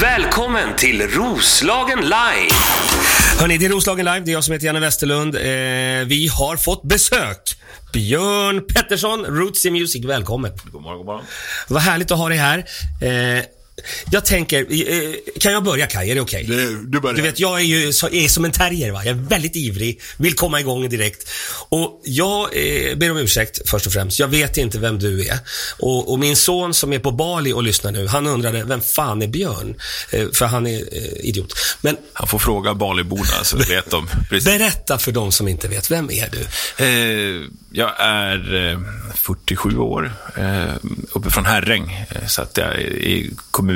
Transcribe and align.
Välkommen 0.00 0.76
till 0.76 1.02
Roslagen 1.02 2.00
Live! 2.00 2.54
Hörni, 3.40 3.58
det 3.58 3.66
är 3.66 3.70
Roslagen 3.70 4.04
Live. 4.04 4.20
Det 4.20 4.30
är 4.30 4.32
jag 4.32 4.44
som 4.44 4.52
heter 4.52 4.66
Janne 4.66 4.80
Westerlund. 4.80 5.34
Eh, 5.34 5.40
vi 6.06 6.30
har 6.38 6.56
fått 6.56 6.82
besök. 6.82 7.56
Björn 7.92 8.66
Pettersson, 8.66 9.24
Rootsy 9.24 9.70
Music. 9.70 10.04
Välkommen. 10.04 10.52
God 10.72 10.82
morgon, 10.82 10.98
god 10.98 11.06
morgon. 11.06 11.24
Vad 11.68 11.82
härligt 11.82 12.10
att 12.10 12.18
ha 12.18 12.28
dig 12.28 12.38
här. 12.38 12.58
Eh, 13.02 13.44
jag 14.10 14.24
tänker, 14.24 14.60
eh, 14.60 15.14
kan 15.40 15.52
jag 15.52 15.64
börja 15.64 15.86
Kaj? 15.86 16.10
Är 16.10 16.14
det 16.14 16.20
okej? 16.20 16.44
Det, 16.44 16.82
du 16.84 17.00
börjar. 17.00 17.16
Du 17.16 17.22
vet, 17.22 17.40
jag 17.40 17.60
är 17.60 17.64
ju 17.64 17.92
så, 17.92 18.08
är 18.08 18.28
som 18.28 18.44
en 18.44 18.52
terrier. 18.52 18.90
Va? 18.90 19.04
Jag 19.04 19.16
är 19.16 19.22
väldigt 19.22 19.56
ivrig, 19.56 20.00
vill 20.16 20.34
komma 20.34 20.60
igång 20.60 20.88
direkt. 20.88 21.28
Och 21.68 22.00
jag 22.04 22.40
eh, 22.42 22.96
ber 22.96 23.10
om 23.10 23.16
ursäkt 23.16 23.68
först 23.68 23.86
och 23.86 23.92
främst. 23.92 24.18
Jag 24.18 24.28
vet 24.28 24.56
inte 24.56 24.78
vem 24.78 24.98
du 24.98 25.26
är. 25.26 25.38
Och, 25.78 26.12
och 26.12 26.18
min 26.18 26.36
son 26.36 26.74
som 26.74 26.92
är 26.92 26.98
på 26.98 27.10
Bali 27.10 27.52
och 27.52 27.62
lyssnar 27.62 27.92
nu, 27.92 28.06
han 28.06 28.26
undrade, 28.26 28.64
vem 28.64 28.80
fan 28.80 29.22
är 29.22 29.26
Björn? 29.28 29.74
Eh, 30.10 30.26
för 30.32 30.46
han 30.46 30.66
är 30.66 30.78
eh, 30.78 31.28
idiot. 31.28 31.54
Men 31.80 31.96
Han 32.12 32.28
får 32.28 32.38
fråga 32.38 32.74
Baliborna 32.74 33.44
så 33.44 33.56
vet 33.56 33.90
de. 33.90 34.08
Precis. 34.28 34.44
berätta 34.44 34.98
för 34.98 35.12
de 35.12 35.32
som 35.32 35.48
inte 35.48 35.68
vet, 35.68 35.90
vem 35.90 36.10
är 36.10 36.28
du? 36.32 36.40
Eh, 36.84 37.46
jag 37.72 37.92
är 37.98 38.70
eh, 38.70 38.78
47 39.14 39.78
år, 39.78 40.12
eh, 40.36 40.74
uppe 41.12 41.30
från 41.30 41.44
Herräng. 41.44 42.06
Eh, 42.10 42.26
så 42.26 42.42
att 42.42 42.56
jag 42.56 42.80
i 42.80 43.30
kommun 43.50 43.69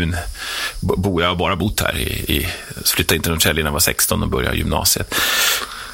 bo- 0.81 0.97
bor 0.97 1.23
jag 1.23 1.29
har 1.29 1.37
bara 1.37 1.57
bott 1.57 1.81
här. 1.81 1.97
I, 1.99 2.03
i, 2.09 2.49
flyttade 2.85 3.17
in 3.17 3.23
till 3.23 3.31
Norrtälje 3.33 3.63
när 3.63 3.69
jag 3.69 3.73
var 3.73 3.81
16 3.81 4.23
och 4.23 4.29
började 4.29 4.57
gymnasiet. 4.57 5.15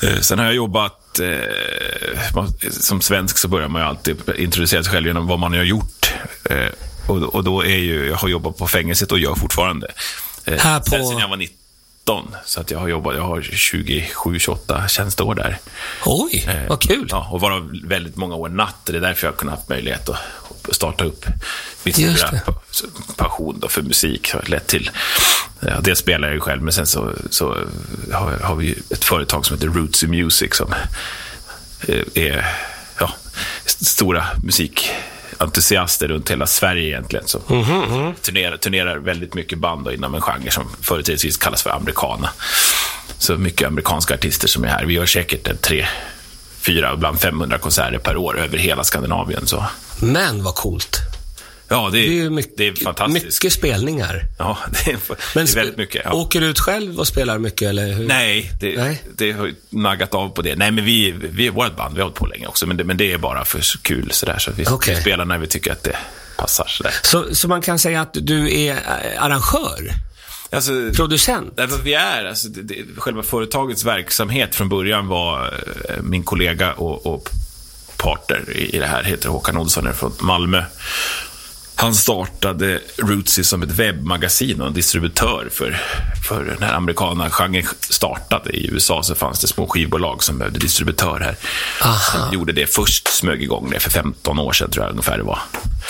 Eh, 0.02 0.18
sen 0.20 0.38
har 0.38 0.46
jag 0.46 0.54
jobbat, 0.54 1.18
eh, 1.20 2.70
som 2.70 3.00
svensk 3.00 3.38
så 3.38 3.48
börjar 3.48 3.68
man 3.68 3.82
ju 3.82 3.88
alltid 3.88 4.16
introducera 4.36 4.82
sig 4.84 4.92
själv 4.92 5.06
genom 5.06 5.26
vad 5.26 5.38
man 5.38 5.52
har 5.54 5.62
gjort. 5.62 6.12
Eh, 6.44 6.66
och, 7.06 7.44
då 7.44 7.64
är 7.64 7.76
ju, 7.76 8.06
jag 8.08 8.16
har 8.16 8.28
jobbat 8.28 8.56
på 8.58 8.66
fängelset 8.66 9.12
och 9.12 9.18
gör 9.18 9.34
fortfarande. 9.34 9.88
Här 10.46 10.78
på- 10.80 10.84
sen, 10.90 11.06
sen 11.08 11.18
jag 11.18 11.28
var 11.28 11.36
19. 11.36 11.54
Så 12.44 12.60
att 12.60 12.70
jag 12.70 12.78
har 12.78 12.88
jobbat, 12.88 13.14
jag 13.16 13.22
har 13.22 13.40
27-28 13.40 14.88
tjänsteår 14.88 15.34
där. 15.34 15.58
Oj, 16.04 16.48
vad 16.68 16.80
kul. 16.80 17.06
Ja, 17.10 17.28
och 17.30 17.40
varav 17.40 17.70
väldigt 17.84 18.16
många 18.16 18.34
år 18.34 18.48
natt. 18.48 18.76
Det 18.84 18.96
är 18.96 19.00
därför 19.00 19.26
jag 19.26 19.32
har 19.32 19.36
kunnat 19.38 19.54
haft 19.54 19.68
möjlighet 19.68 20.08
att 20.08 20.18
starta 20.74 21.04
upp 21.04 21.24
min 21.82 21.94
stora 21.94 22.40
passion 23.16 23.60
då 23.60 23.68
för 23.68 23.82
musik. 23.82 24.32
har 24.32 24.42
lett 24.42 24.66
till. 24.66 24.90
Ja, 25.60 25.80
det 25.80 25.96
spelar 25.96 26.28
jag 26.28 26.34
ju 26.34 26.40
själv, 26.40 26.62
men 26.62 26.72
sen 26.72 26.86
så, 26.86 27.12
så 27.30 27.56
har, 28.12 28.38
har 28.42 28.54
vi 28.56 28.78
ett 28.90 29.04
företag 29.04 29.46
som 29.46 29.56
heter 29.56 29.68
Rootsy 29.68 30.06
Music 30.06 30.54
som 30.56 30.74
eh, 31.88 32.04
är 32.14 32.46
ja, 33.00 33.12
st- 33.66 33.84
stora 33.84 34.24
musikentusiaster 34.44 36.08
runt 36.08 36.30
hela 36.30 36.46
Sverige 36.46 36.86
egentligen. 36.88 37.28
Som 37.28 37.40
Mhm, 37.48 38.14
turnerar, 38.22 38.56
turnerar 38.56 38.96
väldigt 38.96 39.34
mycket 39.34 39.58
band 39.58 39.84
då 39.84 39.92
inom 39.92 40.14
en 40.14 40.20
genre 40.20 40.50
som 40.50 40.68
företrädesvis 40.82 41.36
kallas 41.36 41.62
för 41.62 41.70
americana. 41.70 42.30
Så 43.18 43.36
mycket 43.36 43.66
amerikanska 43.68 44.14
artister 44.14 44.48
som 44.48 44.64
är 44.64 44.68
här. 44.68 44.84
Vi 44.84 44.94
gör 44.94 45.06
säkert 45.06 45.48
en 45.48 45.56
tre, 45.56 45.86
fyra, 46.60 46.92
ibland 46.94 47.20
500 47.20 47.58
konserter 47.58 47.98
per 47.98 48.16
år 48.16 48.38
över 48.38 48.58
hela 48.58 48.84
Skandinavien. 48.84 49.46
Så. 49.46 49.64
Men 49.98 50.42
vad 50.44 50.54
coolt. 50.54 50.98
Ja, 51.70 51.88
det 51.92 51.98
är, 51.98 52.10
Det 52.10 52.20
är 52.24 52.30
mycket, 52.30 52.56
det 52.56 52.66
är 52.68 52.74
fantastiskt. 52.74 53.24
mycket 53.24 53.52
spelningar. 53.52 54.22
Ja, 54.38 54.58
det 54.84 54.90
är, 54.90 54.98
Men 55.34 55.44
det 55.46 55.52
är 55.52 55.54
väldigt 55.54 55.76
mycket. 55.76 56.02
Ja. 56.04 56.12
Åker 56.12 56.40
du 56.40 56.46
ut 56.46 56.58
själv 56.58 56.98
och 56.98 57.06
spelar 57.06 57.38
mycket, 57.38 57.68
eller 57.68 57.92
hur? 57.92 58.06
Nej, 58.06 58.50
det, 58.60 58.76
Nej. 58.76 59.02
det 59.16 59.32
har 59.32 59.46
ju 59.46 59.54
naggat 59.70 60.14
av 60.14 60.28
på 60.28 60.42
det. 60.42 60.56
Nej, 60.56 60.70
men 60.70 60.84
vi, 60.84 61.14
vi 61.32 61.46
är 61.46 61.50
vårt 61.50 61.76
band, 61.76 61.94
vi 61.94 62.00
har 62.00 62.04
hållit 62.04 62.18
på 62.18 62.26
länge 62.26 62.46
också, 62.46 62.66
men 62.66 62.76
det, 62.76 62.84
men 62.84 62.96
det 62.96 63.12
är 63.12 63.18
bara 63.18 63.44
för 63.44 63.60
kul 63.82 64.10
sådär. 64.12 64.38
Så 64.38 64.50
vi, 64.56 64.64
Okej. 64.70 64.94
vi 64.94 65.00
spelar 65.00 65.24
när 65.24 65.38
vi 65.38 65.46
tycker 65.46 65.72
att 65.72 65.82
det 65.82 65.96
passar 66.36 66.66
sådär. 66.68 66.94
Så, 67.02 67.34
så 67.34 67.48
man 67.48 67.62
kan 67.62 67.78
säga 67.78 68.00
att 68.00 68.14
du 68.20 68.60
är 68.60 68.72
eh, 68.72 69.24
arrangör, 69.24 69.92
Alltså, 70.52 70.72
producent? 70.96 71.52
Därför 71.56 71.82
vi 71.82 71.94
är, 71.94 72.24
alltså, 72.24 72.48
det, 72.48 72.62
det, 72.62 72.84
själva 72.96 73.22
företagets 73.22 73.84
verksamhet 73.84 74.54
från 74.54 74.68
början 74.68 75.08
var 75.08 75.46
eh, 75.88 76.02
min 76.02 76.22
kollega 76.22 76.72
och, 76.72 77.06
och 77.06 77.28
partner 77.96 78.50
i, 78.50 78.76
i 78.76 78.78
det 78.78 78.86
här, 78.86 79.02
heter 79.02 79.28
Håkan 79.28 79.56
Olsson, 79.56 79.86
är 79.86 79.92
från 79.92 80.12
Malmö. 80.20 80.62
Han 81.80 81.94
startade 81.94 82.80
Rootsy 82.96 83.44
som 83.44 83.62
ett 83.62 83.70
webbmagasin 83.70 84.60
och 84.60 84.66
en 84.66 84.72
distributör 84.72 85.48
för, 85.52 85.80
för 86.28 86.44
den 86.44 86.62
här 86.62 86.74
amerikana 86.74 87.30
genren 87.30 87.64
startade. 87.80 88.50
I 88.50 88.70
USA 88.70 89.02
så 89.02 89.14
fanns 89.14 89.40
det 89.40 89.46
små 89.46 89.66
skivbolag 89.66 90.22
som 90.22 90.38
behövde 90.38 90.58
distributör 90.58 91.20
här. 91.20 91.36
Aha. 91.82 92.32
Gjorde 92.32 92.52
det 92.52 92.66
först, 92.66 93.08
smög 93.08 93.42
igång 93.42 93.70
det 93.70 93.80
för 93.80 93.90
15 93.90 94.38
år 94.38 94.52
sedan 94.52 94.70
tror 94.70 94.84
jag 94.84 94.90
ungefär 94.90 95.16
det 95.16 95.22
var. 95.22 95.38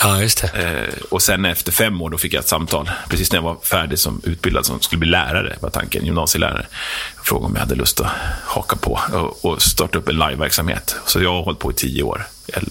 Ja, 0.01 0.21
just 0.21 0.41
det. 0.41 0.47
Eh, 0.47 1.03
och 1.09 1.21
sen 1.21 1.45
efter 1.45 1.71
fem 1.71 2.01
år 2.01 2.09
då 2.09 2.17
fick 2.17 2.33
jag 2.33 2.39
ett 2.39 2.47
samtal, 2.47 2.91
precis 3.09 3.31
när 3.31 3.37
jag 3.37 3.43
var 3.43 3.57
färdig 3.63 3.99
som 3.99 4.21
utbildad 4.23 4.65
som 4.65 4.81
skulle 4.81 4.99
bli 4.99 5.09
lärare, 5.09 5.57
var 5.59 5.69
tanken, 5.69 6.05
gymnasielärare. 6.05 6.65
Jag 7.15 7.25
frågade 7.25 7.45
om 7.45 7.53
jag 7.53 7.61
hade 7.61 7.75
lust 7.75 8.01
att 8.01 8.11
haka 8.45 8.75
på 8.75 8.99
och, 9.13 9.45
och 9.45 9.61
starta 9.61 9.97
upp 9.97 10.07
en 10.07 10.15
liveverksamhet. 10.15 10.95
Så 11.05 11.21
jag 11.21 11.33
har 11.33 11.43
hållit 11.43 11.59
på 11.59 11.71
i 11.71 11.73
tio 11.73 12.03
år. 12.03 12.27
El, 12.47 12.69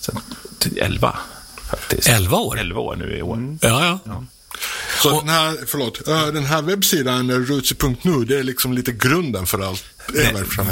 sen, 0.00 0.20
elva, 0.76 1.16
faktiskt. 1.70 2.08
Elva 2.08 2.36
år? 2.36 2.58
Elva 2.58 2.80
år 2.80 2.96
nu 2.96 3.16
i 3.16 3.22
år. 3.22 3.58
Ja, 3.60 4.00
ja. 4.06 4.24
Så 5.02 5.20
den 5.20 5.28
här, 5.28 5.56
förlåt, 5.66 6.08
eh, 6.08 6.26
den 6.26 6.44
här 6.44 6.62
webbsidan, 6.62 7.30
eh, 7.30 7.36
rootsy.nu, 7.36 8.24
det 8.24 8.38
är 8.38 8.42
liksom 8.42 8.72
lite 8.72 8.92
grunden 8.92 9.46
för 9.46 9.60
allt. 9.60 9.84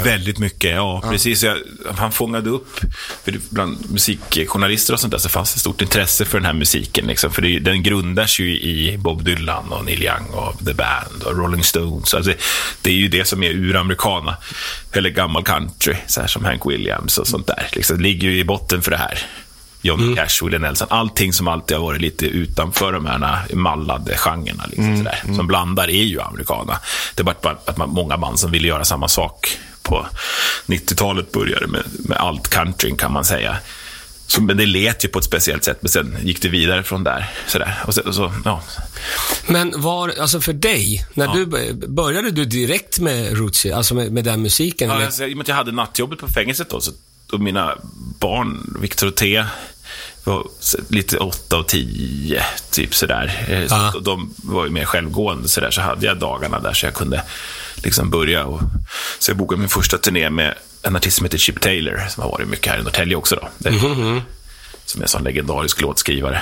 Väldigt 0.03 0.39
mycket, 0.39 0.71
ja. 0.71 1.03
Precis. 1.09 1.43
Jag, 1.43 1.57
han 1.95 2.11
fångade 2.11 2.49
upp, 2.49 2.79
för 3.23 3.39
bland 3.49 3.91
musikjournalister 3.91 4.93
och 4.93 4.99
sånt 4.99 5.11
där 5.11 5.17
så 5.17 5.29
fanns 5.29 5.53
det 5.53 5.59
stort 5.59 5.81
intresse 5.81 6.25
för 6.25 6.37
den 6.37 6.45
här 6.45 6.53
musiken. 6.53 7.05
Liksom, 7.07 7.31
för 7.31 7.41
det, 7.41 7.59
den 7.59 7.83
grundas 7.83 8.39
ju 8.39 8.59
i 8.59 8.97
Bob 8.97 9.23
Dylan 9.23 9.71
och 9.71 9.85
Neil 9.85 10.03
Young 10.03 10.27
och 10.31 10.65
The 10.65 10.73
Band 10.73 11.23
och 11.23 11.37
Rolling 11.37 11.63
Stones. 11.63 12.13
Alltså, 12.13 12.31
det, 12.31 12.37
det 12.81 12.89
är 12.89 12.95
ju 12.95 13.07
det 13.07 13.25
som 13.25 13.43
är 13.43 13.49
uramerikana. 13.49 14.37
Eller 14.91 15.09
gammal 15.09 15.43
country, 15.43 15.95
så 16.07 16.21
här 16.21 16.27
som 16.27 16.45
Hank 16.45 16.65
Williams 16.65 17.17
och 17.17 17.27
sånt 17.27 17.47
där. 17.47 17.67
Liksom, 17.71 17.97
det 17.97 18.03
ligger 18.03 18.29
ju 18.29 18.39
i 18.39 18.43
botten 18.43 18.81
för 18.81 18.91
det 18.91 18.97
här. 18.97 19.25
Johnny 19.85 20.15
Cash, 20.15 20.43
Willie 20.45 20.59
Nelson, 20.59 20.87
allting 20.91 21.33
som 21.33 21.47
alltid 21.47 21.77
har 21.77 21.83
varit 21.83 22.01
lite 22.01 22.25
utanför 22.25 22.93
de 22.93 23.05
här 23.05 23.55
mallade 23.55 24.17
genrerna. 24.17 24.63
Liksom, 24.67 24.97
sådär, 24.97 25.21
Som 25.35 25.47
blandar 25.47 25.87
är 25.89 26.03
ju 26.03 26.21
americana. 26.21 26.79
Det 27.15 27.21
är 27.21 27.23
bara 27.23 27.35
att- 27.65 27.77
man, 27.77 27.89
många 27.89 28.17
band 28.17 28.39
som 28.39 28.51
ville 28.51 28.67
göra 28.67 28.85
samma 28.85 29.07
sak 29.07 29.57
på 29.81 30.07
90-talet 30.65 31.31
började 31.31 31.67
med, 31.67 31.83
med 31.99 32.17
allt 32.17 32.47
country 32.49 32.95
kan 32.97 33.13
man 33.13 33.25
säga. 33.25 33.57
Så, 34.27 34.41
men 34.41 34.57
det 34.57 34.65
lät 34.65 35.05
ju 35.05 35.09
på 35.09 35.19
ett 35.19 35.25
speciellt 35.25 35.63
sätt, 35.63 35.77
men 35.81 35.89
sen 35.89 36.17
gick 36.23 36.41
det 36.41 36.49
vidare 36.49 36.83
från 36.83 37.03
där. 37.03 37.29
Sådär. 37.47 37.75
Och 37.87 37.93
så, 37.93 38.01
och 38.01 38.15
så, 38.15 38.33
ja. 38.45 38.61
Men 39.47 39.73
var, 39.81 40.13
alltså 40.21 40.41
för 40.41 40.53
dig, 40.53 41.05
när 41.13 41.25
Ja. 41.25 41.33
du 41.33 41.45
bör- 41.45 41.87
började 41.87 42.31
du 42.31 42.45
direkt 42.45 42.99
med 42.99 43.37
Rootsy, 43.37 43.71
alltså 43.71 43.95
med, 43.95 44.11
med 44.11 44.23
den 44.23 44.41
musiken? 44.41 44.89
Ja, 44.89 44.95
eller? 44.95 45.05
alltså, 45.05 45.25
I 45.25 45.33
och 45.33 45.37
med 45.37 45.43
att 45.43 45.47
jag 45.47 45.55
hade 45.55 45.71
nattjobbet 45.71 46.19
på 46.19 46.27
fängelset 46.27 46.69
då, 46.69 46.81
så 46.81 46.91
då 47.27 47.37
mina 47.37 47.75
barn, 48.19 48.77
Victor 48.81 49.07
och 49.07 49.13
var 49.13 49.21
så- 49.21 49.45
lite 50.89 51.17
åtta 51.17 51.57
och 51.57 51.67
tio, 51.67 52.43
typ 52.71 52.95
sådär. 52.95 53.45
Eh. 53.49 53.91
Så 53.91 53.99
de 53.99 54.33
var 54.37 54.65
ju 54.65 54.71
mer 54.71 54.85
självgående 54.85 55.47
sådär, 55.47 55.71
så 55.71 55.81
hade 55.81 56.05
jag 56.05 56.17
dagarna 56.19 56.59
där 56.59 56.73
så 56.73 56.85
jag 56.85 56.93
kunde 56.93 57.21
liksom 57.75 58.09
börja. 58.09 58.45
Och, 58.45 58.61
så 59.19 59.31
jag 59.31 59.37
bokade 59.37 59.59
min 59.59 59.69
första 59.69 59.97
turné 59.97 60.29
med 60.29 60.53
en 60.81 60.95
artist 60.95 61.17
som 61.17 61.25
heter 61.25 61.37
Chip 61.37 61.61
Taylor, 61.61 62.07
som 62.09 62.23
har 62.23 62.31
varit 62.31 62.47
mycket 62.47 62.71
här 62.71 62.79
i 62.79 62.83
Norrtälje 62.83 63.15
också 63.15 63.35
då. 63.35 63.49
Det, 63.57 63.71
Mhm, 63.71 64.21
Som 64.85 65.01
är 65.01 65.05
en 65.05 65.09
sån 65.09 65.23
legendarisk 65.23 65.81
låtskrivare. 65.81 66.41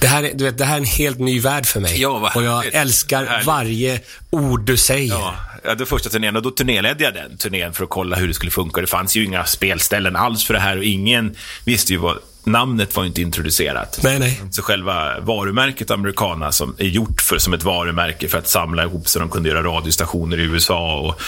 Det 0.00 0.06
här, 0.06 0.22
är- 0.22 0.34
du 0.34 0.44
vet, 0.44 0.58
det 0.58 0.64
här 0.64 0.74
är 0.74 0.78
en 0.78 0.84
helt 0.84 1.18
ny 1.18 1.40
värld 1.40 1.66
för 1.66 1.80
mig. 1.80 2.00
Ja, 2.00 2.32
och 2.34 2.42
jag 2.42 2.66
älskar 2.66 3.26
Härligt. 3.26 3.46
varje 3.46 4.00
ord 4.30 4.60
du 4.64 4.76
säger. 4.76 5.12
Ja, 5.14 5.34
ja, 5.64 5.74
det 5.74 5.86
första 5.86 6.10
turnén. 6.10 6.36
Och 6.36 6.42
då 6.42 6.50
turnéledde 6.50 7.04
jag 7.04 7.14
den 7.14 7.36
turnén 7.36 7.72
för 7.72 7.84
att 7.84 7.90
kolla 7.90 8.16
hur 8.16 8.28
det 8.28 8.34
skulle 8.34 8.50
funka. 8.50 8.80
Det 8.80 8.86
fanns 8.86 9.16
ju 9.16 9.24
inga 9.24 9.44
spelställen 9.44 10.16
alls 10.16 10.44
för 10.44 10.54
det 10.54 10.60
här 10.60 10.76
och 10.78 10.84
ingen 10.84 11.36
visste 11.64 11.92
ju 11.92 11.98
vad... 11.98 12.18
Namnet 12.44 12.96
var 12.96 13.04
inte 13.04 13.22
introducerat. 13.22 14.00
Nej, 14.02 14.18
nej. 14.18 14.42
Så 14.50 14.62
själva 14.62 15.20
varumärket 15.20 15.90
Americana 15.90 16.52
som 16.52 16.74
är 16.78 16.86
gjort 16.88 17.20
för, 17.20 17.38
som 17.38 17.54
ett 17.54 17.62
varumärke 17.62 18.28
för 18.28 18.38
att 18.38 18.48
samla 18.48 18.84
ihop 18.84 19.08
så 19.08 19.18
de 19.18 19.28
kunde 19.28 19.48
göra 19.48 19.62
radiostationer 19.62 20.40
i 20.40 20.42
USA 20.42 20.98
och 20.98 21.20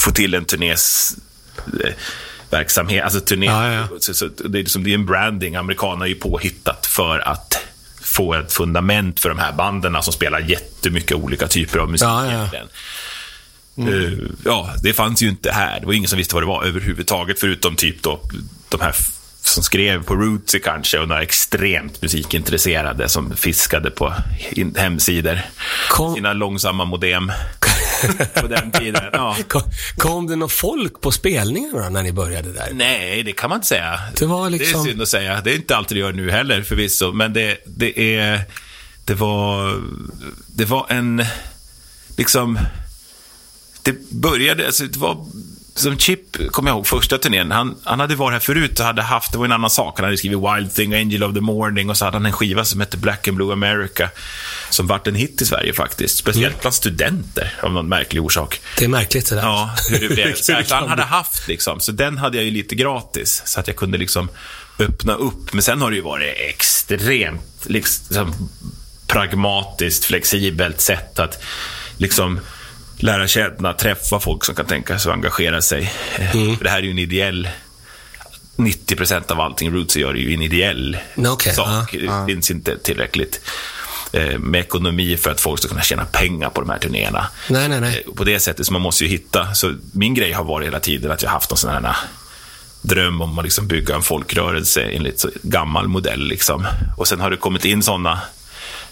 få 0.00 0.10
till 0.10 0.34
en 0.34 0.44
turnés 0.44 1.16
eh, 1.84 1.92
verksamhet, 2.50 3.04
alltså 3.04 3.20
turné. 3.20 3.46
Ja, 3.46 3.72
ja. 3.72 3.88
Så, 3.98 4.14
så, 4.14 4.26
det, 4.26 4.58
är 4.58 4.62
liksom, 4.62 4.84
det 4.84 4.90
är 4.90 4.94
en 4.94 5.06
branding. 5.06 5.56
Americana 5.56 6.04
är 6.04 6.08
ju 6.08 6.14
påhittat 6.14 6.86
för 6.86 7.18
att 7.18 7.66
få 8.02 8.34
ett 8.34 8.52
fundament 8.52 9.20
för 9.20 9.28
de 9.28 9.38
här 9.38 9.52
banden 9.52 10.02
som 10.02 10.12
spelar 10.12 10.40
jättemycket 10.40 11.16
olika 11.16 11.48
typer 11.48 11.78
av 11.78 11.90
musik. 11.90 12.08
Ja, 12.08 12.32
ja. 12.32 12.58
Eh, 13.88 14.12
ja, 14.44 14.74
det 14.82 14.92
fanns 14.92 15.22
ju 15.22 15.28
inte 15.28 15.52
här. 15.52 15.80
Det 15.80 15.86
var 15.86 15.92
ingen 15.92 16.08
som 16.08 16.18
visste 16.18 16.34
vad 16.34 16.42
det 16.42 16.46
var 16.48 16.64
överhuvudtaget, 16.64 17.40
förutom 17.40 17.76
typ 17.76 18.02
då, 18.02 18.20
de 18.68 18.80
här 18.80 18.94
som 19.42 19.62
skrev 19.62 20.04
på 20.04 20.14
Rootsy 20.14 20.58
kanske 20.58 20.98
och 20.98 21.08
några 21.08 21.22
extremt 21.22 22.02
musikintresserade 22.02 23.08
som 23.08 23.36
fiskade 23.36 23.90
på 23.90 24.14
hemsidor. 24.76 25.40
Kom- 25.90 26.14
Sina 26.14 26.32
långsamma 26.32 26.84
modem 26.84 27.32
på 28.34 28.46
den 28.46 28.72
tiden. 28.72 29.02
Ja. 29.12 29.36
Kom, 29.48 29.62
kom 29.96 30.26
det 30.26 30.36
någon 30.36 30.48
folk 30.50 31.00
på 31.00 31.12
spelningarna 31.12 31.88
när 31.88 32.02
ni 32.02 32.12
började 32.12 32.52
där? 32.52 32.68
Nej, 32.72 33.22
det 33.22 33.32
kan 33.32 33.50
man 33.50 33.56
inte 33.56 33.68
säga. 33.68 34.00
Det 34.18 34.26
var 34.26 34.50
liksom- 34.50 34.84
det 34.84 34.88
är 34.88 34.90
synd 34.90 35.02
att 35.02 35.08
säga. 35.08 35.40
Det 35.40 35.50
är 35.52 35.56
inte 35.56 35.76
alltid 35.76 35.96
det 35.96 36.00
gör 36.00 36.12
nu 36.12 36.30
heller 36.30 36.62
förvisso, 36.62 37.12
men 37.12 37.32
det, 37.32 37.56
det 37.66 38.16
är... 38.16 38.40
det 39.04 39.14
var, 39.14 39.80
det 40.46 40.64
var 40.64 40.86
en, 40.88 41.24
liksom, 42.16 42.58
det 43.82 44.10
började, 44.10 44.66
alltså 44.66 44.84
det 44.84 44.98
var, 44.98 45.26
som 45.74 45.98
Chip, 45.98 46.52
kommer 46.52 46.70
jag 46.70 46.76
ihåg, 46.76 46.86
första 46.86 47.18
turnén, 47.18 47.50
han, 47.50 47.76
han 47.84 48.00
hade 48.00 48.14
varit 48.14 48.32
här 48.32 48.40
förut 48.40 48.80
och 48.80 48.86
hade 48.86 49.02
haft, 49.02 49.32
det 49.32 49.38
var 49.38 49.44
en 49.44 49.52
annan 49.52 49.70
sak, 49.70 49.98
han 49.98 50.04
hade 50.04 50.16
skrivit 50.16 50.38
Wild 50.38 50.74
Thing, 50.74 50.94
Angel 50.94 51.22
of 51.22 51.34
the 51.34 51.40
Morning 51.40 51.90
och 51.90 51.96
så 51.96 52.04
hade 52.04 52.16
han 52.16 52.26
en 52.26 52.32
skiva 52.32 52.64
som 52.64 52.80
hette 52.80 52.96
Black 52.96 53.28
and 53.28 53.36
Blue 53.36 53.52
America, 53.52 54.10
som 54.70 54.86
vart 54.86 55.06
en 55.06 55.14
hit 55.14 55.42
i 55.42 55.46
Sverige 55.46 55.72
faktiskt, 55.72 56.16
speciellt 56.16 56.60
bland 56.60 56.74
studenter 56.74 57.54
av 57.62 57.72
någon 57.72 57.88
märklig 57.88 58.22
orsak. 58.22 58.60
Det 58.78 58.84
är 58.84 58.88
märkligt 58.88 59.28
det 59.28 59.34
där. 59.34 59.42
Ja, 59.42 59.70
hur 59.90 60.16
det 60.16 60.58
att 60.58 60.70
han 60.80 60.88
hade 60.88 61.02
haft 61.02 61.48
liksom, 61.48 61.80
så 61.80 61.92
den 61.92 62.18
hade 62.18 62.36
jag 62.36 62.44
ju 62.44 62.50
lite 62.50 62.74
gratis, 62.74 63.42
så 63.44 63.60
att 63.60 63.66
jag 63.66 63.76
kunde 63.76 63.98
liksom 63.98 64.28
öppna 64.78 65.14
upp. 65.14 65.52
Men 65.52 65.62
sen 65.62 65.80
har 65.80 65.90
det 65.90 65.96
ju 65.96 66.02
varit 66.02 66.34
extremt 66.36 67.66
liksom, 67.66 68.34
pragmatiskt, 69.06 70.04
flexibelt 70.04 70.80
sätt 70.80 71.18
att 71.18 71.42
liksom 71.96 72.40
lära 73.00 73.26
känna, 73.28 73.72
träffa 73.72 74.20
folk 74.20 74.44
som 74.44 74.54
kan 74.54 74.66
tänka 74.66 74.98
sig 74.98 75.10
att 75.10 75.16
engagera 75.16 75.62
sig. 75.62 75.92
Mm. 76.32 76.56
För 76.56 76.64
det 76.64 76.70
här 76.70 76.78
är 76.78 76.82
ju 76.82 76.90
en 76.90 76.98
ideell 76.98 77.48
90% 78.56 79.32
av 79.32 79.40
allting 79.40 79.70
Roots 79.74 79.96
gör 79.96 80.10
är 80.10 80.14
ju 80.14 80.34
en 80.34 80.42
ideell 80.42 80.98
Okej, 81.16 81.52
sak. 81.54 81.94
ja, 81.94 82.12
Det 82.12 82.32
finns 82.34 82.50
inte 82.50 82.78
tillräckligt 82.78 83.40
eh, 84.12 84.38
med 84.38 84.60
ekonomi 84.60 85.16
för 85.16 85.30
att 85.30 85.40
folk 85.40 85.58
ska 85.58 85.68
kunna 85.68 85.82
tjäna 85.82 86.04
pengar 86.04 86.50
på 86.50 86.60
de 86.60 86.70
här 86.70 86.78
turnéerna. 86.78 87.26
Nej, 87.48 87.68
nej, 87.68 87.80
nej. 87.80 88.04
Eh, 88.06 88.12
På 88.14 88.24
det 88.24 88.40
sättet, 88.40 88.66
så 88.66 88.72
man 88.72 88.82
måste 88.82 89.04
ju 89.04 89.10
hitta. 89.10 89.54
Så 89.54 89.74
min 89.92 90.14
grej 90.14 90.32
har 90.32 90.44
varit 90.44 90.66
hela 90.66 90.80
tiden 90.80 91.10
att 91.10 91.22
jag 91.22 91.28
har 91.30 91.34
haft 91.34 91.50
en 91.50 91.56
sån 91.56 91.70
här 91.70 91.96
dröm 92.82 93.20
om 93.20 93.38
att 93.38 93.44
liksom 93.44 93.66
bygga 93.66 93.94
en 93.94 94.02
folkrörelse 94.02 94.82
enligt 94.82 95.24
gammal 95.42 95.88
modell. 95.88 96.20
Liksom. 96.28 96.66
Och 96.96 97.08
sen 97.08 97.20
har 97.20 97.30
det 97.30 97.36
kommit 97.36 97.64
in 97.64 97.82
såna 97.82 98.20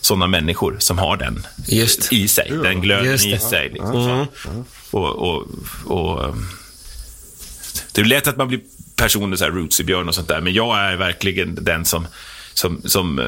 såna 0.01 0.27
människor 0.27 0.77
som 0.79 0.99
har 0.99 1.17
den 1.17 1.47
Just. 1.67 2.13
i 2.13 2.29
sig. 2.29 2.51
Den 2.63 2.81
glöden 2.81 3.11
Just 3.11 3.25
i. 3.27 3.29
Mm. 3.29 3.41
sig. 3.41 3.69
Liksom, 3.69 4.27
så. 4.43 4.99
Och, 4.99 5.29
och, 5.29 5.47
och, 5.85 6.25
um, 6.25 6.49
det 7.93 8.01
är 8.01 8.05
lätt 8.05 8.27
att 8.27 8.37
man 8.37 8.49
blir 8.49 8.61
personer, 8.97 9.37
så 9.37 9.45
här, 9.45 9.51
Roots 9.51 9.81
i 9.81 9.85
Björn 9.85 10.09
och 10.09 10.15
sånt 10.15 10.29
där, 10.29 10.41
men 10.41 10.53
jag 10.53 10.79
är 10.79 10.97
verkligen 10.97 11.59
den 11.61 11.85
som, 11.85 12.07
som, 12.55 12.83
som, 12.85 13.19
eh, 13.19 13.27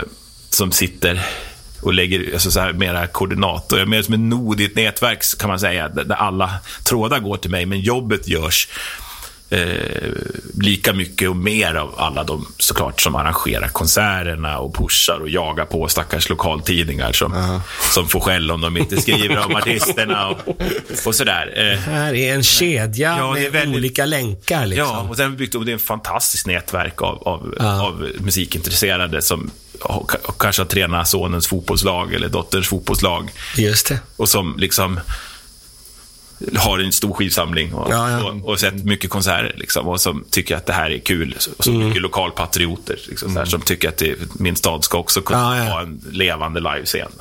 som 0.51 0.73
sitter 0.73 1.27
och 1.83 1.95
lägger 1.95 2.33
alltså 2.33 2.51
så 2.51 2.61
här, 2.61 2.73
mera 2.73 3.07
koordinator. 3.07 3.79
Jag 3.79 3.87
är 3.87 3.91
mer 3.91 4.03
som 4.03 4.15
en 4.15 4.29
nod 4.29 4.61
i 4.61 4.65
ett 4.65 4.77
nätverk, 4.77 5.39
kan 5.39 5.49
man 5.49 5.61
säga, 5.61 5.89
där 5.89 6.05
där 6.05 6.17
alla 6.17 6.55
trådar 6.85 7.19
går 7.19 7.37
till 7.37 7.51
mig, 7.51 7.67
men 7.67 7.81
jobbet 7.81 8.29
görs 8.29 8.69
eh, 9.51 10.13
lika 10.61 10.93
mycket 10.93 11.29
och 11.29 11.37
mer 11.37 11.75
av 11.75 11.95
alla 11.99 12.25
de 12.25 12.47
såklart 12.59 13.01
som 13.01 13.15
arrangerar 13.15 13.69
konserterna 13.69 14.59
och 14.59 14.75
pushar 14.75 15.19
och 15.21 15.29
jagar 15.29 15.65
på 15.65 15.89
stackars 15.89 16.29
lokaltidningar 16.29 17.13
som, 17.13 17.61
som 17.95 18.09
får 18.09 18.21
skäll 18.21 18.51
om 18.51 18.61
de 18.61 18.77
inte 18.77 19.01
skriver 19.01 19.47
om 19.47 19.55
artisterna 19.57 20.29
och, 20.29 20.39
och 21.07 21.15
sådär. 21.15 21.53
Eh, 21.57 21.63
Det 21.65 21.77
här 21.91 22.15
är 22.15 22.35
en 22.35 22.43
kedja 22.43 23.17
Ja, 23.19 23.33
med 23.33 23.53
väldigt- 23.53 23.77
olika 23.77 24.05
länkar. 24.05 24.67
Liksom. 24.67 24.87
Ja, 24.87 25.07
och 25.11 25.17
sen 25.17 25.37
byggt 25.37 25.55
upp 25.55 25.67
det 25.67 25.73
är 25.73 25.77
ett 25.77 25.83
fantastiskt 25.83 26.47
nätverk 26.47 27.03
av, 27.03 27.23
av, 27.29 27.55
Ja. 27.59 27.83
av 27.87 28.09
musikintresserade 28.19 29.23
som 29.23 29.51
har 29.81 30.07
kanske 30.39 30.63
har 30.63 30.67
tränat 30.67 31.09
sonens 31.09 31.47
fotbollslag 31.47 32.15
eller 32.15 32.29
dotterns 32.29 32.69
fotbollslag. 32.69 33.31
Just 33.57 33.89
det. 33.89 33.99
Och 34.17 34.29
som 34.29 34.55
liksom 34.59 35.01
har 36.57 36.79
en 36.79 36.93
stor 36.93 37.13
skivsamling 37.15 37.75
och, 37.75 37.93
Ja, 37.93 38.11
ja. 38.11 38.31
och, 38.31 38.49
och 38.49 38.61
sett 38.61 38.85
mycket 38.85 39.11
konserter. 39.11 39.55
Liksom, 39.59 39.89
och 39.89 40.01
som 40.01 40.25
tycker 40.31 40.57
att 40.57 40.67
det 40.67 40.73
här 40.73 40.91
är 40.91 40.99
kul. 40.99 41.35
Och 41.59 41.65
så 41.65 41.71
Mm. 41.71 41.87
mycket 41.87 42.03
lokalpatrioter 42.03 42.99
liksom, 43.09 43.37
här, 43.37 43.45
som 43.45 43.61
tycker 43.61 43.89
att 43.89 43.97
det, 43.97 44.15
min 44.39 44.57
stad 44.57 44.85
ska 44.85 44.99
också 44.99 45.21
kunna 45.21 45.57
Ja, 45.59 45.73
ha 45.73 45.81
en 45.81 46.01
levande 46.13 46.61
livescen. 46.61 47.13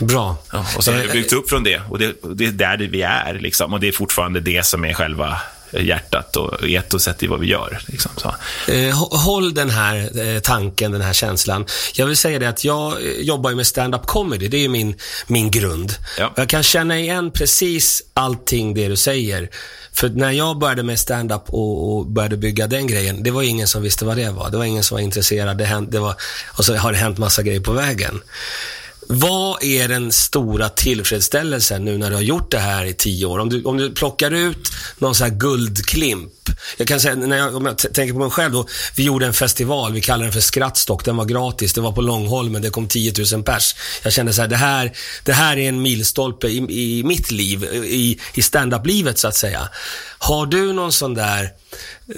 Bra. 0.00 0.36
Ja, 0.52 0.66
och 0.76 0.84
så 0.84 0.92
har 0.92 0.98
Eh, 0.98 1.06
vi 1.06 1.12
byggt 1.12 1.32
upp 1.32 1.48
från 1.48 1.64
det. 1.64 1.80
Och 1.88 1.98
det, 1.98 2.14
det 2.34 2.46
är 2.46 2.52
där 2.52 2.76
det 2.76 2.86
vi 2.86 3.02
är. 3.02 3.34
Liksom. 3.40 3.72
Och 3.72 3.80
det 3.80 3.88
är 3.88 3.92
fortfarande 3.92 4.40
det 4.40 4.66
som 4.66 4.84
är 4.84 4.94
själva 4.94 5.36
hjärtat 5.80 6.36
och 6.36 6.68
etoset 6.68 7.22
i 7.22 7.26
vad 7.26 7.40
vi 7.40 7.46
gör. 7.46 7.80
Liksom, 7.86 8.10
så. 8.16 8.28
Eh, 8.72 8.74
hå- 8.74 9.16
håll 9.16 9.54
den 9.54 9.70
här 9.70 10.20
eh, 10.34 10.40
tanken, 10.40 10.92
den 10.92 11.00
här 11.02 11.12
känslan. 11.12 11.66
Jag 11.94 12.06
vill 12.06 12.16
säga 12.16 12.38
det 12.38 12.46
att 12.48 12.64
jag 12.64 12.92
eh, 12.92 12.98
jobbar 13.20 13.50
ju 13.50 13.56
med 13.56 13.66
stand-up 13.66 14.06
comedy. 14.06 14.48
Det 14.48 14.56
är 14.56 14.60
ju 14.62 14.68
min, 14.68 14.94
min 15.26 15.50
grund. 15.50 15.94
Ja. 16.18 16.32
Jag 16.36 16.48
kan 16.48 16.62
känna 16.62 16.98
igen 16.98 17.30
precis 17.30 18.02
allting 18.14 18.74
det 18.74 18.88
du 18.88 18.96
säger. 18.96 19.48
För 19.92 20.08
när 20.08 20.30
jag 20.30 20.58
började 20.58 20.82
med 20.82 20.98
stand-up 20.98 21.42
och, 21.46 21.96
och 21.96 22.06
började 22.06 22.36
bygga 22.36 22.66
den 22.66 22.86
grejen, 22.86 23.22
det 23.22 23.30
var 23.30 23.42
ingen 23.42 23.68
som 23.68 23.82
visste 23.82 24.04
vad 24.04 24.16
det 24.16 24.30
var. 24.30 24.50
Det 24.50 24.56
var 24.56 24.64
ingen 24.64 24.82
som 24.82 24.94
var 24.94 25.02
intresserad. 25.02 25.58
Det 25.58 25.64
hänt, 25.64 25.92
det 25.92 25.98
var, 25.98 26.14
och 26.58 26.64
så 26.64 26.76
har 26.76 26.92
det 26.92 26.98
hänt 26.98 27.18
massa 27.18 27.42
grejer 27.42 27.60
på 27.60 27.72
vägen. 27.72 28.20
Vad 29.08 29.62
är 29.62 29.88
den 29.88 30.12
stora 30.12 30.68
tillfredsställelsen 30.68 31.84
nu 31.84 31.98
när 31.98 32.10
du 32.10 32.16
har 32.16 32.22
gjort 32.22 32.50
det 32.50 32.58
här 32.58 32.84
i 32.84 32.94
tio 32.94 33.26
år? 33.26 33.38
Om 33.38 33.48
du, 33.48 33.64
om 33.64 33.76
du 33.76 33.90
plockar 33.90 34.30
ut 34.30 34.72
någon 34.98 35.14
sån 35.14 35.30
här 35.30 35.34
guldklimp. 35.36 36.32
Jag 36.76 36.88
kan 36.88 37.00
säga, 37.00 37.14
när 37.14 37.36
jag, 37.36 37.56
om 37.56 37.66
jag 37.66 37.78
tänker 37.78 38.12
på 38.12 38.18
mig 38.18 38.30
själv 38.30 38.52
då. 38.52 38.66
Vi 38.96 39.02
gjorde 39.02 39.26
en 39.26 39.32
festival, 39.32 39.92
vi 39.92 40.00
kallade 40.00 40.24
den 40.24 40.32
för 40.32 40.40
Skrattstock. 40.40 41.04
Den 41.04 41.16
var 41.16 41.24
gratis. 41.24 41.72
Det 41.72 41.80
var 41.80 41.92
på 41.92 42.00
Långholmen, 42.00 42.62
det 42.62 42.70
kom 42.70 42.88
10 42.88 43.12
000 43.32 43.42
pers. 43.42 43.74
Jag 44.02 44.12
kände 44.12 44.32
så 44.32 44.40
här, 44.40 44.48
det 44.48 44.56
här, 44.56 44.92
det 45.24 45.32
här 45.32 45.56
är 45.56 45.68
en 45.68 45.82
milstolpe 45.82 46.48
i, 46.48 46.56
i 46.56 47.02
mitt 47.04 47.30
liv, 47.30 47.64
i, 47.74 48.20
i 48.34 48.42
standup-livet 48.42 49.18
så 49.18 49.28
att 49.28 49.36
säga. 49.36 49.68
Har 50.18 50.46
du 50.46 50.72
någon 50.72 50.92
sån 50.92 51.14
där 51.14 51.50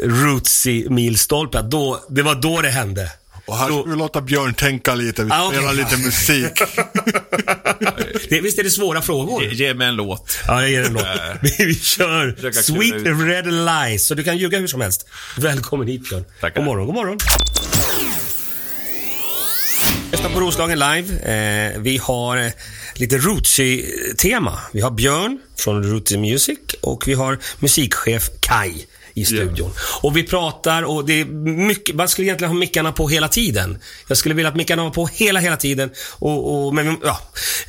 rootsy 0.02 0.88
milstolpe? 0.88 1.62
Då, 1.62 2.04
det 2.08 2.22
var 2.22 2.34
då 2.34 2.60
det 2.60 2.70
hände. 2.70 3.10
Och 3.46 3.56
här 3.56 3.66
ska 3.66 3.82
vi 3.82 3.96
låta 3.96 4.20
Björn 4.20 4.54
tänka 4.54 4.94
lite, 4.94 5.24
vi 5.24 5.30
Ah, 5.32 5.50
spelar 5.50 5.72
lite 5.72 5.96
musik. 5.96 6.52
Det, 8.28 8.40
visst 8.40 8.58
är 8.58 8.64
det 8.64 8.70
svåra 8.70 9.02
frågor? 9.02 9.42
Ge, 9.44 9.54
ge 9.66 9.74
mig 9.74 9.88
en 9.88 9.96
låt. 9.96 10.38
Ja, 10.46 10.60
det 10.60 10.76
är 10.76 10.82
det 10.82 10.90
nog. 10.90 11.02
Vi, 11.42 11.64
vi 11.64 11.74
kör 11.74 12.52
Sweet 12.62 13.06
Red 13.28 13.46
Lies. 13.52 14.06
Så 14.06 14.14
du 14.14 14.24
kan 14.24 14.36
ljuga 14.38 14.58
hur 14.58 14.66
som 14.66 14.80
helst. 14.80 15.06
Välkommen 15.38 15.88
hit 15.88 16.08
Björn. 16.08 16.24
Tackar. 16.40 16.56
God 16.56 16.64
morgon, 16.64 16.86
god 16.86 16.94
morgon. 16.94 17.18
Lyssna 20.12 20.28
på 20.28 20.40
Roslagen 20.40 20.78
live. 20.78 21.14
Eh, 21.74 21.80
vi 21.80 21.96
har 21.96 22.36
eh, 22.36 22.50
lite 22.94 23.18
Rootsy-tema. 23.18 24.58
Vi 24.72 24.80
har 24.80 24.90
Björn 24.90 25.38
från 25.58 25.84
Rootsy 25.84 26.16
Music 26.18 26.58
och 26.80 27.08
vi 27.08 27.14
har 27.14 27.38
musikchef 27.58 28.22
Kai 28.40 28.86
i 29.14 29.24
studion. 29.24 29.72
Och 30.02 30.16
vi 30.16 30.22
pratar 30.22 30.82
och 30.82 31.04
det 31.04 31.20
är 31.20 31.24
mycket, 31.24 31.94
man 31.94 32.08
skulle 32.08 32.26
egentligen 32.26 32.50
ha 32.50 32.58
mickarna 32.58 32.92
på 32.92 33.08
hela 33.08 33.28
tiden. 33.28 33.78
Jag 34.08 34.16
skulle 34.16 34.34
vilja 34.34 34.48
att 34.48 34.56
mickarna 34.56 34.82
var 34.82 34.90
på 34.90 35.06
hela, 35.06 35.40
hela 35.40 35.56
tiden. 35.56 35.90
Och, 36.18 36.66
och, 36.66 36.74
men, 36.74 36.98
ja. 37.02 37.20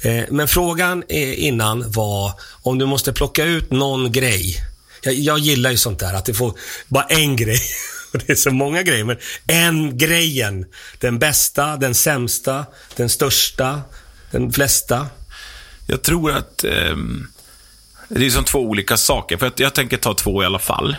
eh, 0.02 0.24
men 0.30 0.48
frågan 0.48 1.04
eh, 1.10 1.46
innan 1.46 1.92
var 1.92 2.32
om 2.62 2.78
du 2.78 2.86
måste 2.86 3.14
plocka 3.14 3.44
ut 3.44 3.72
någon 3.72 4.12
grej. 4.12 4.56
Jag, 5.02 5.14
jag 5.14 5.40
gillar 5.40 5.72
ju 5.72 5.78
sånt 5.78 6.00
där, 6.00 6.14
att 6.14 6.26
det 6.26 6.34
får 6.34 6.54
bara 6.88 7.04
en 7.04 7.36
grej. 7.36 7.62
Det 8.12 8.30
är 8.30 8.36
så 8.36 8.52
många 8.52 8.84
grejer, 8.84 9.04
men 9.04 9.18
en 9.48 9.98
grejen. 9.98 10.66
Den 11.00 11.20
bästa, 11.20 11.78
den 11.78 11.96
sämsta, 11.96 12.66
den 12.96 13.10
största, 13.10 13.82
den 14.32 14.52
flesta. 14.52 15.08
Jag 15.88 16.02
tror 16.02 16.32
att 16.32 16.64
ehm, 16.64 17.28
det 18.10 18.26
är 18.26 18.30
som 18.30 18.44
två 18.44 18.60
olika 18.60 18.98
saker. 18.98 19.38
För 19.38 19.48
att 19.48 19.60
jag 19.60 19.74
tänker 19.74 19.98
ta 19.98 20.14
två 20.14 20.44
i 20.44 20.46
alla 20.46 20.60
fall. 20.60 20.96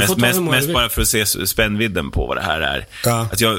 Mest 0.00 0.16
mest, 0.16 0.40
mest 0.40 0.72
bara 0.72 0.88
för 0.88 1.02
att 1.02 1.08
se 1.08 1.26
spännvidden 1.46 2.10
på 2.10 2.26
vad 2.26 2.36
det 2.36 2.42
här 2.42 2.60
är. 2.60 2.86
Ja. 3.04 3.28
Att 3.32 3.40
jag, 3.40 3.58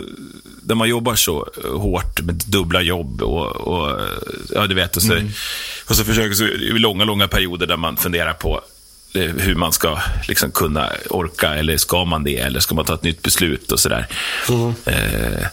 när 0.64 0.76
man 0.76 0.90
jobbar 0.90 1.16
så 1.16 1.48
hårt 1.74 2.22
med 2.22 2.36
dubbla 2.36 2.82
jobb 2.82 3.22
och, 3.22 3.46
och 3.46 4.00
ja, 4.54 4.68
du 4.68 4.76
vet, 4.76 4.96
och 4.96 5.02
så, 5.02 5.14
Mm. 5.14 5.32
och 5.88 5.96
så 5.96 6.04
försöker 6.04 6.34
så, 6.34 6.48
långa, 6.78 7.04
långa 7.04 7.28
perioder 7.28 7.68
där 7.68 7.78
man 7.78 7.98
funderar 7.98 8.34
på 8.34 8.62
eh, 9.14 9.22
hur 9.22 9.56
man 9.56 9.72
ska 9.74 10.00
liksom 10.28 10.52
kunna 10.52 10.90
orka, 11.10 11.56
eller 11.56 11.78
ska 11.78 12.06
man 12.06 12.24
det, 12.24 12.38
eller 12.40 12.60
ska 12.60 12.76
man 12.76 12.86
ta 12.86 12.94
ett 12.94 13.04
nytt 13.04 13.22
beslut 13.22 13.72
och 13.72 13.80
sådär. 13.80 14.08
Mm. 14.50 14.74
Eh, 14.86 15.48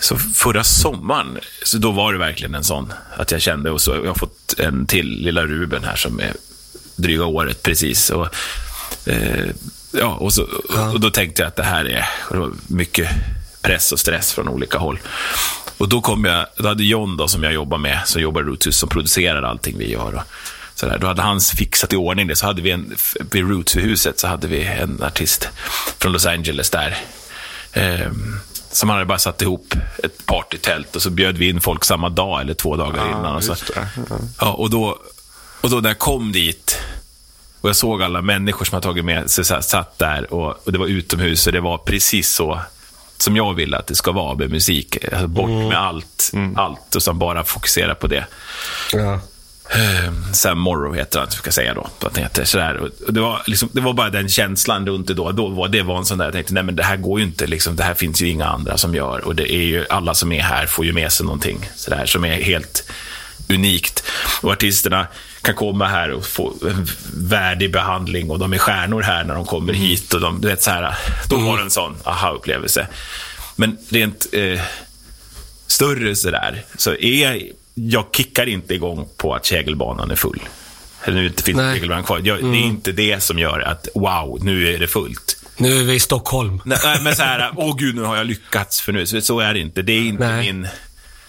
så 0.00 0.16
förra 0.18 0.64
sommaren, 0.64 1.38
så 1.62 1.78
då 1.78 1.90
var 1.90 2.12
det 2.12 2.18
verkligen 2.18 2.54
en 2.54 2.64
sån 2.64 2.92
att 3.16 3.30
jag 3.32 3.42
kände, 3.42 3.70
och 3.70 3.80
så 3.80 3.90
jag 3.90 4.06
har 4.06 4.14
fått 4.14 4.54
en 4.58 4.86
till, 4.86 5.06
lilla 5.06 5.46
Ruben 5.46 5.84
här 5.84 5.96
som 5.96 6.20
är 6.20 6.32
dryga 6.96 7.24
året 7.24 7.62
precis. 7.62 8.10
Och, 8.10 8.28
eh, 9.06 9.46
ja, 9.90 10.14
och, 10.14 10.32
så, 10.32 10.46
och 10.92 11.00
då 11.00 11.10
tänkte 11.10 11.42
jag 11.42 11.48
att 11.48 11.56
det 11.56 11.62
här 11.62 11.84
är 11.84 12.08
det 12.30 12.50
mycket 12.66 13.08
press 13.62 13.92
och 13.92 13.98
stress 13.98 14.32
från 14.32 14.48
olika 14.48 14.78
håll. 14.78 14.98
Och 15.78 15.88
då 15.88 16.00
kom 16.00 16.24
jag, 16.24 16.46
då 16.56 16.68
hade 16.68 16.84
John 16.84 17.16
då, 17.16 17.28
som 17.28 17.42
jag 17.42 17.52
jobbar 17.52 17.78
med, 17.78 18.00
som 18.04 18.22
jobbar 18.22 18.40
i 18.40 18.44
Roots, 18.44 18.76
som 18.76 18.88
producerar 18.88 19.42
allting 19.42 19.78
vi 19.78 19.90
gör. 19.90 20.14
Och, 20.14 20.22
sådär. 20.80 20.98
Då 20.98 21.06
hade 21.06 21.22
han 21.22 21.40
fixat 21.40 21.92
i 21.92 21.96
ordning 21.96 22.26
det. 22.26 22.36
Så 22.36 22.46
hade 22.46 22.62
vi 22.62 22.70
en, 22.70 22.96
vid 23.30 23.44
Roots-huset 23.44 24.18
så 24.18 24.26
hade 24.26 24.46
vi 24.46 24.64
en 24.64 25.02
artist 25.02 25.48
från 25.98 26.12
Los 26.12 26.26
Angeles 26.26 26.70
där. 26.70 26.96
Ehm, 27.72 28.40
som 28.70 28.88
han 28.88 28.96
hade 28.96 29.06
bara 29.06 29.18
satt 29.18 29.42
ihop 29.42 29.74
ett 30.04 30.26
partytält 30.26 30.96
och 30.96 31.02
så 31.02 31.10
bjöd 31.10 31.38
vi 31.38 31.48
in 31.48 31.60
folk 31.60 31.84
samma 31.84 32.08
dag 32.08 32.40
eller 32.40 32.54
två 32.54 32.76
dagar 32.76 33.06
innan. 33.06 33.36
Och, 33.36 33.44
så, 33.44 33.52
just 33.52 33.74
det. 33.74 33.88
ja, 34.40 34.52
och, 34.52 34.70
då, 34.70 34.98
och 35.60 35.70
då 35.70 35.76
när 35.76 35.90
jag 35.90 35.98
kom 35.98 36.32
dit 36.32 36.78
och 37.60 37.68
jag 37.68 37.76
såg 37.76 38.02
alla 38.02 38.22
människor 38.22 38.64
som 38.64 38.76
har 38.76 38.82
tagit 38.82 39.04
med 39.04 39.30
sig, 39.30 39.44
så 39.44 39.62
satt 39.62 39.98
där 39.98 40.34
och, 40.34 40.66
och 40.66 40.72
det 40.72 40.78
var 40.78 40.86
utomhus 40.86 41.46
och 41.46 41.52
det 41.52 41.60
var 41.60 41.78
precis 41.78 42.30
så 42.30 42.60
som 43.18 43.36
jag 43.36 43.54
vill 43.54 43.74
att 43.74 43.86
det 43.86 43.94
ska 43.94 44.12
vara 44.12 44.34
med 44.34 44.50
musik. 44.50 45.04
Alltså, 45.04 45.26
bort 45.28 45.48
med 45.48 45.78
allt, 45.78 46.32
allt 46.56 46.94
och 46.94 47.02
sen 47.02 47.18
bara 47.18 47.44
fokusera 47.44 47.94
på 47.94 48.06
det. 48.06 48.24
Ja. 48.92 49.20
Sam 50.32 50.58
Morrow 50.58 50.94
heter 50.96 51.18
han, 51.20 51.30
ska 51.30 51.46
jag 51.46 51.54
säga 51.54 51.74
då. 51.74 51.80
Att 51.98 52.16
han 52.16 52.22
heter 52.22 52.44
sådär. 52.44 52.76
Och 52.76 53.12
det, 53.12 53.20
var 53.20 53.42
liksom, 53.46 53.68
det 53.72 53.80
var 53.80 53.92
bara 53.92 54.10
den 54.10 54.28
känslan 54.28 54.86
runt 54.86 55.06
det 55.06 55.14
då. 55.14 55.32
då 55.32 55.48
var, 55.48 55.68
det 55.68 55.82
var 55.82 55.98
en 55.98 56.04
sån 56.04 56.18
där, 56.18 56.24
jag 56.24 56.32
tänkte, 56.34 56.54
nej 56.54 56.62
men 56.62 56.76
det 56.76 56.82
här 56.82 56.96
går 56.96 57.20
ju 57.20 57.26
inte, 57.26 57.46
liksom, 57.46 57.76
det 57.76 57.84
här 57.84 57.94
finns 57.94 58.22
ju 58.22 58.28
inga 58.28 58.46
andra 58.46 58.76
som 58.76 58.94
gör. 58.94 59.24
Och 59.24 59.36
det 59.36 59.54
är 59.54 59.62
ju, 59.62 59.86
alla 59.90 60.14
som 60.14 60.32
är 60.32 60.42
här 60.42 60.66
får 60.66 60.84
ju 60.84 60.92
med 60.92 61.12
sig 61.12 61.26
någonting 61.26 61.70
sådär, 61.76 62.06
som 62.06 62.24
är 62.24 62.42
helt 62.42 62.90
unikt. 63.48 64.04
Och 64.42 64.52
artisterna 64.52 65.06
kan 65.42 65.54
komma 65.54 65.86
här 65.86 66.10
och 66.10 66.26
få 66.26 66.54
en 66.70 66.86
värdig 67.14 67.72
behandling 67.72 68.30
och 68.30 68.38
de 68.38 68.52
är 68.52 68.58
stjärnor 68.58 69.02
här 69.02 69.24
när 69.24 69.34
de 69.34 69.44
kommer 69.44 69.72
hit. 69.72 70.14
Och 70.14 70.20
de, 70.20 70.40
vet, 70.40 70.62
så 70.62 70.70
här, 70.70 70.94
då 71.28 71.36
var 71.36 71.56
det 71.56 71.62
en 71.62 71.70
sån 71.70 71.96
aha-upplevelse. 72.04 72.86
Men 73.56 73.78
rent 73.88 74.26
eh, 74.32 74.60
större 75.66 76.16
sådär, 76.16 76.64
så 76.76 76.94
är 76.94 77.42
jag 77.74 78.04
kickar 78.12 78.46
inte 78.46 78.74
igång 78.74 79.08
på 79.16 79.34
att 79.34 79.44
Kägelbanan 79.44 80.10
är 80.10 80.16
full. 80.16 80.40
Eller 81.04 81.16
nu 81.16 81.26
inte 81.26 81.42
finns 81.42 81.56
Nej. 81.56 81.74
Kägelbanan 81.74 82.04
kvar. 82.04 82.20
Jag, 82.24 82.42
Det 82.42 82.58
är 82.58 82.62
inte 82.62 82.92
det 82.92 83.22
som 83.22 83.38
gör 83.38 83.60
att 83.60 83.88
wow, 83.94 84.38
nu 84.42 84.74
är 84.74 84.78
det 84.78 84.86
fullt. 84.86 85.36
Nu 85.56 85.80
är 85.80 85.84
vi 85.84 85.94
i 85.94 86.00
Stockholm. 86.00 86.60
Nej, 86.64 87.00
men 87.02 87.16
så 87.16 87.22
här, 87.22 87.52
åh 87.56 87.76
gud, 87.76 87.94
nu 87.94 88.02
har 88.02 88.16
jag 88.16 88.26
lyckats. 88.26 88.80
För 88.80 88.92
nu, 88.92 89.06
så, 89.06 89.20
så 89.20 89.40
är 89.40 89.54
det 89.54 89.60
inte. 89.60 89.82
Det 89.82 89.92
är 89.92 90.00
inte 90.00 90.28
Nej. 90.28 90.52
min... 90.52 90.68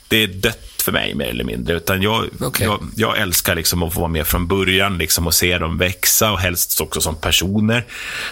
Det 0.08 0.18
är 0.18 0.28
dött 0.28 0.71
för 0.84 0.92
mig 0.92 1.16
mer 1.16 1.26
eller 1.26 1.44
mindre. 1.44 1.76
Utan 1.76 2.02
jag, 2.02 2.26
Okej. 2.40 2.66
jag, 2.66 2.80
jag 2.96 3.18
älskar 3.18 3.56
liksom 3.56 3.84
att 3.84 3.94
få 3.94 4.00
vara 4.00 4.10
med 4.12 4.28
från 4.28 4.48
början 4.48 4.98
liksom, 4.98 5.28
och 5.28 5.34
se 5.34 5.58
dem 5.58 5.78
växa 5.78 6.32
och 6.32 6.40
helst 6.40 6.82
också 6.82 7.02
som 7.02 7.16
personer. 7.16 7.86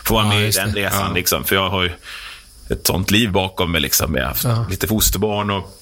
Få 0.03 0.13
vara 0.13 0.23
Ja, 0.25 0.29
med 0.29 0.47
i 0.47 0.51
den 0.51 0.71
det. 0.73 0.79
resan. 0.85 1.13
Liksom, 1.13 1.43
för 1.43 1.55
jag 1.55 1.69
har 1.69 1.83
ju 1.83 1.91
ett 2.69 2.87
sånt 2.87 3.11
liv 3.11 3.31
bakom 3.31 3.71
mig. 3.71 3.81
Liksom. 3.81 4.15
Jag 4.15 4.21
har 4.23 4.27
haft 4.27 4.43
Ja. 4.43 4.65
lite 4.69 4.87
fosterbarn 4.87 5.49
och 5.51 5.75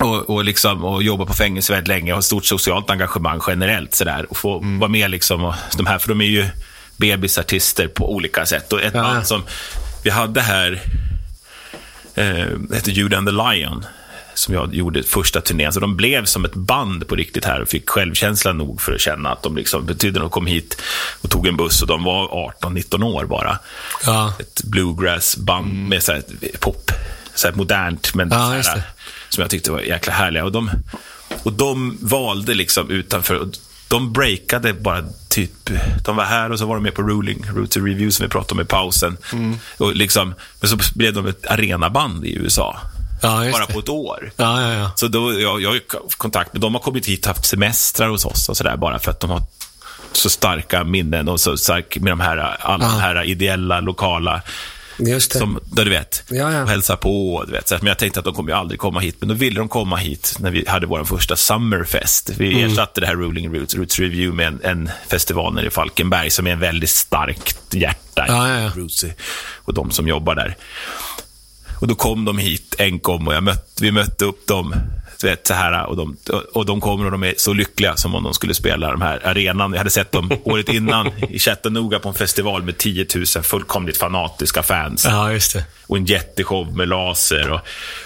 och, 0.00 0.30
och, 0.30 0.44
liksom, 0.44 0.84
och 0.84 1.02
jobba 1.02 1.26
på 1.26 1.32
fängelse 1.34 1.72
väldigt 1.72 1.88
länge 1.88 2.12
och 2.12 2.16
har 2.16 2.22
stort 2.22 2.44
socialt 2.46 2.90
engagemang 2.90 3.40
generellt. 3.46 3.94
Sådär, 3.94 4.26
och 4.30 4.36
få 4.36 4.58
Mm. 4.58 4.78
vara 4.78 4.90
med 4.90 5.10
liksom, 5.10 5.44
och 5.44 5.54
de 5.76 5.86
här, 5.86 5.98
för 5.98 6.08
de 6.08 6.20
är 6.20 6.24
ju 6.24 6.46
bebisartister 6.96 7.88
på 7.88 8.14
olika 8.14 8.46
sätt. 8.46 8.72
Och 8.72 8.82
ett 8.82 8.94
Ja. 8.94 9.02
band 9.02 9.26
som 9.26 9.42
vi 10.04 10.10
hade 10.10 10.40
här, 10.40 10.82
eh, 12.14 12.46
hette 12.74 12.90
Jude 12.90 13.18
and 13.18 13.26
the 13.28 13.32
Lion, 13.32 13.84
som 14.38 14.54
jag 14.54 14.74
gjorde 14.74 15.02
första 15.02 15.40
turnén. 15.40 15.72
Så 15.72 15.80
de 15.80 15.96
blev 15.96 16.24
som 16.24 16.44
ett 16.44 16.54
band 16.54 17.08
på 17.08 17.14
riktigt 17.14 17.44
här 17.44 17.60
och 17.60 17.68
fick 17.68 17.90
självkänsla 17.90 18.52
nog 18.52 18.80
för 18.80 18.92
att 18.92 19.00
känna 19.00 19.30
att 19.32 19.42
de 19.42 19.56
liksom 19.56 19.86
betydde 19.86 20.20
något. 20.20 20.32
kom 20.32 20.46
hit 20.46 20.80
och 21.22 21.30
tog 21.30 21.46
en 21.46 21.56
buss 21.56 21.82
och 21.82 21.88
de 21.88 22.04
var 22.04 22.28
18-19 22.62 23.04
år 23.04 23.24
bara. 23.24 23.58
Ja. 24.06 24.34
Ett 24.38 24.62
bluegrass-band 24.64 25.88
med 25.88 26.02
så 26.02 26.12
här 26.12 26.22
pop, 26.60 26.92
så 27.34 27.48
här 27.48 27.54
modernt, 27.54 28.14
men 28.14 28.28
Ja, 28.30 28.36
här, 28.38 28.76
det. 28.76 28.82
som 29.28 29.40
jag 29.40 29.50
tyckte 29.50 29.72
var 29.72 29.80
jäkla 29.80 30.12
härliga. 30.12 30.44
Och 30.44 30.52
de, 30.52 30.70
och 31.42 31.52
de 31.52 31.98
valde 32.00 32.54
liksom 32.54 32.90
utanför, 32.90 33.34
och 33.34 33.48
de 33.88 34.12
breakade 34.12 34.72
bara 34.72 35.04
typ, 35.28 35.70
de 36.04 36.16
var 36.16 36.24
här 36.24 36.52
och 36.52 36.58
så 36.58 36.66
var 36.66 36.74
de 36.74 36.82
med 36.82 36.94
på 36.94 37.02
Ruling, 37.02 37.44
Roots 37.54 37.76
and 37.76 37.86
Review 37.86 38.10
som 38.10 38.24
vi 38.26 38.30
pratade 38.30 38.54
om 38.54 38.60
i 38.60 38.64
pausen. 38.64 39.16
Mm. 39.32 39.58
Och 39.78 39.96
liksom, 39.96 40.34
men 40.60 40.70
så 40.70 40.78
blev 40.94 41.14
de 41.14 41.26
ett 41.26 41.46
arenaband 41.46 42.24
i 42.26 42.34
USA. 42.36 42.76
Ja, 43.22 43.50
bara 43.52 43.66
på 43.66 43.78
ett 43.78 43.88
år. 43.88 44.30
Ja, 44.36 44.62
ja, 44.62 44.72
ja. 44.74 44.90
Så 44.96 45.08
då, 45.08 45.40
jag, 45.40 45.62
jag 45.62 45.70
har 45.70 45.80
kontakt 46.16 46.52
med, 46.52 46.62
de 46.62 46.74
har 46.74 46.80
kommit 46.82 47.06
hit 47.06 47.20
och 47.20 47.28
haft 47.28 47.46
semestrar 47.46 48.08
hos 48.08 48.24
oss 48.24 48.48
och 48.48 48.56
sådär 48.56 48.76
bara 48.76 48.98
för 48.98 49.10
att 49.10 49.20
de 49.20 49.30
har 49.30 49.42
så 50.12 50.30
starka 50.30 50.84
minnen 50.84 51.28
och 51.28 51.40
så 51.40 51.56
stark 51.56 51.96
med 51.98 52.12
de 52.12 52.20
här, 52.20 52.36
alla 52.60 52.84
de 52.88 53.00
här 53.00 53.24
ideella, 53.24 53.80
lokala 53.80 54.42
Just 55.00 55.32
det. 55.32 55.38
som, 55.38 55.60
där 55.64 55.84
du 55.84 55.90
vet, 55.90 56.22
Ja, 56.28 56.52
ja. 56.52 56.62
och 56.62 56.68
hälsa 56.68 56.96
på. 56.96 57.44
Du 57.46 57.52
vet, 57.52 57.68
så 57.68 57.74
men 57.78 57.86
jag 57.86 57.98
tänkte 57.98 58.18
att 58.20 58.24
de 58.24 58.34
kommer 58.34 58.50
ju 58.50 58.56
aldrig 58.58 58.80
komma 58.80 59.00
hit, 59.00 59.16
men 59.18 59.28
då 59.28 59.34
ville 59.34 59.60
de 59.60 59.68
komma 59.68 59.96
hit 59.96 60.36
när 60.38 60.50
vi 60.50 60.64
hade 60.68 60.86
vår 60.86 61.04
första 61.04 61.36
Summerfest. 61.36 62.30
Vi 62.36 62.52
Mm. 62.60 62.70
ersatte 62.72 63.00
det 63.00 63.06
här 63.06 63.14
Ruling 63.14 63.54
Roots, 63.54 63.74
Roots 63.74 63.98
Review 63.98 64.36
med 64.36 64.46
en, 64.46 64.60
en 64.78 64.90
festival 65.08 65.54
nere 65.54 65.66
i 65.66 65.70
Falkenberg 65.70 66.30
som 66.30 66.46
är 66.46 66.50
en 66.50 66.60
väldigt 66.60 66.90
starkt 66.90 67.74
hjärta 67.74 68.24
Ja, 68.28 68.48
ja, 68.48 68.60
ja. 68.76 69.08
Och 69.64 69.74
de 69.74 69.90
som 69.90 70.08
jobbar 70.08 70.34
där. 70.34 70.56
Och 71.80 71.88
då 71.88 71.94
kom 71.94 72.24
de 72.24 72.38
hit 72.38 72.74
enkom 72.78 73.28
och 73.28 73.34
jag 73.34 73.42
mötte, 73.42 73.84
vi 73.84 73.92
mötte 73.92 74.24
upp 74.24 74.46
dem. 74.46 74.74
Vet, 75.22 75.46
så 75.46 75.54
här, 75.54 75.86
och, 75.86 75.96
de, 75.96 76.16
och 76.54 76.66
de 76.66 76.80
kommer 76.80 77.04
och 77.04 77.10
de 77.10 77.22
är 77.24 77.34
så 77.38 77.52
lyckliga 77.52 77.96
som 77.96 78.14
om 78.14 78.22
de 78.24 78.34
skulle 78.34 78.54
spela 78.54 78.90
de 78.90 79.00
här 79.02 79.26
arenan. 79.26 79.72
Jag 79.72 79.78
hade 79.78 79.90
sett 79.90 80.12
dem 80.12 80.30
året 80.44 80.68
innan 80.68 81.10
i 81.28 81.38
Chattanooga 81.38 81.98
på 81.98 82.08
en 82.08 82.14
festival 82.14 82.62
med 82.62 82.78
10 82.78 83.06
000 83.14 83.26
fullkomligt 83.26 83.96
fanatiska 83.96 84.62
fans 84.62 85.04
Ja, 85.04 85.32
just 85.32 85.52
det. 85.52 85.64
och 85.86 85.96
en 85.96 86.04
jätteshow 86.04 86.76
med 86.76 86.88
laser. 86.88 87.50
Och, 87.50 87.60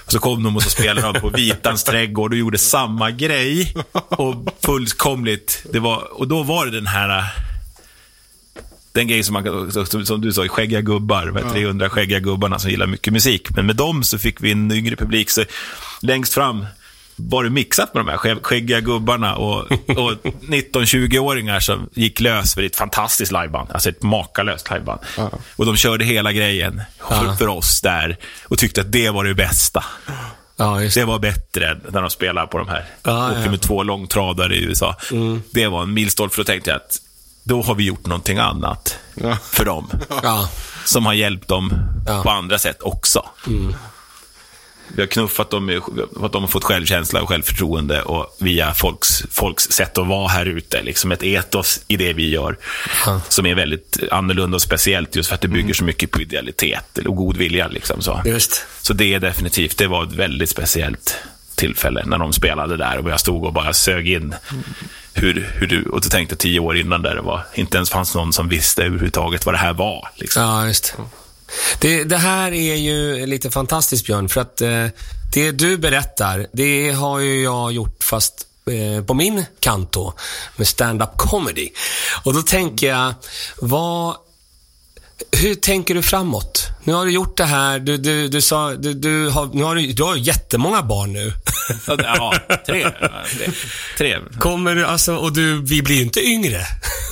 och 0.07 0.13
så 0.13 0.19
kom 0.19 0.43
de 0.43 0.57
och 0.57 0.63
så 0.63 0.71
spelade 0.71 1.13
de 1.13 1.21
på 1.21 1.29
Vitans 1.29 1.85
trädgård 1.85 2.33
och 2.33 2.39
gjorde 2.39 2.59
samma 2.59 3.11
grej. 3.11 3.75
Och 4.09 4.35
fullkomligt, 4.65 5.65
det 5.73 5.79
var, 5.79 6.21
och 6.21 6.29
då 6.29 6.43
var 6.43 6.67
det 6.67 6.73
den 6.73 6.87
här, 6.87 7.25
den 8.93 9.09
grejen 9.09 9.25
som, 9.25 9.33
man, 9.33 9.73
som- 9.87 10.07
som 10.07 10.21
du 10.21 10.33
sa, 10.33 10.49
skäggiga 10.49 10.81
gubbar, 10.81 11.27
med 11.27 11.53
300 11.53 11.91
skäggiga 11.91 12.19
gubbarna 12.21 12.59
som 12.59 12.71
gillar 12.71 12.87
mycket 12.87 13.13
musik. 13.13 13.51
Men 13.51 13.67
med 13.67 13.77
dem 13.77 14.03
så 14.03 14.19
fick 14.19 14.41
vi 14.41 14.53
en 14.53 14.73
yngre 14.73 14.97
publik. 14.97 15.31
Så 15.31 15.45
längst 16.03 16.35
fram 16.35 16.67
var 17.17 17.45
det 17.45 17.51
mixat 17.51 17.95
med 17.95 18.05
de 18.05 18.11
här 18.11 18.17
skägg- 18.17 18.43
skäggiga 18.43 18.81
gubbarna 18.81 19.37
och, 19.37 19.59
och 19.89 20.13
19-20-åringar 20.49 21.61
som 21.61 21.89
gick 21.95 22.21
lös 22.21 22.55
för 22.55 22.63
ett 22.63 22.77
fantastiskt 22.77 23.33
liveband. 23.33 23.71
Alltså 23.73 23.89
ett 23.89 24.03
makalöst 24.03 24.71
liveband. 24.71 25.01
Och 25.57 25.67
de 25.67 25.77
körde 25.77 26.05
hela 26.05 26.33
grejen 26.33 26.83
för, 27.09 27.35
för 27.37 27.49
oss 27.49 27.81
där 27.81 28.17
och 28.45 28.59
tyckte 28.59 28.81
att 28.81 28.93
det 28.93 29.11
var 29.11 29.25
det 29.25 29.35
bästa. 29.35 29.85
Ja, 30.57 30.75
Det 30.79 30.95
det. 30.95 31.05
var 31.05 31.19
bättre 31.19 31.79
när 31.91 32.01
de 32.01 32.11
spelade 32.11 32.47
på 32.47 32.59
de 32.59 32.69
här. 32.69 32.85
Ja, 33.03 33.27
Åkte 33.31 33.43
ja. 33.45 33.51
med 33.51 33.61
två 33.61 33.83
långtradare 33.83 34.57
i 34.57 34.65
USA. 34.65 34.97
Det 35.51 35.67
var 35.67 35.83
en 35.83 35.95
milstolpe, 35.95 36.35
för 36.35 36.43
då 36.43 36.47
tänkte 36.47 36.71
jag 36.71 36.77
att 36.77 36.99
då 37.45 37.63
har 37.63 37.75
vi 37.75 37.85
gjort 37.85 38.07
någonting 38.07 38.39
annat 38.39 38.99
Ja. 39.15 39.37
för 39.51 39.65
dem. 39.65 39.91
Ja. 40.23 40.49
Som 40.85 41.07
har 41.07 41.13
hjälpt 41.13 41.49
dem 41.49 41.73
Ja. 42.07 42.23
på 42.23 42.31
andra 42.31 42.59
sätt 42.59 42.83
också. 42.83 43.25
Vi 44.95 45.03
har 45.03 45.07
knuffat 45.07 45.51
dem, 45.51 45.67
med, 45.67 45.81
att 46.23 46.33
de 46.33 46.43
har 46.43 46.49
fått 46.49 46.65
självkänsla 46.65 47.23
och 47.23 47.29
självförtroende 47.29 48.03
och 48.03 48.37
via 48.41 48.75
folks, 48.75 49.25
folks 49.31 49.65
sätt 49.65 49.99
att 49.99 50.07
vara 50.07 50.29
här 50.29 50.47
ute. 50.47 50.83
Liksom 50.83 51.13
ett 51.13 51.23
etos 51.23 51.81
i 51.89 51.97
det 51.97 52.13
vi 52.13 52.29
gör. 52.31 52.59
Ja. 53.07 53.21
Som 53.29 53.47
är 53.47 53.55
väldigt 53.55 53.99
annorlunda 54.11 54.55
och 54.55 54.63
speciellt 54.63 55.17
just 55.17 55.29
för 55.29 55.35
att 55.35 55.41
det 55.41 55.49
bygger 55.49 55.75
så 55.75 55.85
mycket 55.85 56.11
på 56.11 56.21
idealitet 56.21 56.99
och 57.07 57.17
god 57.17 57.37
vilja. 57.37 57.69
Liksom 57.69 58.03
så. 58.03 58.23
Just. 58.25 58.67
Så 58.83 58.93
det 58.93 59.15
är 59.15 59.21
definitivt, 59.21 59.79
det 59.79 59.87
var 59.87 60.05
ett 60.05 60.13
väldigt 60.13 60.51
speciellt 60.51 61.17
tillfälle 61.55 62.03
när 62.07 62.19
de 62.19 62.33
spelade 62.33 62.77
där 62.77 62.99
och 62.99 63.11
jag 63.11 63.21
stod 63.21 63.45
och 63.45 63.53
bara 63.53 63.73
sög 63.73 64.09
in 64.09 64.35
hur, 65.15 65.53
hur 65.55 65.67
du, 65.67 65.83
och 65.85 66.01
du 66.01 66.09
tänkte 66.09 66.37
tio 66.37 66.61
år 66.61 66.77
innan 66.77 67.03
där 67.03 67.15
det 67.15 67.23
var, 67.23 67.47
inte 67.55 67.77
ens 67.77 67.91
fanns 67.91 68.15
någon 68.15 68.33
som 68.33 68.49
visste 68.49 68.83
överhuvudtaget 68.83 69.47
vad 69.47 69.55
det 69.55 69.59
här 69.59 69.73
var. 69.73 70.09
Liksom. 70.17 70.43
Ja, 70.43 70.67
just. 70.67 70.95
Det, 71.79 72.05
det 72.05 72.17
här 72.17 72.53
är 72.53 72.75
ju 72.75 73.27
lite 73.27 73.51
fantastiskt 73.51 74.07
Björn, 74.07 74.29
för 74.29 74.41
att 74.41 74.61
eh, 74.61 74.87
det 75.33 75.51
du 75.51 75.79
berättar, 75.79 76.47
det 76.53 76.91
har 76.91 77.19
ju 77.19 77.43
jag 77.43 77.73
gjort 77.73 78.05
fast 78.05 78.47
eh, 78.67 79.05
på 79.05 79.15
min 79.15 79.45
kant 79.61 79.93
då, 79.93 80.15
med 80.57 80.67
stand-up 80.67 81.17
comedy. 81.17 81.69
Och 82.25 82.35
då 82.35 82.43
tänker 82.43 82.89
jag, 82.89 83.15
vad, 83.61 84.17
hur 85.33 85.55
tänker 85.55 85.95
du 85.95 86.03
framåt? 86.03 86.69
Nu 86.85 86.93
har 86.93 87.07
du 87.07 87.13
gjort 87.13 87.37
det 87.37 87.45
här, 87.45 87.79
du, 87.79 87.97
du, 87.97 88.29
du 88.29 88.41
sa, 88.41 88.75
du, 88.75 88.93
du, 88.95 89.29
har, 89.29 89.47
nu 89.55 89.63
har 89.65 89.75
du, 89.75 89.93
du 89.93 90.03
har 90.03 90.17
jättemånga 90.17 90.83
barn 90.83 91.13
nu. 91.13 91.33
Ja, 91.87 92.35
tre. 92.67 92.87
tre. 93.99 94.19
Kommer 94.39 94.75
du, 94.75 94.87
alltså, 94.87 95.17
och 95.17 95.33
du, 95.33 95.63
vi 95.63 95.83
blir 95.83 95.97
ju 95.97 96.03
inte 96.03 96.21
yngre. 96.21 96.61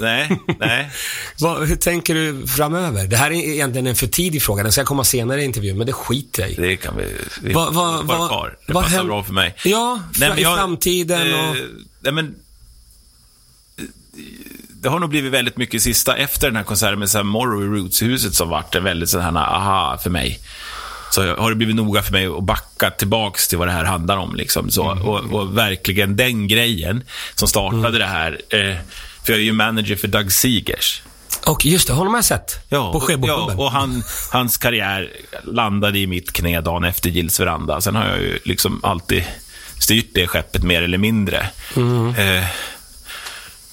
Nej, 0.00 0.38
nej. 0.60 0.90
Vad, 1.38 1.68
hur 1.68 1.76
tänker 1.76 2.14
du 2.14 2.46
framöver? 2.46 3.06
Det 3.06 3.16
här 3.16 3.30
är 3.30 3.34
egentligen 3.34 3.86
en 3.86 3.96
för 3.96 4.06
tidig 4.06 4.42
fråga, 4.42 4.62
den 4.62 4.72
ska 4.72 4.84
komma 4.84 5.04
senare 5.04 5.42
i 5.42 5.44
intervjun, 5.44 5.78
men 5.78 5.86
det 5.86 5.92
skiter 5.92 6.42
jag 6.42 6.50
i. 6.50 6.54
Det 6.54 6.76
kan 6.76 6.96
vi... 6.96 7.04
vi 7.42 7.52
får 7.52 7.70
vara 7.72 8.02
vad- 8.02 8.28
kvar. 8.28 8.56
Det 8.66 8.72
vad 8.72 8.82
passar 8.84 8.96
händer- 8.96 9.08
bra 9.12 9.24
för 9.24 9.32
mig. 9.32 9.54
Ja, 9.64 10.00
Nej, 10.18 10.20
fra- 10.20 10.28
men 10.28 10.38
i 10.38 10.42
jag- 10.42 10.56
framtiden 10.58 11.34
och... 11.34 11.56
Eh, 11.56 11.62
nej, 12.00 12.12
men, 12.12 12.34
det 14.82 14.88
har 14.88 14.98
nog 14.98 15.10
blivit 15.10 15.32
väldigt 15.32 15.56
mycket 15.56 15.82
sista, 15.82 16.16
efter 16.16 16.46
den 16.46 16.56
här 16.56 16.64
konserten 16.64 16.98
med 16.98 17.10
Sam 17.10 17.26
Morrow 17.26 17.62
i 17.62 17.66
Roots-huset 17.66 18.34
som 18.34 18.48
vart 18.48 18.74
en 18.74 18.84
väldigt 18.84 19.08
sån 19.08 19.20
här 19.20 19.36
aha 19.36 19.98
för 20.02 20.10
mig. 20.10 20.40
Så 21.10 21.36
har 21.36 21.50
det 21.50 21.56
blivit 21.56 21.76
noga 21.76 22.02
för 22.02 22.12
mig 22.12 22.26
att 22.26 22.44
backa 22.44 22.90
tillbaks 22.90 23.48
till 23.48 23.58
vad 23.58 23.68
det 23.68 23.72
här 23.72 23.84
handlar 23.84 24.16
om. 24.16 24.34
Liksom, 24.34 24.70
så. 24.70 24.90
Mm. 24.90 25.04
Och, 25.04 25.32
och 25.32 25.58
verkligen 25.58 26.16
den 26.16 26.48
grejen 26.48 27.04
som 27.34 27.48
startade 27.48 27.98
det 27.98 28.06
här. 28.06 28.40
Eh, 28.48 28.76
för 29.24 29.32
jag 29.32 29.40
är 29.40 29.44
ju 29.44 29.52
manager 29.52 29.96
för 29.96 30.08
Doug 30.08 30.32
Seegers. 30.32 31.02
Och 31.46 31.66
just 31.66 31.86
det, 31.86 31.94
honom 31.94 32.12
har 32.12 32.18
jag 32.18 32.24
sett. 32.24 32.58
Ja, 32.68 32.92
på 32.92 33.00
Skeboklubben. 33.00 33.58
ja, 33.58 33.64
och 33.64 33.72
han, 33.72 34.02
hans 34.32 34.56
karriär 34.56 35.10
landade 35.44 35.98
i 35.98 36.06
mitt 36.06 36.32
knä 36.32 36.60
dagen 36.60 36.84
efter 36.84 37.10
Gills 37.10 37.40
veranda. 37.40 37.80
Sen 37.80 37.96
har 37.96 38.06
jag 38.06 38.18
ju 38.18 38.38
liksom 38.44 38.80
alltid 38.82 39.24
styrt 39.78 40.10
det 40.14 40.26
skeppet 40.26 40.62
mer 40.62 40.82
eller 40.82 40.98
mindre. 40.98 41.46
Mm. 41.76 42.08
Eh, 42.08 42.44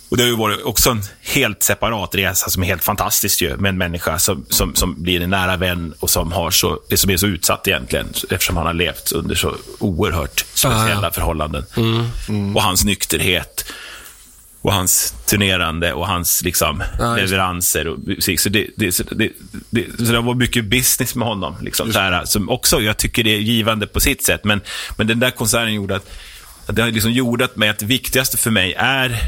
och 0.10 0.18
det 0.18 0.24
har 0.24 0.30
ju 0.30 0.36
varit 0.36 0.62
också 0.64 0.90
en 0.90 1.02
helt 1.22 1.64
separat 1.64 2.16
resa 2.16 2.50
som 2.50 2.64
är 2.64 2.68
helt 2.68 2.84
fantastisk 2.84 3.42
ju, 3.42 3.58
med 3.58 3.70
en 3.70 3.78
människa 3.78 4.20
som, 4.20 4.46
som, 4.50 4.76
som 4.76 5.04
blir 5.04 5.22
en 5.22 5.30
nära 5.30 5.58
vän 5.58 5.94
och 6.00 6.10
som, 6.10 6.32
har 6.32 6.52
så, 6.52 6.80
som 6.96 7.10
är 7.10 7.18
så 7.18 7.28
utsatt 7.28 7.68
egentligen, 7.68 8.08
eftersom 8.30 8.58
han 8.58 8.66
har 8.66 8.74
levt 8.74 9.12
under 9.12 9.36
så 9.36 9.56
oerhört 9.80 10.40
speciella 10.40 10.90
Ja, 10.94 11.00
ja. 11.04 11.12
förhållanden. 11.12 11.66
Och 12.56 12.64
hans 12.64 12.86
nykterhet 12.86 13.66
och 14.62 14.74
hans 14.74 15.14
turnerande 15.26 15.94
och 15.94 16.08
hans 16.08 16.44
liksom, 16.44 16.84
det. 17.00 17.16
leveranser. 17.16 17.88
Och 17.88 18.00
musik. 18.00 18.40
Så 18.40 18.50
det, 18.50 18.68
det, 18.76 18.92
så 18.92 19.04
det, 19.04 19.30
det, 19.70 19.98
så 19.98 20.04
det 20.04 20.22
var 20.22 20.34
mycket 20.34 20.66
business 20.66 21.16
med 21.16 21.28
honom. 21.28 21.56
Liksom, 21.62 21.94
så 21.94 22.00
här, 22.00 22.26
som 22.26 22.50
också, 22.50 22.82
jag 22.82 22.98
tycker 22.98 23.24
det 23.24 23.36
är 23.36 23.40
givande 23.40 23.88
på 23.88 24.00
sitt 24.00 24.24
sätt. 24.24 24.44
Men, 24.44 24.62
men 24.98 25.08
den 25.08 25.20
där 25.20 25.32
konserten 25.32 25.74
gjorde 25.74 25.96
att, 25.96 26.10
att 26.66 26.76
det 26.76 26.82
har 26.82 26.92
liksom 26.92 27.12
jordat 27.12 27.56
mig 27.56 27.70
att 27.70 27.80
det 27.80 27.86
viktigaste 27.86 28.38
för 28.38 28.52
mig 28.52 28.74
är 28.78 29.20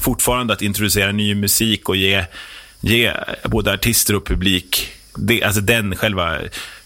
fortfarande 0.00 0.52
att 0.52 0.62
introducera 0.62 1.12
ny 1.12 1.34
musik 1.34 1.88
och 1.88 1.96
ge, 1.96 2.24
ge 2.80 3.12
både 3.44 3.72
artister 3.72 4.16
och 4.16 4.26
publik 4.26 4.92
det, 5.14 5.42
alltså 5.42 5.60
den 5.60 5.96
själva 5.96 6.38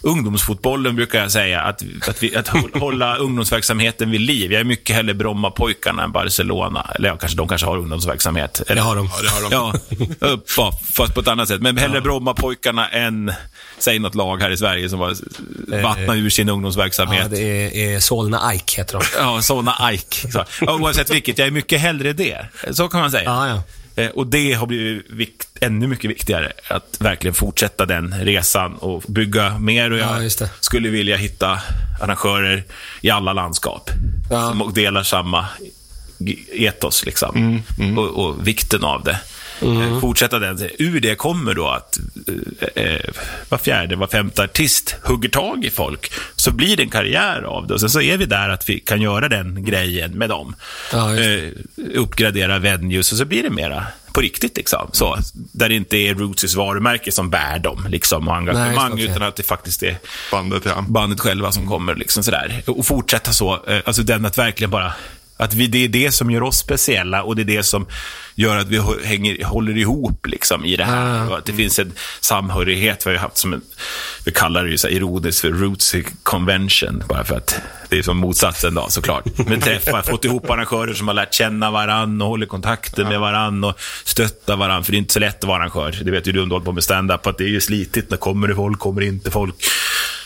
ungdomsfotbollen 0.04 0.96
brukar 0.96 1.20
jag 1.20 1.32
säga, 1.32 1.61
att, 1.61 1.82
att, 2.08 2.23
vi, 2.23 2.37
att 2.37 2.49
hå- 2.49 2.78
hålla 2.78 3.16
ungdomsverksamheten 3.18 4.11
vid 4.11 4.20
liv. 4.20 4.52
Jag 4.52 4.61
är 4.61 4.64
mycket 4.64 4.96
hellre 4.96 5.14
Brommapojkarna 5.14 6.02
än 6.04 6.12
Barcelona. 6.12 6.90
Eller 6.94 7.08
ja, 7.08 7.16
kanske, 7.16 7.37
de 7.38 7.49
kanske 7.49 7.66
har 7.66 7.76
ungdomsverksamhet. 7.78 8.62
Det 8.68 8.80
har 8.80 8.96
de. 8.96 9.06
Ja, 9.12 9.23
det 9.23 9.28
har 9.28 9.42
de. 9.42 10.12
Ja, 10.20 10.28
upp, 10.28 10.44
ja, 10.56 10.73
fast 10.92 11.14
på 11.14 11.20
ett 11.20 11.28
annat 11.28 11.49
sätt. 11.49 11.61
Men 11.61 11.76
hellre 11.78 12.00
Brommapojkarna 12.00 12.88
än, 12.88 13.32
säg 13.78 13.99
något 13.99 14.14
lag 14.14 14.37
här 14.42 14.50
i 14.50 14.56
Sverige 14.56 14.88
som 14.88 15.00
har 15.00 15.14
vattnat 15.82 16.16
ur 16.16 16.30
sin 16.30 16.49
Ja, 16.49 16.54
ungdomsverksamhet. 16.54 17.30
det 17.30 17.40
är, 17.90 17.94
är 17.94 18.00
Solna 18.00 18.54
Ike 18.54 18.80
heter 18.80 18.99
de. 18.99 19.02
Ja, 19.18 19.92
Ike. 19.92 20.32
Så, 20.32 20.44
ja, 20.61 20.75
oavsett 20.75 21.11
vilket, 21.11 21.38
jag 21.38 21.46
är 21.46 21.52
mycket 21.52 21.80
hellre 21.80 22.12
det. 22.12 22.46
Så 22.70 22.88
kan 22.88 23.00
man 23.00 23.11
säga. 23.11 23.25
Ja, 23.25 23.49
ja. 23.49 23.62
Eh, 23.96 24.08
Och 24.08 24.26
det 24.26 24.52
har 24.52 24.66
blivit 24.66 25.06
vikt, 25.10 25.48
ännu 25.60 25.86
mycket 25.86 26.10
viktigare, 26.10 26.52
att 26.68 26.96
verkligen 26.98 27.34
fortsätta 27.34 27.86
den 27.86 28.14
resan 28.20 28.74
och 28.74 29.02
bygga 29.08 29.58
mer. 29.58 29.90
Och 29.90 29.98
Ja, 29.98 30.22
jag 30.22 30.32
det. 30.38 30.50
skulle 30.60 30.88
vilja 30.88 31.16
hitta 31.16 31.60
arrangörer 32.00 32.64
i 33.00 33.10
alla 33.10 33.32
landskap 33.32 33.90
Ja. 34.30 34.48
som 34.48 34.72
delar 34.74 35.02
samma 35.02 35.46
etos 36.52 37.04
liksom, 37.06 37.62
Och, 37.98 38.24
och 38.26 38.48
vikten 38.48 38.84
av 38.84 39.04
det. 39.04 39.20
Eh, 39.64 40.00
Fortsätta 40.00 40.38
den. 40.38 40.59
Ur 40.78 41.00
det 41.00 41.14
kommer 41.14 41.54
då 41.54 41.68
att 41.68 41.99
eh, 42.76 42.85
eh, 42.85 43.00
var 43.49 43.59
fjärde, 43.59 43.97
var 43.97 44.06
femte 44.06 44.42
artist 44.42 44.97
hugger 45.02 45.28
tag 45.28 45.64
i 45.64 45.71
folk. 45.71 46.12
Så 46.37 46.50
blir 46.50 46.76
det 46.76 46.83
en 46.83 46.90
karriär 46.90 47.42
av 47.42 47.66
det. 47.66 47.75
Och 47.75 47.80
sen 47.80 47.90
så 47.90 48.00
är 48.00 48.16
vi 48.16 48.26
där 48.26 48.49
att 48.49 48.68
vi 48.68 48.80
kan 48.80 49.00
göra 49.00 49.28
den 49.28 49.64
grejen 49.64 50.11
med 50.18 50.28
dem. 50.28 50.54
Ja, 50.92 51.14
just 51.14 51.56
eh, 51.76 52.00
uppgradera 52.00 52.59
venues 52.59 53.12
och 53.12 53.18
så 53.18 53.25
blir 53.25 53.42
det 53.42 53.50
mera 53.50 53.87
på 54.12 54.21
riktigt. 54.21 54.56
Liksom. 54.56 54.88
Så, 54.92 55.18
där 55.52 55.68
det 55.68 55.75
inte 55.75 55.97
är 55.97 56.14
Rootsys 56.14 56.54
varumärke 56.54 57.12
som 57.12 57.30
bär 57.30 57.59
dem 57.59 57.87
liksom, 57.88 58.28
och 58.28 58.37
engagemang, 58.37 58.92
okej. 58.92 59.04
utan 59.04 59.23
att 59.23 59.37
det 59.37 59.42
faktiskt 59.42 59.83
är 59.83 59.97
Bandet, 60.30 60.62
ja. 60.64 60.85
bandet 60.88 61.21
själva 61.21 61.52
som 61.52 61.68
kommer. 61.68 61.94
Liksom, 61.94 62.23
sådär. 62.23 62.62
Och 62.66 62.87
fortsätta 62.87 63.33
så. 63.33 63.64
Eh, 63.68 63.80
Alltså 63.85 64.02
den 64.02 64.26
att 64.26 64.38
verkligen 64.38 64.71
bara... 64.71 64.92
Att 65.37 65.55
vi, 65.55 65.67
det 65.67 65.85
är 65.85 65.88
det 65.88 66.12
som 66.12 66.31
gör 66.31 66.43
oss 66.43 66.59
speciella 66.59 67.23
och 67.23 67.37
det 67.37 67.43
är 67.43 67.57
det 67.57 67.62
som 67.62 67.87
gör 68.35 68.57
att 68.57 68.69
vi 68.69 68.81
hänger, 69.05 69.45
håller 69.45 69.76
ihop 69.76 70.26
liksom, 70.26 70.64
i 70.64 70.76
det 70.76 70.85
här. 70.85 71.33
Ah. 71.33 71.38
Att 71.38 71.45
det 71.45 71.53
finns 71.53 71.79
en 71.79 71.93
samhörighet. 72.21 73.07
Vi 73.07 73.11
har 73.11 73.17
haft 73.17 73.37
som 73.37 73.53
en, 73.53 73.61
vi 74.25 74.33
kallar 74.33 74.64
det 74.64 74.71
ju 74.71 74.79
så 74.79 74.88
ironiskt 74.88 75.41
för 75.41 75.50
Rootsy 75.50 76.05
Convention, 76.23 77.03
bara 77.09 77.25
för 77.25 77.37
att 77.37 77.61
det 77.88 77.99
är 77.99 78.03
som 78.03 78.17
motsatsen 78.17 78.75
då 78.75 78.88
såklart. 78.88 79.25
Men 79.47 79.61
träffar, 79.61 80.03
fått 80.03 80.25
ihop 80.25 80.50
arrangörer 80.50 80.95
som 80.95 81.09
har 81.09 81.14
lärt 81.14 81.35
känna 81.35 81.71
varann 81.71 82.23
och 82.23 82.29
håller 82.29 82.47
kontakten 82.47 83.09
med 83.09 83.21
varann 83.21 83.64
och 83.64 83.81
stöttar 84.05 84.57
varann. 84.57 84.85
För 84.85 84.93
det 84.93 84.97
är 84.97 84.99
inte 84.99 85.12
så 85.12 85.21
lätt 85.21 85.38
att 85.38 85.45
vara 85.45 85.59
arrangör. 85.59 85.99
Det 86.05 86.11
vet 86.11 86.29
ju 86.29 86.33
du 86.33 86.43
om 86.43 86.49
du 86.49 86.55
håller 86.55 86.64
på 86.64 86.73
med 86.73 86.85
stand-up, 86.85 87.26
att 87.26 87.38
det 87.38 87.45
är 87.45 87.49
ju 87.49 87.61
slitigt. 87.61 88.11
När 88.11 88.17
kommer 88.17 88.49
det 88.49 88.55
folk, 88.55 88.79
kommer 88.79 89.00
inte 89.00 89.31
folk? 89.31 89.55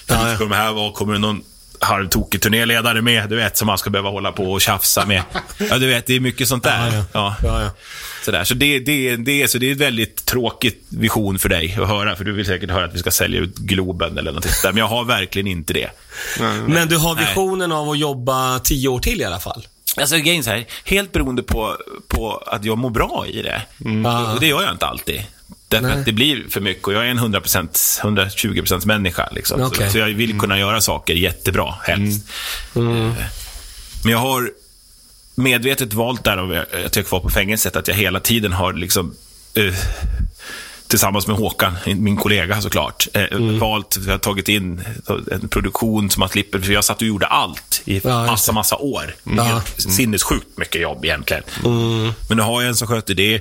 Hur 0.09 0.35
ska 0.35 0.45
de 0.45 0.53
här 0.53 0.73
vara? 0.73 0.93
Kommer 0.93 1.13
det 1.13 1.19
någon 1.19 1.43
halvtokig 1.81 2.41
turnéledare 2.41 3.03
med, 3.03 3.29
du 3.29 3.37
vet, 3.37 3.57
som 3.57 3.67
man 3.67 3.79
ska 3.79 3.91
behöva 3.91 4.11
hålla 4.11 4.33
på 4.33 4.53
och 4.53 4.61
tjafsa 4.61 5.07
med. 5.07 5.23
Ja, 5.71 5.79
du 5.79 5.87
vet, 5.87 6.07
det 6.07 6.15
är 6.17 6.21
mycket 6.21 6.49
sånt 6.49 6.65
där. 6.65 6.93
Ja, 6.97 7.05
Ja, 7.13 7.37
Ja, 7.43 7.63
ja. 7.63 7.71
Sådär. 8.25 8.45
Så 8.45 8.55
det, 8.55 8.79
det, 8.79 9.17
det, 9.17 9.51
så 9.51 9.59
det 9.59 9.67
är 9.67 9.73
en 9.73 9.79
väldigt 9.79 10.27
tråkigt 10.27 10.83
vision 10.89 11.39
för 11.39 11.49
dig 11.49 11.79
att 11.81 11.89
höra, 11.89 12.17
för 12.17 12.25
du 12.25 12.33
vill 12.33 12.47
säkert 12.47 12.71
höra 12.71 12.85
att 12.85 12.95
vi 12.95 12.99
ska 12.99 13.11
sälja 13.11 13.41
ut 13.41 13.57
Globen 13.57 14.19
eller 14.19 14.33
något 14.33 14.45
sånt 14.45 14.63
där. 14.63 14.73
Men 14.73 14.79
jag 14.79 14.89
har 14.89 15.05
verkligen 15.05 15.47
inte 15.47 15.73
det. 15.73 15.91
Men 16.67 16.89
du 16.89 16.97
har 16.97 17.15
visionen 17.15 17.73
av 17.73 17.91
att 17.91 17.99
jobba 17.99 18.59
tio 18.59 18.89
år 18.89 18.99
till 19.01 19.21
i 19.21 19.25
alla 19.25 19.41
fall? 19.41 19.67
Alltså 19.97 20.17
grejen 20.17 20.39
är 20.39 20.43
så 20.43 20.51
här, 20.51 20.67
helt 20.85 21.13
beroende 21.13 21.43
på, 21.43 21.77
på 22.09 22.37
att 22.47 22.65
jag 22.65 22.79
mår 22.79 22.91
bra 22.91 23.25
i 23.29 23.43
det. 23.43 23.63
Ja. 24.05 24.33
Och 24.33 24.41
det 24.41 24.47
gör 24.47 24.63
jag 24.63 24.73
inte 24.73 24.87
alltid. 24.87 25.23
Därför 25.69 25.89
Nej. 25.89 25.99
att 25.99 26.05
det 26.05 26.13
blir 26.13 26.45
för 26.51 26.61
mycket 26.61 26.87
och 26.87 26.93
jag 26.93 27.07
är 27.07 27.11
en 27.11 27.19
100%, 27.19 28.01
120% 28.03 28.87
människa. 28.87 29.29
Liksom. 29.33 29.63
Okej. 29.63 29.87
Så, 29.87 29.93
så 29.93 29.99
jag 29.99 30.07
vill 30.07 30.39
kunna 30.39 30.59
göra 30.59 30.81
saker 30.81 31.15
jättebra, 31.15 31.75
helst. 31.83 32.27
Eh, 32.77 32.83
Men 34.05 34.13
jag 34.13 34.19
har 34.19 34.51
medvetet 35.35 35.93
valt 35.93 36.25
där, 36.25 36.37
att 36.87 36.97
jag 36.97 36.97
är 36.97 37.03
kvar 37.03 37.21
på 37.21 37.31
fängelset, 37.31 37.77
att 37.77 37.89
jag 37.89 37.95
hela 37.95 38.21
tiden 38.21 38.53
har 38.53 38.73
liksom 38.73 39.15
eh, 39.55 39.75
tillsammans 40.87 41.27
med 41.27 41.37
Håkan, 41.37 41.77
min 41.87 42.17
kollega 42.17 42.61
såklart, 42.61 43.09
eh, 43.13 43.39
valt, 43.39 43.97
vi 43.97 44.11
har 44.11 44.19
tagit 44.19 44.49
in 44.49 44.85
en 45.33 45.49
produktion 45.49 46.11
som 46.11 46.21
man 46.21 46.29
slipper, 46.29 46.59
för 46.59 46.73
jag 46.73 46.85
satt 46.85 47.01
och 47.03 47.09
gjorde 47.09 47.27
allt 47.27 47.83
i 47.85 48.01
Ja, 48.05 48.27
massa, 48.27 48.53
massa 48.53 48.77
år. 48.77 49.15
Ja. 49.37 49.63
Sinnessjukt 49.77 50.59
mycket 50.59 50.81
jobb 50.81 51.05
egentligen. 51.05 51.43
Men 52.29 52.37
nu 52.37 52.43
har 52.43 52.63
jag 52.63 52.69
en 52.69 52.77
som 52.77 52.89
sköter 52.89 53.15
det. 53.15 53.41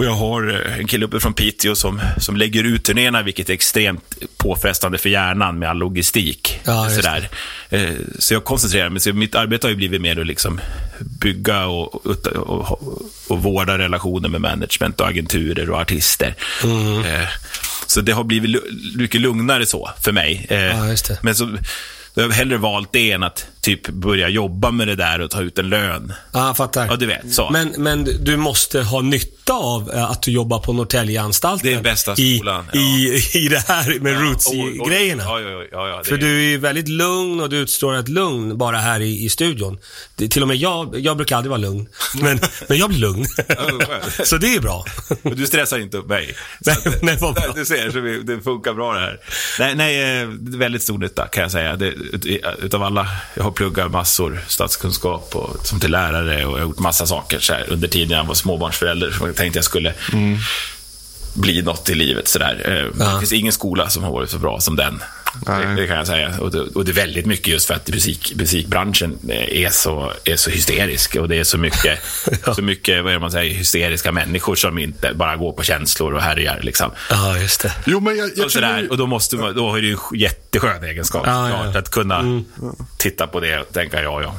Och 0.00 0.06
jag 0.06 0.14
har 0.14 0.66
eh, 0.66 0.78
en 0.78 0.86
kille 0.86 1.04
uppe 1.04 1.20
från 1.20 1.34
Piteå 1.34 1.74
som, 1.74 2.00
som 2.18 2.36
lägger 2.36 2.64
ut 2.64 2.84
turnéerna, 2.84 3.22
vilket 3.22 3.48
är 3.50 3.54
extremt 3.54 4.18
påfrestande 4.36 4.98
för 4.98 5.08
hjärnan 5.08 5.58
med 5.58 5.68
all 5.70 5.76
logistik. 5.78 6.60
Ja, 6.64 6.90
sådär. 6.90 7.28
Eh, 7.70 7.90
Så 8.18 8.34
jag 8.34 8.44
koncentrerar 8.44 8.88
mig. 8.90 9.00
Så 9.00 9.12
mitt 9.12 9.34
arbete 9.34 9.66
har 9.66 9.70
ju 9.70 9.76
blivit 9.76 10.00
mer 10.00 10.20
att 10.20 10.26
liksom 10.26 10.60
bygga 11.00 11.66
och, 11.66 12.06
och, 12.06 12.26
och, 12.26 12.82
och 13.28 13.42
vårda 13.42 13.78
relationer 13.78 14.28
med 14.28 14.40
management 14.40 15.00
och 15.00 15.08
agenturer 15.08 15.70
och 15.70 15.80
artister. 15.80 16.34
Mm. 16.64 17.04
Eh, 17.04 17.28
Så 17.86 18.00
det 18.00 18.12
har 18.12 18.24
blivit 18.24 18.62
mycket 18.96 19.20
lugnare 19.20 19.66
så 19.66 19.90
för 20.02 20.12
mig. 20.12 20.46
Ja. 20.50 21.16
Men 21.22 21.34
så, 21.34 21.56
jag 22.14 22.22
har 22.22 22.30
hellre 22.30 22.56
valt 22.56 22.92
det 22.92 23.12
än 23.12 23.22
att 23.22 23.46
typ 23.60 23.88
börja 23.88 24.28
jobba 24.28 24.70
med 24.70 24.88
det 24.88 24.94
där 24.96 25.20
och 25.20 25.30
ta 25.30 25.40
ut 25.42 25.58
en 25.58 25.68
lön. 25.68 26.12
Ja, 26.32 26.46
jag 26.46 26.56
fattar. 26.56 26.86
Ja, 26.86 26.96
du 26.96 27.06
vet. 27.06 27.34
Så. 27.34 27.50
Men, 27.50 27.74
men 27.78 28.04
du 28.24 28.36
måste 28.36 28.80
ha 28.82 29.00
nytta 29.00 29.52
av 29.52 29.90
eh, 29.94 30.10
att 30.10 30.22
du 30.22 30.30
jobbar 30.30 30.58
på 30.58 30.72
Norrtäljeanstalten. 30.72 31.70
Det 31.72 31.78
är 31.78 31.82
bästa 31.82 32.14
i, 32.16 32.36
skolan, 32.36 32.64
ja. 32.72 32.80
I, 32.80 33.22
I 33.34 33.48
det 33.48 33.64
här 33.68 33.98
med 34.00 34.16
oj, 34.18 34.22
Roots-grejerna. 34.24 35.22
Ja, 35.22 35.40
ja, 35.40 35.48
ja, 35.72 35.88
ja, 35.88 36.02
För 36.04 36.14
är- 36.14 36.18
du 36.18 36.54
är 36.54 36.58
väldigt 36.58 36.88
lugn 36.88 37.40
och 37.40 37.48
du 37.50 37.56
utstrålar 37.56 37.98
ett 37.98 38.08
lugn 38.08 38.58
bara 38.58 38.78
här 38.78 39.00
i, 39.00 39.24
i 39.24 39.28
studion. 39.28 39.78
Det, 40.16 40.28
till 40.28 40.42
och 40.42 40.48
med 40.48 40.56
jag, 40.56 40.98
jag 40.98 41.16
brukar 41.16 41.36
aldrig 41.36 41.50
vara 41.50 41.60
lugn. 41.60 41.88
Men, 42.22 42.40
men 42.68 42.78
jag 42.78 42.88
blir 42.88 42.98
lugn. 42.98 43.26
Så 44.24 44.36
det 44.36 44.54
är 44.54 44.60
bra. 44.60 44.84
Men 45.22 45.36
du 45.36 45.46
stressar 45.46 45.78
inte 45.78 45.96
upp 45.96 46.08
mig. 46.08 46.34
Så 46.64 46.70
Nej, 46.70 46.78
att- 46.96 47.02
nej, 47.02 47.16
vad 47.20 47.34
bra. 47.34 47.44
Du 47.54 47.64
ser, 47.64 47.90
så 47.90 48.00
vi, 48.00 48.20
det 48.22 48.40
funkar 48.40 48.74
bra 48.74 48.92
det 48.94 49.00
här. 49.00 49.18
Nej, 49.58 49.74
nej 49.74 50.20
eh, 50.22 50.28
väldigt 50.38 50.82
stor 50.82 50.98
nytta 50.98 51.26
kan 51.26 51.42
jag 51.42 51.52
säga. 51.52 51.76
Det, 51.76 51.86
ut- 51.88 52.26
utav 52.62 52.82
alla, 52.82 53.08
jag 53.34 53.49
har 53.50 53.54
pluggat 53.54 53.92
massor, 53.92 54.40
statskunskap 54.48 55.36
och 55.36 55.66
som 55.66 55.80
till 55.80 55.90
lärare 55.90 56.46
och 56.46 56.52
jag 56.52 56.62
har 56.62 56.68
gjort 56.68 56.78
massa 56.78 57.06
saker 57.06 57.38
så 57.38 57.52
här, 57.52 57.66
under 57.68 57.88
tiden 57.88 58.18
jag 58.18 58.24
var 58.24 58.34
småbarnsförälder. 58.34 59.10
Så 59.10 59.26
jag 59.26 59.36
tänkte 59.36 59.58
jag 59.58 59.64
skulle 59.64 59.94
mm 60.12 60.38
bli 61.34 61.62
något 61.62 61.88
i 61.88 61.94
livet. 61.94 62.28
Så 62.28 62.38
där. 62.38 62.62
Eh, 62.66 62.90
Ja. 62.98 63.12
Det 63.14 63.18
finns 63.20 63.32
ingen 63.32 63.52
skola 63.52 63.88
som 63.88 64.02
har 64.02 64.10
varit 64.12 64.30
så 64.30 64.38
bra 64.38 64.60
som 64.60 64.76
den. 64.76 65.02
Det, 65.46 65.74
det 65.76 65.86
kan 65.86 65.96
jag 65.96 66.06
säga. 66.06 66.34
Och 66.40 66.50
det, 66.50 66.60
och 66.60 66.84
det 66.84 66.90
är 66.90 66.94
väldigt 66.94 67.26
mycket 67.26 67.46
just 67.48 67.66
för 67.66 67.74
att 67.74 67.88
musik, 67.88 68.32
musikbranschen 68.36 69.18
är 69.48 69.70
så, 69.70 70.12
är 70.24 70.36
så 70.36 70.50
hysterisk. 70.50 71.16
Och 71.16 71.28
det 71.28 71.36
är 71.36 71.44
så 71.44 71.58
mycket, 71.58 71.98
så 72.54 72.62
mycket 72.62 73.04
vad 73.04 73.20
man 73.20 73.30
säger, 73.30 73.54
hysteriska 73.54 74.12
människor 74.12 74.54
som 74.54 74.78
inte 74.78 75.12
bara 75.14 75.36
går 75.36 75.52
på 75.52 75.62
känslor 75.62 76.14
och 76.14 76.22
härjar. 76.22 76.60
Liksom. 76.62 76.90
Ja, 77.10 77.38
just 77.38 77.62
det. 77.62 77.72
Jo, 77.86 78.00
men 78.00 78.16
jag, 78.16 78.30
jag 78.36 78.44
Och, 78.46 78.52
sådär. 78.52 78.86
och 78.90 78.96
då, 78.96 79.06
måste 79.06 79.36
man, 79.36 79.54
då 79.54 79.70
har 79.70 79.78
ju 79.78 79.92
en 79.92 80.18
jätteskön 80.18 80.84
egenskap. 80.84 81.22
Ja, 81.26 81.50
ja, 81.50 81.70
ja. 81.72 81.78
Att 81.78 81.90
kunna 81.90 82.42
titta 82.96 83.26
på 83.26 83.40
det 83.40 83.58
och 83.58 83.72
tänka 83.72 84.02
ja, 84.02 84.22
ja. 84.22 84.34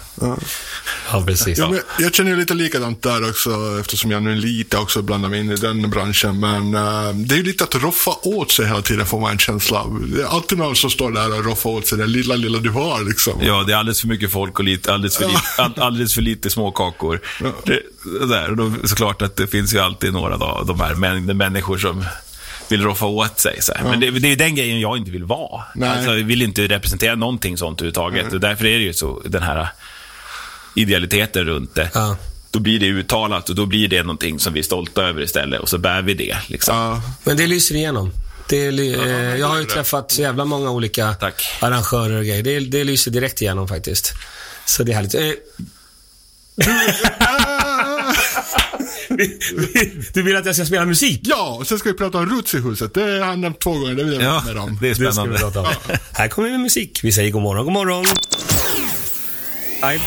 Ja, 1.11 1.23
precis. 1.27 1.57
Ja, 1.57 1.69
men 1.69 1.79
jag 1.99 2.13
känner 2.15 2.35
lite 2.35 2.53
likadant 2.53 3.03
där 3.03 3.29
också 3.29 3.49
eftersom 3.81 4.11
jag 4.11 4.23
nu 4.23 4.35
lite 4.35 4.77
också 4.77 5.01
blandar 5.01 5.29
mig 5.29 5.39
in 5.39 5.51
i 5.51 5.55
den 5.55 5.89
branschen. 5.89 6.39
Men 6.39 6.73
eh, 6.81 7.15
det 7.15 7.35
är 7.35 7.37
ju 7.37 7.43
lite 7.43 7.63
att 7.63 7.75
roffa 7.75 8.11
åt 8.23 8.51
sig 8.51 8.65
hela 8.65 8.81
tiden 8.81 9.05
får 9.05 9.19
man 9.19 9.31
en 9.31 9.39
känsla 9.39 9.79
av. 9.79 10.07
Det 10.07 10.21
är 10.21 10.25
alltid 10.25 10.57
någon 10.57 10.75
som 10.75 10.89
står 10.89 11.11
där 11.11 11.39
och 11.39 11.45
roffar 11.45 11.69
åt 11.69 11.87
sig 11.87 11.97
det 11.97 12.07
lilla, 12.07 12.35
lilla 12.35 12.59
du 12.59 12.69
har 12.69 13.09
liksom. 13.09 13.33
Ja, 13.41 13.63
det 13.67 13.73
är 13.73 13.77
alldeles 13.77 14.01
för 14.01 14.07
mycket 14.07 14.31
folk 14.31 14.59
och 14.59 14.65
lite, 14.65 14.93
alldeles, 14.93 15.17
för 15.17 15.27
lite, 15.27 15.41
all, 15.57 15.73
alldeles 15.79 16.13
för 16.13 16.21
lite 16.21 16.49
småkakor. 16.49 17.21
Det, 17.63 17.79
det 18.19 18.27
där, 18.27 18.55
då, 18.55 18.87
såklart 18.87 19.21
att 19.21 19.35
det 19.35 19.47
finns 19.47 19.73
ju 19.73 19.79
alltid 19.79 20.13
några 20.13 20.35
av 20.35 20.65
de 20.65 20.79
här 20.79 20.95
män, 20.95 21.37
människor 21.37 21.77
som 21.77 22.05
vill 22.69 22.81
roffa 22.83 23.05
åt 23.05 23.39
sig. 23.39 23.57
Så 23.61 23.73
här. 23.73 23.83
Men 23.83 23.99
det, 23.99 24.11
det 24.11 24.27
är 24.27 24.29
ju 24.29 24.35
den 24.35 24.55
grejen 24.55 24.79
jag 24.79 24.97
inte 24.97 25.11
vill 25.11 25.23
vara. 25.23 25.63
Nej. 25.75 25.89
Alltså, 25.89 26.17
jag 26.17 26.23
vill 26.23 26.41
inte 26.41 26.67
representera 26.67 27.15
någonting 27.15 27.57
sånt 27.57 27.79
överhuvudtaget. 27.79 28.33
Och 28.33 28.39
därför 28.39 28.65
är 28.65 28.77
det 28.77 28.83
ju 28.83 28.93
så, 28.93 29.21
den 29.25 29.43
här 29.43 29.67
idealiteten 30.75 31.45
runt 31.45 31.75
det. 31.75 31.91
Ja. 31.93 32.17
Då 32.51 32.59
blir 32.59 32.79
det 32.79 32.85
uttalat 32.87 33.49
och 33.49 33.55
då 33.55 33.65
blir 33.65 33.87
det 33.87 34.03
någonting 34.03 34.39
som 34.39 34.53
vi 34.53 34.59
är 34.59 34.63
stolta 34.63 35.01
över 35.03 35.21
istället 35.21 35.59
och 35.59 35.69
så 35.69 35.77
bär 35.77 36.01
vi 36.01 36.13
det. 36.13 36.37
Liksom. 36.47 36.75
Ja. 36.75 37.01
Men 37.23 37.37
det 37.37 37.47
lyser 37.47 37.75
igenom. 37.75 38.11
Det 38.49 38.65
är, 38.65 38.71
ly- 38.71 38.95
eh, 39.05 39.39
jag 39.39 39.47
har 39.47 39.59
ju 39.59 39.65
träffat 39.65 40.11
så 40.11 40.21
jävla 40.21 40.45
många 40.45 40.71
olika 40.71 41.13
Tack. 41.13 41.43
arrangörer 41.61 42.17
och 42.17 42.25
grejer. 42.25 42.43
Det, 42.43 42.59
det 42.59 42.83
lyser 42.83 43.11
direkt 43.11 43.41
igenom 43.41 43.67
faktiskt. 43.67 44.13
Så 44.65 44.83
det 44.83 44.91
är 44.91 44.95
härligt. 44.95 45.15
Eh, 45.15 45.21
du 50.13 50.21
vill 50.23 50.35
att 50.35 50.45
jag 50.45 50.55
ska 50.55 50.65
spela 50.65 50.85
musik? 50.85 51.21
Ja, 51.23 51.57
och 51.59 51.67
sen 51.67 51.79
ska 51.79 51.89
vi 51.91 51.97
prata 51.97 52.17
om 52.17 52.29
Roots 52.29 52.53
i 52.53 52.57
huset. 52.57 52.93
Det 52.93 53.01
har 53.01 53.19
han 53.19 53.41
nämnt 53.41 53.59
två 53.59 53.71
gånger. 53.73 53.95
Det 53.95 54.03
vill 54.03 54.13
jag 54.13 54.23
Ja, 54.23 54.43
med 54.45 54.57
om. 54.57 54.77
det 54.81 54.87
är 54.87 54.89
Det 54.89 54.95
ska 54.95 55.05
vi 55.05 55.11
spännande. 55.11 55.39
prata 55.39 55.59
om. 55.59 55.67
Här 56.13 56.27
kommer 56.27 56.47
vi 56.47 56.51
med 56.51 56.61
musik. 56.61 56.99
Vi 57.03 57.11
säger 57.11 57.31
god 57.31 57.41
morgon, 57.41 57.63
god 57.65 57.73
morgon. 57.73 58.05
Live. 59.83 60.01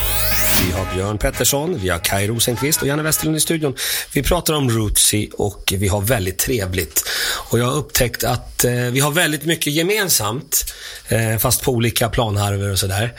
Vi 0.67 0.73
har 0.73 0.95
Björn 0.95 1.19
Pettersson, 1.19 1.79
vi 1.79 1.89
har 1.89 1.99
Kai 1.99 2.27
Rosenqvist 2.27 2.83
och 2.83 2.89
Janne 2.89 3.03
Westerlund 3.03 3.37
i 3.37 3.41
studion. 3.41 3.75
Vi 4.13 4.23
pratar 4.23 4.55
om 4.55 4.71
Rootsy 4.71 5.29
och 5.33 5.73
vi 5.77 5.89
har 5.89 6.01
väldigt 6.01 6.39
trevligt. 6.39 7.05
Och 7.51 7.59
jag 7.59 7.65
har 7.65 7.75
upptäckt 7.75 8.25
att 8.25 8.65
eh, 8.65 8.73
vi 8.73 9.01
har 9.01 9.11
väldigt 9.11 9.45
mycket 9.45 9.73
gemensamt, 9.73 10.65
eh, 11.09 11.39
fast 11.39 11.63
på 11.63 11.73
olika 11.73 12.09
planhalvor 12.09 12.71
och 12.71 12.79
sådär. 12.79 13.13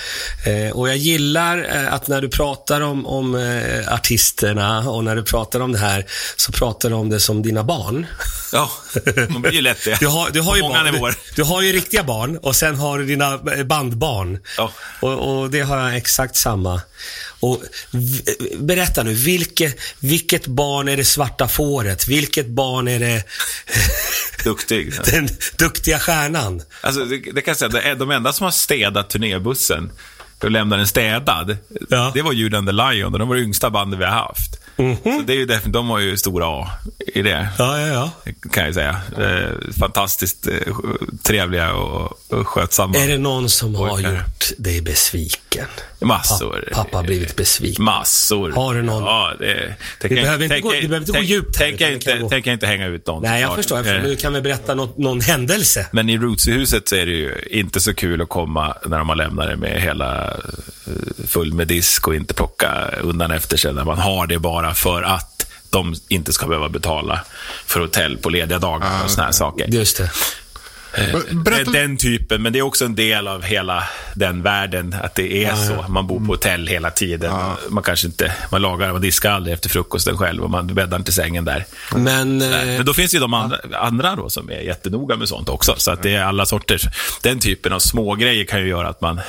Eh, 0.46 0.78
och 0.78 0.90
jag 0.90 0.98
gillar 0.98 1.76
eh, 1.76 1.94
att 1.94 2.08
när 2.08 2.22
du 2.22 2.30
pratar 2.30 2.82
om, 2.82 3.06
om 3.06 3.36
eh, 3.36 3.94
artisterna 3.94 4.90
och 4.90 5.04
när 5.04 5.16
du 5.16 5.24
pratar 5.24 5.60
om 5.60 5.72
det 5.72 5.80
här, 5.80 6.06
så 6.36 6.52
pratar 6.52 6.90
du 6.90 6.96
om 6.96 7.10
det 7.10 7.20
som 7.20 7.42
dina 7.42 7.64
barn. 7.64 8.06
Ja, 8.56 8.72
de 9.30 9.41
blir 9.41 9.52
ju 9.52 9.62
lätt 9.62 9.86
det. 9.86 9.98
Du 10.00 10.08
har, 10.08 10.30
du 10.30 10.41
har 10.41 10.56
ju 10.56 10.62
barn. 10.62 10.94
Du, 10.94 11.13
du 11.36 11.44
har 11.44 11.62
ju 11.62 11.72
riktiga 11.74 12.04
barn 12.04 12.38
och 12.38 12.56
sen 12.56 12.76
har 12.76 13.00
du 13.00 13.06
dina 13.06 13.34
eh, 13.56 13.63
bandbarn. 13.63 14.39
Ja. 14.58 14.72
Och, 15.00 15.39
och 15.41 15.50
det 15.50 15.62
har 15.62 15.78
jag 15.78 15.98
exakt 15.98 16.36
samma. 16.36 16.82
Och 17.39 17.62
berätta 18.60 19.04
nu, 19.04 19.13
vilket, 19.13 19.80
vilket 20.00 20.48
barn 20.48 20.88
är 20.88 20.98
det 20.98 21.06
svarta 21.06 21.48
fåret? 21.48 22.08
Vilket 22.08 22.48
barn 22.48 22.88
är 22.88 23.00
det 23.00 23.24
Duktig. 24.44 24.94
den 25.06 25.30
duktiga 25.58 26.00
stjärnan? 26.00 26.62
Alltså, 26.82 27.06
det, 27.06 27.18
det 27.18 27.41
kan 27.41 27.52
jag 27.52 27.58
säga, 27.58 27.70
det 27.70 27.82
är 27.82 27.96
de 27.96 28.12
enda 28.12 28.34
som 28.34 28.44
har 28.44 28.52
städat 28.52 29.10
turnébussen 29.10 29.91
och 30.44 30.52
lämnat 30.52 30.80
den 30.80 30.88
städad, 30.88 31.58
Ja. 31.89 32.12
det 32.13 32.22
var 32.22 32.34
Jude 32.34 32.58
and 32.58 32.68
the 32.68 32.72
Lion 32.72 33.13
och 33.13 33.20
de 33.20 33.28
var 33.28 33.36
det 33.36 33.41
yngsta 33.41 33.70
bandet 33.70 34.00
vi 34.00 34.04
har 34.04 34.12
haft. 34.12 34.60
Så 34.78 35.22
det 35.26 35.34
är 35.34 35.38
ju 35.38 35.46
definitivt, 35.46 35.74
de 35.74 35.90
har 35.90 36.00
ju 36.00 36.18
stora 36.18 36.46
A 36.48 36.68
i 37.08 37.22
det. 37.22 37.48
Ja, 37.58 37.80
ja, 37.82 37.88
ja. 37.88 38.32
Kan 38.52 38.66
jag 38.66 38.74
säga. 38.74 39.02
Eh, 39.18 39.72
fantastiskt 39.80 40.48
eh, 40.48 40.54
trevliga 41.24 41.74
och, 41.74 42.18
skötsamma. 42.48 42.98
Är 42.98 43.08
det 43.08 43.18
någon 43.18 43.50
som 43.50 43.76
har 43.76 43.90
Pojkar. 43.90 44.12
gjort 44.12 44.46
dig 44.58 44.82
besviken? 44.82 45.66
Massor. 46.00 46.70
Pa- 46.74 46.84
pappa 46.84 46.98
har 46.98 47.04
blivit 47.04 47.36
besviken. 47.36 47.86
Massor. 47.86 48.52
Har 48.52 48.74
du 48.76 48.82
någon- 48.82 49.04
Ja, 49.04 49.34
det... 49.40 49.76
Vi 50.02 50.10
behöver 50.16 50.44
inte 50.44 50.60
gå- 50.60 50.70
vi 50.70 50.88
behöver 50.88 50.98
inte 51.08 51.12
gå 51.12 51.24
djupt 51.26 51.60
här, 51.60 51.72
vi 51.72 51.78
kan 51.78 51.92
inte, 51.94 52.18
gå- 52.18 52.30
tänker 52.30 52.50
jag 52.52 52.56
inte 52.56 52.68
hänga 52.68 52.86
ut 52.88 53.08
någon. 53.08 53.24
Nej, 53.24 53.42
jag 53.42 53.56
förstår. 53.56 53.86
Jag. 53.88 53.96
Eh, 53.96 54.04
du 54.04 54.16
kan 54.16 54.34
väl 54.34 54.42
berätta 54.42 54.76
något, 54.76 54.98
någon 54.98 55.22
händelse? 55.22 55.88
Men 55.92 56.10
i 56.10 56.18
Roots-huset 56.18 56.88
så 56.90 56.96
är 56.96 57.06
det 57.06 57.12
ju 57.12 57.36
inte 57.52 57.80
så 57.80 57.94
kul 57.94 58.22
att 58.22 58.30
komma 58.30 58.78
när 58.86 58.98
de 58.98 59.10
har 59.10 59.16
lämnat 59.16 59.48
det 59.48 59.56
med 59.56 59.82
hela 59.82 60.34
full 61.28 61.54
med 61.54 61.68
disk 61.68 62.08
och 62.08 62.16
inte 62.16 62.34
plocka 62.34 62.90
undan 63.02 63.32
efter 63.32 63.58
sig. 63.58 63.74
När 63.74 63.84
man 63.84 63.98
har 64.00 64.28
det 64.28 64.40
bara 64.40 64.64
för 64.73 65.04
att 65.04 65.45
de 65.69 65.95
inte 66.08 66.34
ska 66.34 66.47
behöva 66.47 66.69
betala 66.69 67.19
för 67.65 67.80
hotell 67.80 68.17
på 68.17 68.30
lediga 68.30 68.60
dagar 68.60 69.04
och 69.04 69.12
såna 69.12 69.25
här 69.25 69.32
saker. 69.32 69.67
Just 69.67 69.97
det. 69.97 70.12
Men 71.30 71.43
Berätta, 71.43 71.71
Den 71.71 71.97
typen, 71.97 72.41
men 72.41 72.54
det 72.54 72.60
är 72.60 72.63
också 72.63 72.86
en 72.86 72.95
del 72.95 73.28
av 73.28 73.43
hela 73.43 73.84
den 74.13 74.41
världen, 74.41 74.95
att 75.04 75.15
det 75.15 75.45
är 75.45 75.56
så. 75.56 75.86
Man 75.91 76.08
bor 76.08 76.19
på 76.19 76.25
hotell 76.25 76.67
hela 76.67 76.91
tiden. 76.91 77.34
Man 77.69 77.84
kanske 77.84 78.08
inte, 78.08 78.34
man 78.51 78.62
lagar 78.62 78.89
och 78.91 79.01
diskar 79.01 79.32
aldrig 79.32 79.54
efter 79.54 79.69
frukosten 79.69 80.17
själv 80.17 80.43
och 80.43 80.49
man 80.49 80.67
bäddar 80.67 80.97
inte 80.97 81.12
sängen 81.12 81.45
där. 81.45 81.65
Men... 81.95 82.41
eh, 82.41 82.49
Men 82.49 82.86
då 82.86 82.93
finns 82.93 83.12
det 83.12 83.15
ju 83.15 83.21
de 83.21 83.34
andra, 83.34 83.58
andra 83.73 84.15
då 84.15 84.30
som 84.30 84.49
är 84.51 84.60
jättenoga 84.60 85.15
med 85.15 85.28
sånt 85.30 85.49
också. 85.49 85.75
Så 85.78 85.91
att 85.91 86.04
det 86.04 86.15
är 86.15 86.23
alla 86.23 86.45
sorters. 86.45 86.82
Den 87.21 87.39
typen 87.39 87.73
av 87.73 87.80
små 87.80 88.15
grejer 88.15 88.45
kan 88.45 88.60
ju 88.62 88.67
göra 88.67 88.88
att 88.89 89.01
man 89.01 89.21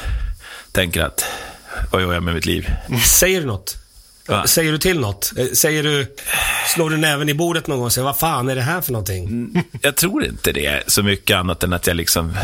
tänker 0.72 1.02
att, 1.02 1.24
vad 1.92 2.02
gör 2.02 2.12
jag 2.14 2.22
med 2.22 2.34
mitt 2.34 2.46
liv? 2.46 2.70
Säger 3.18 3.40
du 3.40 3.46
något? 3.46 3.76
Va? 4.28 4.46
Säger 4.46 4.72
du 4.72 4.78
till 4.78 5.00
något? 5.00 5.32
Eh, 5.36 5.46
Säger 5.52 5.82
du, 5.82 6.14
slår 6.74 6.90
du 6.90 6.96
näven 6.96 7.28
i 7.28 7.34
bordet 7.34 7.66
någon 7.66 7.78
gång 7.78 7.86
och 7.86 7.92
säger 7.92 8.04
vad 8.04 8.18
fan 8.18 8.48
är 8.48 8.54
det 8.54 8.62
här 8.62 8.80
för 8.80 8.92
någonting? 8.92 9.62
Jag 9.80 9.96
tror 9.96 10.24
inte 10.24 10.52
det 10.52 10.82
så 10.86 11.02
mycket 11.02 11.36
annat 11.36 11.62
än 11.62 11.72
att 11.72 11.86
jag 11.86 11.96
liksom 11.96 12.36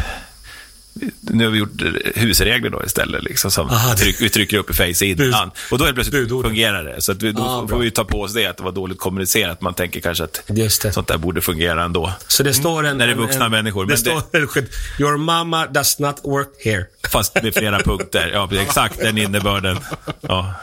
nu 1.21 1.45
har 1.45 1.51
vi 1.51 1.59
gjort 1.59 1.83
husregler 2.15 2.71
då 2.71 2.83
istället, 2.85 3.23
liksom, 3.25 3.51
som 3.51 3.71
Aha, 3.71 3.91
det- 3.91 3.97
tryck, 3.97 4.21
vi 4.21 4.29
trycker 4.31 4.59
upp 4.59 4.71
i 4.71 4.75
face 4.75 5.05
innan. 5.05 5.51
Och 5.71 5.79
då 5.79 5.85
är 5.85 5.89
det 5.89 5.95
plötsligt 5.95 6.23
Budorden. 6.23 6.51
fungerar 6.51 6.85
det. 6.85 7.03
Så 7.03 7.13
att 7.13 7.23
vi, 7.23 7.33
då 7.33 7.43
Ah, 7.43 7.61
får 7.61 7.67
bra. 7.67 7.79
vi 7.79 7.91
ta 7.91 8.05
på 8.05 8.21
oss 8.23 8.35
det, 8.35 8.47
att 8.47 8.57
det 8.57 8.63
var 8.63 8.73
dåligt 8.73 8.99
kommunicerat. 8.99 9.61
Man 9.61 9.75
tänker 9.75 10.01
kanske 10.01 10.25
att 10.25 10.43
det. 10.47 10.93
sånt 10.93 11.09
där 11.09 11.17
borde 11.19 11.41
fungera 11.41 11.85
ändå. 11.85 12.13
Så 12.29 12.43
det 12.43 12.55
står 12.55 12.87
en... 12.87 12.99
När 12.99 13.07
det 13.07 13.13
är 13.13 13.17
en- 13.17 13.23
vuxna 13.23 13.45
en, 13.45 13.51
människor, 13.51 13.87
Det 13.87 13.97
står 13.97 14.23
en 14.33 14.49
skylt. 14.49 14.71
Your 14.99 15.17
mama 15.17 15.67
does 15.67 15.99
not 15.99 16.17
work 16.25 16.49
here. 16.65 16.87
Fast 17.13 17.43
med 17.43 17.55
flera 17.55 17.79
punkter. 17.83 18.31
Ja, 18.35 18.49
exakt 18.53 18.99
den 18.99 19.19
innebörden. 19.19 19.79
Ja. 20.21 20.55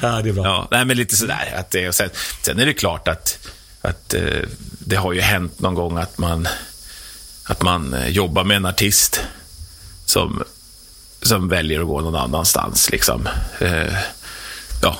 Ja, 0.00 0.20
det 0.22 0.28
är 0.28 0.32
bra. 0.32 0.44
Ja, 0.44 0.68
nej, 0.70 0.84
men 0.84 0.96
lite 0.96 1.16
sådär. 1.16 1.54
Att 1.58 1.70
det, 1.70 1.88
och 1.88 1.94
sen, 1.94 2.10
sen 2.42 2.58
är 2.58 2.66
det 2.66 2.72
klart 2.74 3.08
att, 3.08 3.38
att 3.82 4.14
eh, 4.14 4.22
det 4.78 4.96
har 4.96 5.12
ju 5.12 5.20
hänt 5.20 5.60
någon 5.60 5.74
gång 5.74 5.98
att 5.98 6.18
man, 6.18 6.48
att 7.44 7.62
man 7.62 7.94
eh, 7.94 8.08
jobbar 8.08 8.44
med 8.44 8.56
en 8.56 8.66
artist 8.66 9.20
som, 10.06 10.42
som 11.22 11.48
väljer 11.48 11.80
att 11.80 11.86
gå 11.86 12.00
någon 12.00 12.16
annanstans. 12.16 12.90
Liksom. 12.90 13.28
Eh, 13.60 13.94
ja, 14.82 14.98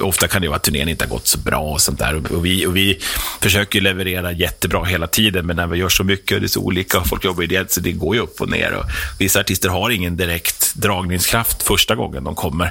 ofta 0.00 0.28
kan 0.28 0.42
det 0.42 0.48
vara 0.48 0.56
att 0.56 0.62
turnén 0.62 0.88
inte 0.88 1.04
har 1.04 1.10
gått 1.10 1.26
så 1.26 1.38
bra 1.38 1.60
och 1.60 1.80
sånt 1.80 1.98
där. 1.98 2.32
Och 2.32 2.46
vi, 2.46 2.66
och 2.66 2.76
vi 2.76 2.98
försöker 3.40 3.80
leverera 3.80 4.32
jättebra 4.32 4.84
hela 4.84 5.06
tiden, 5.06 5.46
men 5.46 5.56
när 5.56 5.66
vi 5.66 5.78
gör 5.78 5.88
så 5.88 6.04
mycket 6.04 6.34
och 6.34 6.40
det 6.40 6.46
är 6.46 6.48
så 6.48 6.60
olika 6.60 6.98
och 6.98 7.06
folk 7.06 7.24
jobbar 7.24 7.42
ideellt, 7.42 7.70
så 7.70 7.80
det 7.80 7.92
går 7.92 8.14
ju 8.14 8.20
upp 8.22 8.40
och 8.40 8.48
ner. 8.50 8.72
Och 8.72 8.84
vissa 9.18 9.40
artister 9.40 9.68
har 9.68 9.90
ingen 9.90 10.16
direkt 10.16 10.74
dragningskraft 10.74 11.62
första 11.62 11.94
gången 11.94 12.24
de 12.24 12.34
kommer. 12.34 12.70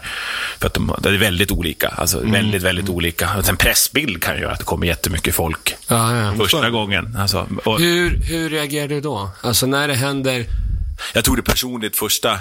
För 0.60 0.68
att 0.68 0.74
de, 0.74 0.96
det 1.00 1.10
är 1.10 1.18
väldigt 1.18 1.52
olika. 1.52 1.88
Alltså 1.88 2.20
väldigt, 2.20 2.64
väldigt 2.64 2.90
olika. 2.90 3.30
Och 3.38 3.50
en 3.50 3.58
pressbild 3.58 4.24
kan 4.24 4.36
ju 4.36 4.42
göra 4.42 4.52
att 4.52 4.60
det 4.60 4.66
kommer 4.66 4.88
jättemycket 4.88 5.36
folk 5.36 5.76
Ja, 5.88 6.16
ja. 6.18 6.34
första 6.38 6.70
gången. 6.70 7.18
Alltså, 7.20 7.48
och, 7.66 7.80
Hur, 7.80 8.22
hur 8.24 8.50
reagerar 8.50 8.88
du 8.88 9.02
då? 9.02 9.30
Alltså 9.42 9.66
när 9.66 9.88
det 9.88 9.96
händer... 9.96 10.46
Jag 11.14 11.24
tog 11.24 11.36
det 11.36 11.42
personligt 11.42 11.98
första, 11.98 12.40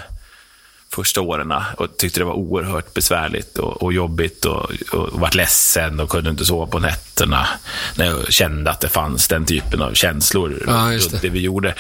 första 0.95 1.21
åren 1.21 1.53
och 1.77 1.97
tyckte 1.97 2.21
det 2.21 2.25
var 2.25 2.35
oerhört 2.35 2.95
besvärligt 2.95 3.59
och, 3.59 3.83
och 3.83 3.93
jobbigt 3.93 4.45
och, 4.45 4.71
och 4.93 5.21
vart 5.21 5.35
ledsen 5.35 6.01
och 6.01 6.09
kunde 6.11 6.31
inte 6.31 6.45
sova 6.45 6.67
på 6.67 6.79
nätterna. 6.79 7.49
När 7.95 8.07
jag 8.07 8.33
kände 8.33 8.71
att 8.71 8.81
det 8.81 8.89
fanns 8.89 9.29
den 9.29 9.45
typen 9.45 9.83
av 9.83 9.95
känslor 9.95 10.65
Ja, 10.67 10.93
just 10.93 11.11
det. 11.11 11.19
det 11.23 11.29
vi 11.29 11.41
gjorde. 11.41 11.75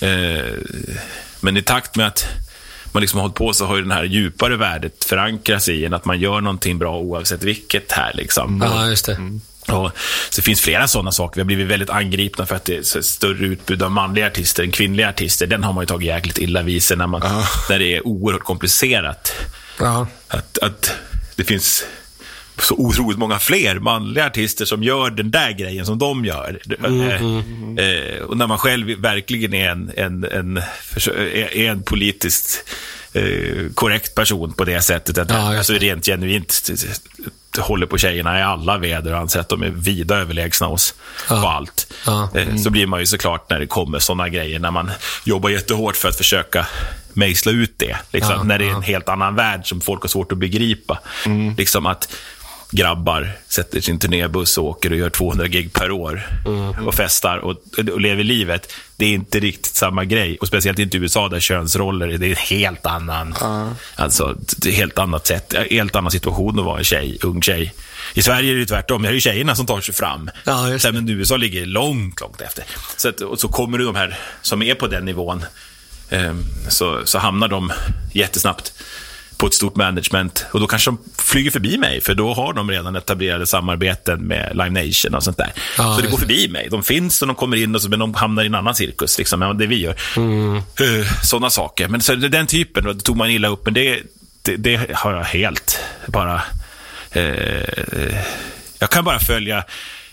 Eh, 0.00 0.54
men 1.40 1.56
i 1.56 1.62
takt 1.62 1.96
med 1.96 2.06
att 2.06 2.26
man 2.92 3.00
liksom 3.00 3.18
har 3.18 3.22
hållit 3.22 3.36
på 3.36 3.52
så 3.52 3.66
har 3.66 3.76
ju 3.76 3.82
det 3.82 3.94
här 3.94 4.04
djupare 4.04 4.56
värdet 4.56 5.04
förankrats 5.04 5.68
i 5.68 5.84
en 5.84 5.94
att 5.94 6.04
man 6.04 6.20
gör 6.20 6.40
någonting 6.40 6.78
bra 6.78 6.98
oavsett 6.98 7.42
vilket 7.42 7.92
här. 7.92 8.12
Liksom. 8.14 8.62
Ja, 8.64 8.88
just 8.88 9.06
det. 9.06 9.18
Och 9.66 9.90
så 10.30 10.36
det 10.36 10.42
finns 10.42 10.60
flera 10.60 10.88
sådana 10.88 11.12
saker. 11.12 11.36
Vi 11.36 11.40
har 11.40 11.46
blivit 11.46 11.66
väldigt 11.66 11.90
angripna 11.90 12.46
för 12.46 12.56
att 12.56 12.64
det 12.64 12.76
är 12.96 13.02
större 13.02 13.46
utbud 13.46 13.82
av 13.82 13.90
manliga 13.90 14.26
artister 14.26 14.62
än 14.62 14.70
kvinnliga 14.70 15.08
artister. 15.08 15.46
Den 15.46 15.64
har 15.64 15.72
man 15.72 15.82
ju 15.82 15.86
tagit 15.86 16.06
jäkligt 16.06 16.38
illa 16.38 16.62
vid 16.62 16.82
sig 16.82 16.96
när, 16.96 17.06
man, 17.06 17.20
när 17.68 17.78
det 17.78 17.96
är 17.96 18.06
oerhört 18.06 18.42
komplicerat. 18.42 19.32
Ja. 19.78 20.06
Att, 20.28 20.58
att 20.58 20.92
det 21.36 21.44
finns 21.44 21.84
så 22.58 22.74
otroligt 22.74 23.18
många 23.18 23.38
fler 23.38 23.78
manliga 23.78 24.26
artister 24.26 24.64
som 24.64 24.82
gör 24.82 25.10
den 25.10 25.30
där 25.30 25.50
grejen 25.52 25.86
som 25.86 25.98
de 25.98 26.24
gör. 26.24 26.60
Eh, 26.84 27.22
eh, 27.86 28.22
och 28.22 28.36
när 28.36 28.46
man 28.46 28.58
själv 28.58 29.00
verkligen 29.00 29.54
är 29.54 29.70
en, 29.70 29.92
en, 29.96 30.24
en, 30.24 30.56
är 30.56 31.70
en 31.70 31.82
politiskt 31.82 32.64
eh, 33.12 33.70
korrekt 33.74 34.14
person 34.14 34.52
på 34.52 34.64
det 34.64 34.80
sättet. 34.80 35.18
Att, 35.18 35.30
Ja, 35.30 35.58
alltså 35.58 35.72
rent 35.72 36.06
genuint 36.06 36.70
håller 37.62 37.86
på 37.86 37.98
tjejerna 37.98 38.38
i 38.38 38.42
alla 38.42 38.78
väder 38.78 39.12
och 39.12 39.18
anser 39.18 39.40
att 39.40 39.48
de 39.48 39.62
är 39.62 39.68
vida 39.70 40.16
överlägsna 40.16 40.68
oss 40.68 40.94
Ja. 41.30 41.40
på 41.42 41.48
allt. 41.48 41.92
Ja. 42.06 42.28
Eh, 42.34 42.56
Så 42.56 42.70
blir 42.70 42.86
man 42.86 43.00
ju 43.00 43.06
såklart 43.06 43.50
när 43.50 43.58
det 43.60 43.66
kommer 43.66 43.98
sådana 43.98 44.28
grejer, 44.28 44.58
när 44.58 44.70
man 44.70 44.90
jobbar 45.24 45.50
jättehårt 45.50 45.96
för 45.96 46.08
att 46.08 46.16
försöka 46.16 46.66
mejsla 47.12 47.52
ut 47.52 47.74
det. 47.76 47.96
Liksom, 48.12 48.32
Ja, 48.32 48.42
när 48.42 48.58
det 48.58 48.64
är 48.68 48.70
en 48.74 48.82
helt 48.82 49.08
annan 49.08 49.34
värld 49.34 49.60
som 49.68 49.80
folk 49.80 50.02
har 50.02 50.08
svårt 50.08 50.32
att 50.32 50.38
begripa. 50.38 50.98
Liksom 51.56 51.86
att 51.86 52.08
grabbar 52.70 53.32
sätter 53.48 53.80
sin 53.80 53.98
turnébuss 53.98 54.58
och 54.58 54.64
åker 54.64 54.90
och 54.90 54.96
gör 54.96 55.10
200 55.10 55.46
gig 55.46 55.72
per 55.72 55.90
år 55.90 56.26
och 56.86 56.94
festar 56.94 57.38
och, 57.38 57.56
och 57.92 58.00
lever 58.00 58.24
livet. 58.24 58.72
Det 58.96 59.04
är 59.04 59.10
inte 59.10 59.40
riktigt 59.40 59.74
samma 59.74 60.04
grej. 60.04 60.36
Och 60.40 60.46
speciellt 60.46 60.78
inte 60.78 60.96
i 60.96 61.00
USA 61.00 61.28
där 61.28 61.40
könsroller, 61.40 62.06
det 62.06 62.26
är 62.26 62.30
en 62.30 62.36
helt 62.36 62.86
annan, 62.86 63.34
alltså, 63.96 64.36
det 64.56 64.68
är 64.68 64.72
ett 64.72 64.78
helt 64.78 64.98
annat 64.98 65.26
sätt, 65.26 65.54
helt 65.70 65.96
annan 65.96 66.10
situation 66.10 66.58
att 66.58 66.64
vara 66.64 66.78
en 66.78 66.84
tjej, 66.84 67.18
ung 67.22 67.42
tjej. 67.42 67.74
I 68.14 68.22
Sverige 68.22 68.52
är 68.52 68.56
det 68.56 68.66
tvärtom, 68.66 69.02
det 69.02 69.08
är 69.08 69.12
ju 69.12 69.20
tjejerna 69.20 69.56
som 69.56 69.66
tar 69.66 69.80
sig 69.80 69.94
fram. 69.94 70.30
Ja, 70.44 70.70
just 70.70 70.92
men 70.92 71.08
USA 71.08 71.36
ligger 71.36 71.66
långt, 71.66 72.20
långt 72.20 72.40
efter. 72.40 72.64
Så, 72.96 73.08
att, 73.08 73.20
och 73.20 73.40
så 73.40 73.48
kommer 73.48 73.78
du 73.78 73.84
de 73.84 73.96
här 73.96 74.18
som 74.42 74.62
är 74.62 74.74
på 74.74 74.86
den 74.86 75.04
nivån, 75.04 75.44
eh, 76.10 76.34
så, 76.68 77.00
så 77.04 77.18
hamnar 77.18 77.48
de 77.48 77.72
jättesnabbt 78.12 78.72
på 79.36 79.46
ett 79.46 79.54
stort 79.54 79.76
management. 79.76 80.46
Och 80.52 80.60
då 80.60 80.66
kanske 80.66 80.90
de 80.90 80.98
flyger 81.18 81.50
förbi 81.50 81.78
mig, 81.78 82.00
för 82.00 82.14
då 82.14 82.34
har 82.34 82.52
de 82.52 82.70
redan 82.70 82.96
etablerade 82.96 83.46
samarbeten 83.46 84.20
med 84.20 84.50
Live 84.52 84.86
Nation 84.86 85.14
och 85.14 85.22
sånt 85.22 85.36
där. 85.36 85.52
Ja, 85.78 85.96
så 85.96 86.02
det 86.02 86.10
går 86.10 86.18
förbi 86.18 86.48
mig. 86.48 86.68
De 86.70 86.82
finns 86.82 87.22
och 87.22 87.28
de 87.28 87.36
kommer 87.36 87.56
in, 87.56 87.74
och 87.74 87.82
så, 87.82 87.88
men 87.88 87.98
de 87.98 88.14
hamnar 88.14 88.42
i 88.42 88.46
en 88.46 88.54
annan 88.54 88.74
cirkus, 88.74 89.18
liksom, 89.18 89.42
än 89.42 89.58
det 89.58 89.66
vi 89.66 89.80
gör. 89.80 89.96
Mm. 90.16 90.62
Sådana 91.22 91.50
saker. 91.50 91.88
Men 91.88 92.00
så, 92.00 92.14
den 92.14 92.46
typen, 92.46 92.84
då 92.84 92.94
tog 92.94 93.16
man 93.16 93.30
illa 93.30 93.48
upp, 93.48 93.64
men 93.64 93.74
det, 93.74 94.02
det, 94.42 94.56
det 94.56 94.90
har 94.94 95.12
jag 95.12 95.24
helt 95.24 95.80
bara... 96.06 96.42
Eh, 97.10 98.16
jag 98.78 98.90
kan 98.90 99.04
bara 99.04 99.18
följa... 99.18 99.64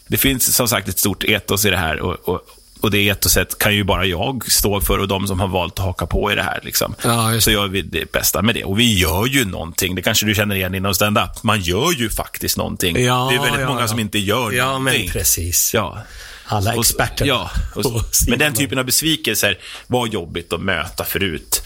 Det 0.08 0.18
finns 0.18 0.56
som 0.56 0.68
sagt 0.68 0.88
ett 0.88 1.00
stort 1.00 1.24
etos 1.24 1.66
i 1.66 1.70
det 1.70 1.78
här. 1.78 2.00
och, 2.00 2.30
och 2.30 2.42
och 2.84 2.92
det 2.92 3.10
etoset 3.10 3.58
kan 3.58 3.76
ju 3.76 3.84
bara 3.84 4.06
jag 4.06 4.52
stå 4.52 4.82
för 4.82 4.98
och 5.00 5.08
de 5.08 5.28
som 5.28 5.40
har 5.40 5.48
valt 5.48 5.80
att 5.80 5.86
haka 5.86 6.06
på 6.06 6.32
i 6.32 6.36
det 6.36 6.44
här. 6.44 6.60
Liksom. 6.64 6.96
Ja, 7.04 7.42
så 7.42 7.52
gör 7.52 7.68
vi 7.68 7.82
det 7.82 8.12
bästa 8.12 8.42
med 8.42 8.56
det. 8.56 8.64
Och 8.64 8.80
vi 8.80 9.00
gör 9.00 9.26
ju 9.26 9.46
någonting. 9.46 9.96
Det 9.96 10.02
kanske 10.02 10.26
du 10.26 10.36
känner 10.36 10.56
igen 10.56 10.76
inom 10.76 10.94
stand-up. 10.96 11.44
Man 11.44 11.62
gör 11.62 11.92
ju 11.92 12.10
faktiskt 12.10 12.58
någonting. 12.58 13.04
Ja, 13.06 13.28
det 13.32 13.36
är 13.38 13.42
väldigt 13.42 13.62
ja, 13.62 13.68
många 13.68 13.88
som 13.88 14.00
inte 14.00 14.20
gör 14.20 14.52
Ja, 14.52 14.66
någonting. 14.66 15.02
men 15.06 15.12
precis. 15.12 15.74
Ja. 15.74 15.98
Alla 16.46 16.74
Och- 16.74 16.80
experter. 16.80 17.26
Ja, 17.26 17.52
och, 17.76 18.04
men 18.28 18.40
den 18.40 18.54
typen 18.54 18.80
av 18.80 18.86
besvikelser 18.86 19.58
var 19.88 20.08
jobbigt 20.08 20.54
att 20.54 20.62
möta 20.62 21.04
förut. 21.04 21.64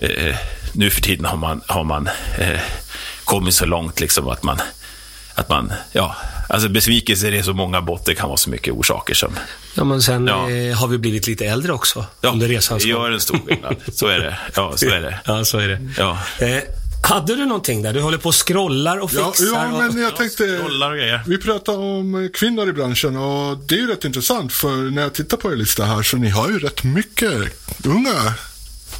Eh, 0.00 0.36
nu 0.72 0.90
för 0.90 1.00
tiden 1.02 1.24
har 1.24 1.36
man, 1.36 1.60
har 1.66 1.84
man 1.84 2.08
eh, 2.38 2.60
kommit 3.24 3.54
så 3.54 3.66
långt 3.66 4.00
liksom 4.00 4.28
att 4.28 4.42
man, 4.42 4.58
att 5.40 5.48
man, 5.48 5.72
ja, 5.92 6.16
alltså 6.48 6.68
besvikelser 6.68 7.32
är 7.32 7.42
så 7.42 7.52
många 7.52 7.80
botter, 7.82 8.14
kan 8.14 8.28
vara 8.28 8.36
så 8.36 8.50
mycket 8.50 8.74
orsaker 8.74 9.14
som, 9.14 9.32
Ja, 9.74 9.84
men 9.84 10.02
sen 10.02 10.26
Ja. 10.26 10.50
eh, 10.50 10.76
har 10.78 10.88
vi 10.88 10.98
blivit 10.98 11.26
lite 11.26 11.46
äldre 11.46 11.72
också 11.72 12.04
ja, 12.20 12.28
under 12.30 12.48
resans 12.48 12.82
det 12.84 12.90
gång. 12.92 13.02
gör 13.02 13.10
en 13.10 13.20
stor 13.20 13.38
skillnad. 13.46 13.76
Så 13.92 14.06
är 14.06 14.18
det. 14.18 14.38
Ja, 14.54 14.72
så 14.76 14.86
är 14.88 15.00
det. 15.00 15.20
Ja, 15.24 15.44
så 15.44 15.58
är 15.58 15.68
det. 15.68 15.78
Ja. 15.98 16.18
Eh, 16.38 16.58
hade 17.08 17.36
du 17.36 17.44
någonting 17.46 17.82
där? 17.82 17.92
Du 17.92 18.00
håller 18.00 18.18
på 18.18 18.28
och 18.28 18.46
scrollar 18.48 18.98
och 18.98 19.10
Ja, 19.14 19.32
fixar. 19.32 19.46
ja, 19.56 19.68
men 19.78 19.90
och... 19.90 19.98
jag 20.00 20.16
tänkte... 20.16 20.60
Vi 21.26 21.38
pratar 21.38 21.78
om 21.78 22.30
kvinnor 22.34 22.68
i 22.68 22.72
branschen 22.72 23.16
och 23.16 23.58
det 23.58 23.74
är 23.74 23.78
ju 23.78 23.86
rätt 23.86 24.04
intressant 24.04 24.52
för 24.52 24.90
när 24.90 25.02
jag 25.02 25.14
tittar 25.14 25.36
på 25.36 25.52
er 25.52 25.56
lista 25.56 25.84
här 25.84 26.02
så 26.02 26.16
ni 26.16 26.28
har 26.28 26.48
ju 26.48 26.58
rätt 26.58 26.84
mycket 26.84 27.32
unga 27.84 28.32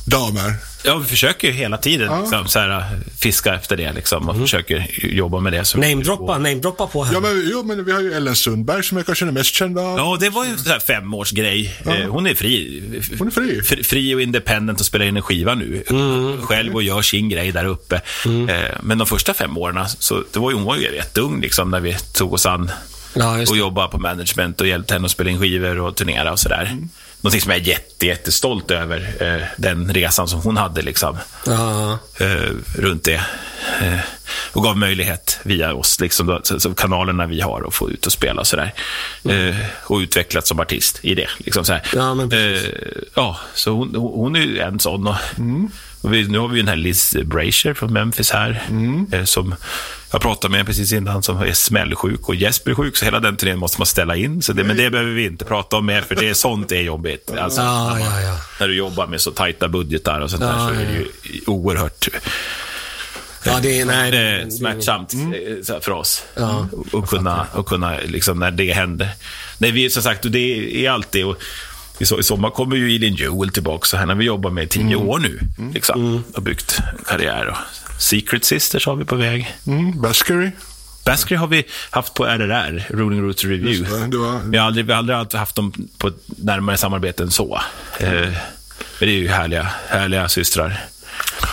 damer. 0.05 0.55
Ja, 0.85 0.97
vi 0.99 1.05
försöker 1.07 1.49
ju 1.49 1.55
hela 1.55 1.77
tiden 1.77 2.07
Ja. 2.11 2.21
liksom, 2.21 2.49
så 2.49 2.59
här, 2.59 2.85
fiska 3.19 3.55
efter 3.55 3.77
det 3.77 3.93
liksom, 3.93 4.23
Mm. 4.23 4.29
och 4.37 4.43
försöker 4.43 4.87
jobba 5.03 5.41
med 5.41 5.53
det. 5.53 5.75
Namedroppa, 5.75 6.33
namedroppa 6.39 6.87
på 6.87 7.05
här. 7.05 7.15
Ja, 7.15 7.21
men, 7.21 7.49
jo, 7.53 7.63
men 7.63 7.85
vi 7.85 7.93
har 7.93 8.01
ju 8.01 8.13
Ellen 8.13 8.37
Sundberg 8.37 8.83
som 8.85 8.99
är 8.99 9.03
kanske 9.03 9.25
den 9.25 9.35
mest 9.35 9.55
kända. 9.55 9.81
Ja, 9.83 10.17
det 10.21 10.31
var 10.31 10.45
ju 10.45 10.51
en 10.51 10.59
sån 10.59 10.73
här 10.73 10.79
femårsgrej. 10.81 11.77
Eh, 11.87 12.09
Hon 12.09 12.27
är 12.27 12.35
fri. 12.35 12.83
Hon 13.19 13.27
är 13.27 13.31
fri. 13.33 13.63
Fri, 13.63 13.83
fri 13.85 14.15
och 14.15 14.23
independent 14.23 14.81
och 14.81 14.87
spelar 14.87 15.07
in 15.07 15.17
en 15.17 15.23
skiva 15.23 15.55
nu. 15.55 15.83
Mm. 15.91 16.43
Själv 16.43 16.75
och 16.75 16.83
gör 16.83 17.03
sin 17.03 17.29
grej 17.29 17.53
där 17.53 17.65
uppe. 17.65 17.97
Eh, 18.27 18.77
Men 18.81 18.99
de 18.99 19.07
första 19.07 19.35
fem 19.35 19.57
åren, 19.59 19.85
så 19.99 20.25
det 20.33 20.39
var 20.39 20.51
ju, 20.51 20.57
hon 20.57 20.65
var 20.65 20.77
ju 20.77 20.95
jätteung 20.95 21.41
liksom, 21.41 21.71
när 21.71 21.81
vi 21.81 21.97
tog 22.15 22.33
oss 22.33 22.47
an 22.47 22.71
Ja, 23.15 23.33
och 23.41 23.47
det. 23.53 23.59
jobbade 23.59 23.89
på 23.89 23.99
management 23.99 24.61
och 24.61 24.67
hjälpte 24.67 24.95
henne 24.95 25.05
att 25.07 25.11
spela 25.11 25.31
in 25.31 25.39
skivor 25.41 25.81
och 25.81 25.97
turnera 25.97 26.33
och 26.33 26.39
sådär. 26.39 26.63
Mm. 26.73 26.89
Någonting 27.21 27.41
som 27.41 27.51
jag 27.51 27.61
är 27.61 27.65
jätte, 27.65 28.07
jättestolt 28.07 28.71
över, 28.71 29.15
eh, 29.21 29.43
den 29.57 29.95
resan 29.95 30.29
som 30.29 30.41
hon 30.41 30.57
hade 30.57 30.83
liksom, 30.83 31.17
Ja, 31.47 31.99
eh, 32.19 32.53
runt 32.75 33.05
det. 33.05 33.21
Eh, 33.81 33.99
och 34.53 34.63
gav 34.63 34.77
möjlighet 34.79 35.39
via 35.43 35.75
oss, 35.75 36.01
liksom, 36.01 36.27
då, 36.27 36.41
så, 36.43 36.61
så 36.61 36.75
kanalerna 36.75 37.27
vi 37.27 37.41
har, 37.41 37.65
att 37.69 37.75
få 37.75 37.91
ut 37.91 38.07
och 38.07 38.13
spela 38.13 38.41
och 38.41 38.47
sådär. 38.47 38.75
Eh, 39.25 39.57
och 39.85 39.99
utvecklats 39.99 40.49
som 40.49 40.61
artist 40.61 40.99
i 41.03 41.15
det. 41.15 41.29
Liksom, 41.39 41.65
så. 41.65 41.79
Ja, 41.95 42.23
eh, 42.33 42.63
ja, 43.15 43.37
så 43.55 43.71
hon, 43.71 43.95
hon 43.95 44.37
är 44.37 44.41
ju 44.41 44.59
en 44.59 44.81
sån. 44.81 45.07
Och, 45.07 45.15
och 45.15 45.90
vi, 46.03 46.29
nu 46.29 46.39
har 46.39 46.49
vi 46.49 46.57
ju 46.57 46.63
den 46.63 46.69
här 46.69 46.77
Liz 46.77 47.17
Brasher 47.25 47.75
från 47.75 47.93
Memphis 47.93 48.31
här, 48.31 48.63
eh, 49.13 49.25
som 49.25 49.55
jag 50.13 50.21
pratade 50.21 50.53
med 50.53 50.67
precis 50.67 50.93
innan, 50.93 51.23
som 51.23 51.39
är 51.43 51.53
smällsjuk 51.53 52.29
och 52.29 52.35
Jesper 52.35 52.71
är 52.71 52.75
sjuk, 52.75 52.97
så 52.97 53.05
hela 53.05 53.21
den 53.21 53.37
turnén 53.37 53.59
måste 53.59 53.81
man 53.81 53.87
ställa 53.87 54.17
in. 54.17 54.43
Så 54.43 54.53
det, 54.53 54.65
men 54.65 54.77
det 54.77 54.91
behöver 54.91 55.11
vi 55.13 55.25
inte 55.27 55.45
prata 55.45 55.77
om 55.77 55.87
mer, 55.87 56.01
för 56.03 56.15
det 56.15 56.29
är 56.29 56.35
sånt 56.35 56.73
är 56.73 56.81
jobbigt. 56.81 57.31
Alltså, 57.39 57.61
ja, 57.61 57.99
ja. 58.01 58.21
ja. 58.21 58.37
när 58.61 58.69
du 58.69 58.75
jobbar 58.77 59.07
med 59.07 59.21
så 59.21 59.31
tajta 59.31 59.69
budgetar 59.69 60.21
och 60.21 60.31
sånt 60.31 60.43
där, 60.43 60.49
Ja, 60.53 60.69
så 60.69 60.75
är 60.75 60.87
det 60.87 60.93
ju 60.93 61.07
oerhört 61.47 62.09
ja 63.45 63.59
det 63.63 63.81
är, 63.81 63.85
nej, 63.85 64.11
det- 64.11 64.51
smärtsamt 64.51 65.13
Mm. 65.13 65.33
eh, 65.69 65.81
för 65.81 65.91
oss. 65.93 66.23
att 66.93 67.09
kunna, 67.11 67.47
och 67.53 67.67
kunna 67.67 67.97
liksom, 68.07 68.39
när 68.39 68.51
det 68.51 68.73
händer. 68.73 69.09
Nej, 69.59 69.71
vi, 69.71 69.91
som 69.91 70.03
sagt, 70.03 70.25
och 70.25 70.31
det 70.31 70.87
är 70.87 70.91
alltid... 70.91 71.25
Och, 71.25 71.37
i, 72.01 72.05
so, 72.07 72.21
I 72.21 72.23
sommar 72.23 72.51
kommer 72.51 72.77
ju 72.77 72.95
Elin 72.97 73.15
Joel 73.15 73.51
tillbaka, 73.51 73.87
så 73.87 73.97
henne 73.97 74.15
vi 74.15 74.25
jobbat 74.25 74.53
med 74.53 74.65
i 74.65 74.67
tio 74.69 74.83
Mm. 74.97 75.09
år 75.09 75.19
nu. 75.19 75.41
Liksom, 75.75 76.25
och 76.35 76.43
byggt 76.43 76.79
karriär. 77.07 77.47
Och 77.47 77.57
Secret 78.03 78.45
Sisters 78.45 78.87
har 78.87 78.97
vi 78.97 79.05
på 79.05 79.17
väg. 79.17 79.55
Mm, 79.67 80.01
Baskery. 80.01 80.51
Baskery 81.05 81.37
har 81.39 81.47
vi 81.47 81.65
haft 81.91 82.15
på 82.15 82.25
RRR, 82.27 82.87
Rolling 82.91 83.23
Roots 83.23 83.45
Review. 83.45 83.99
Det, 83.99 84.07
det 84.07 84.17
var- 84.17 84.41
Vi 84.51 84.59
har 84.59 84.67
aldrig, 84.67 84.87
vi 84.87 84.93
har 84.93 84.99
aldrig 84.99 85.35
haft 85.41 85.55
dem 85.55 85.73
på 85.99 86.11
närmare 86.27 86.77
samarbete 86.77 87.23
än 87.23 87.31
så. 87.31 87.61
Eh, 88.01 88.11
men 88.11 88.33
det 88.99 89.05
är 89.15 89.19
ju 89.19 89.29
härliga, 89.29 89.69
härliga 89.89 90.29
systrar. 90.29 90.81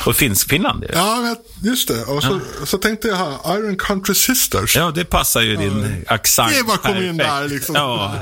Och 0.05 0.15
finsk 0.15 0.49
Finland 0.49 0.83
är 0.83 0.87
det. 0.87 0.93
Ja, 0.93 1.35
just 1.63 1.87
det. 1.87 2.03
Och 2.03 2.23
så, 2.23 2.39
så 2.65 2.77
tänkte 2.77 3.07
jag 3.07 3.15
här, 3.15 3.57
Iron 3.57 3.75
Country 3.75 4.15
Sisters. 4.15 4.75
Ja, 4.75 4.91
det 4.95 5.05
passar 5.05 5.41
ju 5.41 5.55
din 5.55 6.05
accent. 6.07 6.53
Det 6.57 6.63
bara 6.63 6.77
kom 6.77 6.97
in 6.97 7.17
där, 7.17 7.47
liksom. 7.47 7.75
Ja. 7.75 8.15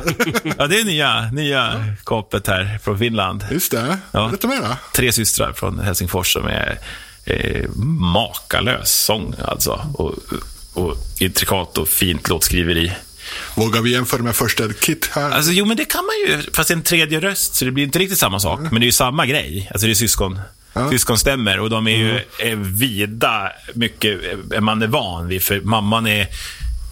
ja, 0.58 0.68
det 0.68 0.80
är 0.80 0.84
nya, 0.84 1.32
nya 1.32 1.86
koppet 2.04 2.48
här 2.48 2.80
från 2.84 3.00
Finland. 3.00 3.46
Just 3.52 3.72
det. 3.72 3.98
Ja. 4.12 4.28
Berätta 4.28 4.48
mera. 4.48 4.78
Tre 4.94 5.14
systrar 5.14 5.54
från 5.54 5.80
Helsingfors 5.80 6.34
som 6.34 6.46
är 6.46 6.80
eh, 7.26 7.70
makalös 8.00 8.92
sång 8.92 9.36
alltså. 9.48 9.88
Och, 9.94 10.14
och 10.74 10.96
intrikat 11.20 11.78
och 11.78 11.88
fint 11.88 12.30
låtskriveri. 12.30 12.92
Vågar 13.56 13.82
vi 13.82 13.92
jämföra 13.92 14.22
med 14.22 14.36
första 14.36 14.74
Kit 14.74 15.10
här? 15.12 15.32
Alltså, 15.32 15.52
jo, 15.52 15.66
men 15.66 15.78
det 15.78 15.86
kan 15.86 16.04
man 16.06 16.16
ju. 16.28 16.52
Fast 16.54 16.72
en 16.72 16.82
tredje 16.82 17.20
röst, 17.20 17.56
så 17.56 17.66
det 17.66 17.72
blir 17.72 17.84
inte 17.84 18.00
riktigt 18.00 18.20
samma 18.20 18.40
sak. 18.40 18.60
Men 18.60 18.74
det 18.74 18.84
är 18.84 18.86
ju 18.86 18.92
samma 18.92 19.26
grej. 19.26 19.70
Alltså, 19.72 19.88
det 19.88 19.94
är 19.94 19.96
syskon. 19.96 20.40
Ja. 20.78 20.90
Syskonstämmer 20.90 21.60
och 21.60 21.70
de 21.70 21.88
är 21.88 21.98
ju 21.98 22.22
är 22.40 22.56
vida 22.56 23.52
mycket 23.74 24.20
man 24.60 24.82
är 24.82 24.88
van 24.88 25.28
vid. 25.28 25.44
För 25.44 25.62
mamman 25.62 26.08
är 26.08 26.28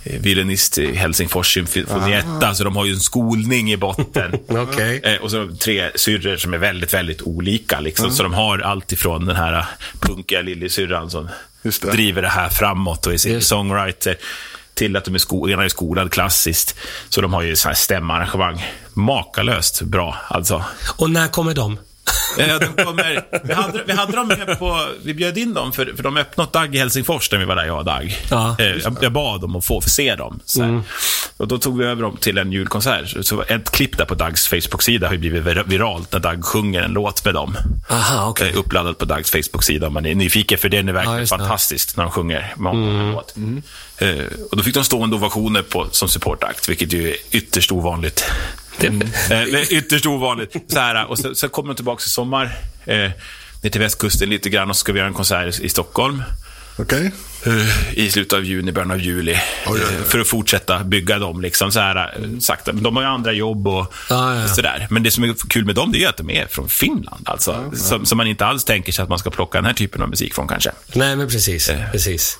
violinist 0.03 0.77
i 0.77 0.95
Helsingfors 0.95 1.53
symfonietta, 1.53 2.55
så 2.55 2.63
de 2.63 2.75
har 2.75 2.85
ju 2.85 2.93
en 2.93 2.99
skolning 2.99 3.71
i 3.71 3.77
botten. 3.77 4.39
Okej. 4.47 5.01
Eh, 5.03 5.15
och 5.21 5.31
så 5.31 5.37
har 5.39 5.45
de 5.45 5.57
tre 5.57 5.91
syrror 5.95 6.37
som 6.37 6.53
är 6.53 6.57
väldigt, 6.57 6.93
väldigt 6.93 7.21
olika. 7.21 7.79
Liksom. 7.79 8.11
Så 8.11 8.23
de 8.23 8.33
har 8.33 8.59
allt 8.59 8.91
ifrån 8.91 9.25
den 9.25 9.35
här 9.35 9.65
punkiga 9.99 10.41
lillasyrran 10.41 11.09
som 11.09 11.29
det. 11.61 11.91
driver 11.91 12.21
det 12.21 12.29
här 12.29 12.49
framåt 12.49 13.05
och 13.05 13.13
är 13.13 13.27
Just. 13.27 13.47
songwriter 13.47 14.17
till 14.73 14.95
att 14.95 15.05
de 15.05 15.15
är, 15.15 15.19
sko- 15.19 15.49
ena 15.49 15.63
är 15.63 15.69
skolad 15.69 16.11
klassiskt. 16.11 16.75
Så 17.09 17.21
de 17.21 17.33
har 17.33 17.41
ju 17.41 17.55
så 17.55 17.67
här 17.67 17.75
stämarrangemang. 17.75 18.65
Makalöst 18.93 19.81
bra, 19.81 20.17
alltså. 20.27 20.63
Och 20.97 21.09
när 21.09 21.27
kommer 21.27 21.53
de? 21.53 21.77
Eh, 22.39 22.59
de 22.59 22.83
kommer, 22.83 23.25
vi, 23.43 23.53
hade, 23.53 23.83
vi 23.87 23.93
hade 23.93 24.11
dem 24.15 24.27
med 24.27 24.59
på, 24.59 24.85
vi 25.03 25.13
bjöd 25.13 25.37
in 25.37 25.53
dem 25.53 25.71
för, 25.73 25.93
för 25.95 26.03
de 26.03 26.17
öppnade 26.17 26.47
ett 26.47 26.53
Dag 26.53 26.75
i 26.75 26.77
Helsingfors 26.79 27.31
när 27.31 27.39
vi 27.39 27.45
var 27.45 27.55
där, 27.55 27.65
jag 27.65 27.77
och 27.77 27.85
Dag. 27.85 28.17
Ja, 28.29 28.55
Eh, 28.59 28.65
jag, 28.65 28.97
jag 29.01 29.11
bad 29.11 29.41
dem 29.41 29.55
att 29.55 29.65
få 29.65 29.81
se 29.81 30.15
dem. 30.15 30.39
Här. 30.59 30.81
Och 31.37 31.47
då 31.47 31.57
tog 31.57 31.77
vi 31.77 31.85
över 31.85 32.01
dem 32.01 32.17
till 32.17 32.37
en 32.37 32.51
julkonsert. 32.51 33.25
Så 33.25 33.41
ett 33.41 33.71
klipp 33.71 33.97
där 33.97 34.05
på 34.05 34.15
Dags 34.15 34.47
Facebook-sida 34.47 35.07
har 35.07 35.17
blivit 35.17 35.43
vir- 35.43 35.67
viralt 35.67 36.11
när 36.11 36.19
Dag 36.19 36.45
sjunger 36.45 36.81
en 36.81 36.91
låt 36.91 37.25
med 37.25 37.33
dem. 37.33 37.57
Aha. 37.89 38.35
Eh, 38.41 38.57
Uppladdat 38.57 38.97
på 38.97 39.05
Dags 39.05 39.31
Facebook-sida 39.31 39.87
om 39.87 39.93
man 39.93 40.05
är 40.05 40.15
nyfiken, 40.15 40.57
för 40.57 40.69
den 40.69 40.89
är 40.89 40.93
verkligen 40.93 41.19
Ja, 41.19 41.25
fantastiskt 41.25 41.97
när 41.97 42.03
de 42.03 42.11
sjunger 42.11 42.53
med 42.57 42.73
mm. 42.73 42.99
en 42.99 43.11
låt. 43.11 43.35
Eh, 43.97 44.25
och 44.51 44.57
då 44.57 44.63
fick 44.63 44.73
de 44.73 44.83
stående 44.83 45.15
ovationer 45.15 45.61
på, 45.61 45.87
som 45.91 46.09
supportakt, 46.09 46.69
vilket 46.69 46.93
ju 46.93 47.09
är 47.09 47.15
ytterst 47.31 47.71
ovanligt. 47.71 48.31
Eh, 48.81 48.89
det 49.29 49.35
är 49.61 49.73
ytterst 49.73 50.05
ovanligt. 50.05 50.55
Så 50.67 50.79
här, 50.79 51.05
och 51.05 51.19
så, 51.19 51.35
så 51.35 51.49
kommer 51.49 51.67
de 51.69 51.75
tillbaka 51.75 52.03
i 52.05 52.09
sommar, 52.09 52.55
eh, 52.85 52.95
ner 53.61 53.69
till 53.71 53.81
västkusten 53.81 54.29
lite 54.29 54.49
grann 54.49 54.69
och 54.69 54.75
så 54.75 54.79
ska 54.79 54.91
vi 54.93 54.99
göra 54.99 55.07
en 55.07 55.13
konsert 55.13 55.59
i 55.59 55.69
Stockholm. 55.69 56.23
Okej? 56.77 57.11
eh, 57.45 57.99
I 57.99 58.09
slutet 58.09 58.33
av 58.33 58.43
juni, 58.45 58.71
början 58.71 58.91
av 58.91 58.99
juli. 59.01 59.33
Oj, 59.33 59.39
oj, 59.67 59.79
oj. 59.89 59.95
eh, 59.95 60.03
För 60.03 60.19
att 60.19 60.27
fortsätta 60.27 60.83
bygga 60.83 61.19
dem. 61.19 61.41
Liksom, 61.41 61.71
så 61.71 61.79
här, 61.79 61.95
eh, 62.23 62.39
sakta. 62.39 62.73
Men 62.73 62.83
de 62.83 62.95
har 62.95 63.03
ju 63.03 63.09
andra 63.09 63.31
jobb 63.31 63.67
och 63.67 63.93
ja, 64.09 64.35
ja. 64.35 64.47
sådär. 64.47 64.87
Men 64.89 65.03
det 65.03 65.11
som 65.11 65.23
är 65.23 65.35
kul 65.49 65.65
med 65.65 65.75
dem, 65.75 65.91
det 65.91 66.03
är 66.03 66.09
att 66.09 66.17
de 66.17 66.29
är 66.29 66.47
från 66.47 66.69
Finland. 66.69 67.23
Alltså, 67.29 67.71
Som, 67.75 68.05
som 68.05 68.17
man 68.17 68.27
inte 68.27 68.45
alls 68.45 68.63
tänker 68.63 68.91
sig 68.91 69.03
att 69.03 69.09
man 69.09 69.19
ska 69.19 69.29
plocka 69.29 69.57
den 69.57 69.65
här 69.65 69.73
typen 69.73 70.01
av 70.01 70.09
musik 70.09 70.33
från 70.33 70.47
kanske. 70.47 70.71
Nej, 70.93 71.15
men 71.15 71.27
precis. 71.27 71.69
Eh. 71.69 71.91
precis. 71.91 72.37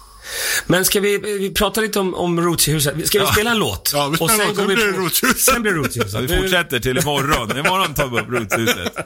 Men 0.65 0.85
ska 0.85 0.99
vi, 0.99 1.17
vi 1.17 1.53
prata 1.53 1.81
lite 1.81 1.99
om, 1.99 2.15
om 2.15 2.41
Roots 2.41 2.67
i 2.67 2.71
huset? 2.71 3.07
Ska 3.07 3.19
vi 3.19 3.25
spela 3.25 3.51
en 3.51 3.57
låt? 3.57 3.91
Ja, 3.93 4.07
vi 4.07 4.15
spelar 4.15 4.33
en 4.33 4.39
låt, 4.47 4.55
sen 4.55 4.67
blir 4.67 4.75
det 4.75 4.91
Roots 4.91 5.23
i 5.23 5.25
huset. 5.25 5.41
Sen 5.41 5.61
blir 5.61 5.71
det 5.71 5.77
Roots 5.77 5.97
i 5.97 5.99
huset. 5.99 6.13
Ja, 6.13 6.19
vi 6.19 6.41
fortsätter 6.41 6.79
till 6.79 6.97
imorgon. 6.97 7.57
Imorgon 7.57 7.93
tar 7.93 8.07
vi 8.07 8.19
upp 8.19 8.29
Rootshuset. 8.29 8.97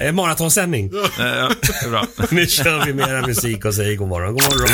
Eh, 0.00 0.12
Maratonsändning. 0.12 0.90
Ja, 1.18 1.50
bra. 1.88 2.06
Nu 2.30 2.46
kör 2.46 2.84
vi 2.86 2.92
mera 2.94 3.26
musik 3.26 3.64
och 3.64 3.74
säger 3.74 3.96
god 3.96 4.08
morgon. 4.08 4.32
God 4.32 4.42
morgon. 4.42 4.68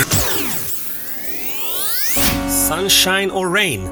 Sunshine 2.69 3.31
or 3.31 3.53
Rain. 3.53 3.87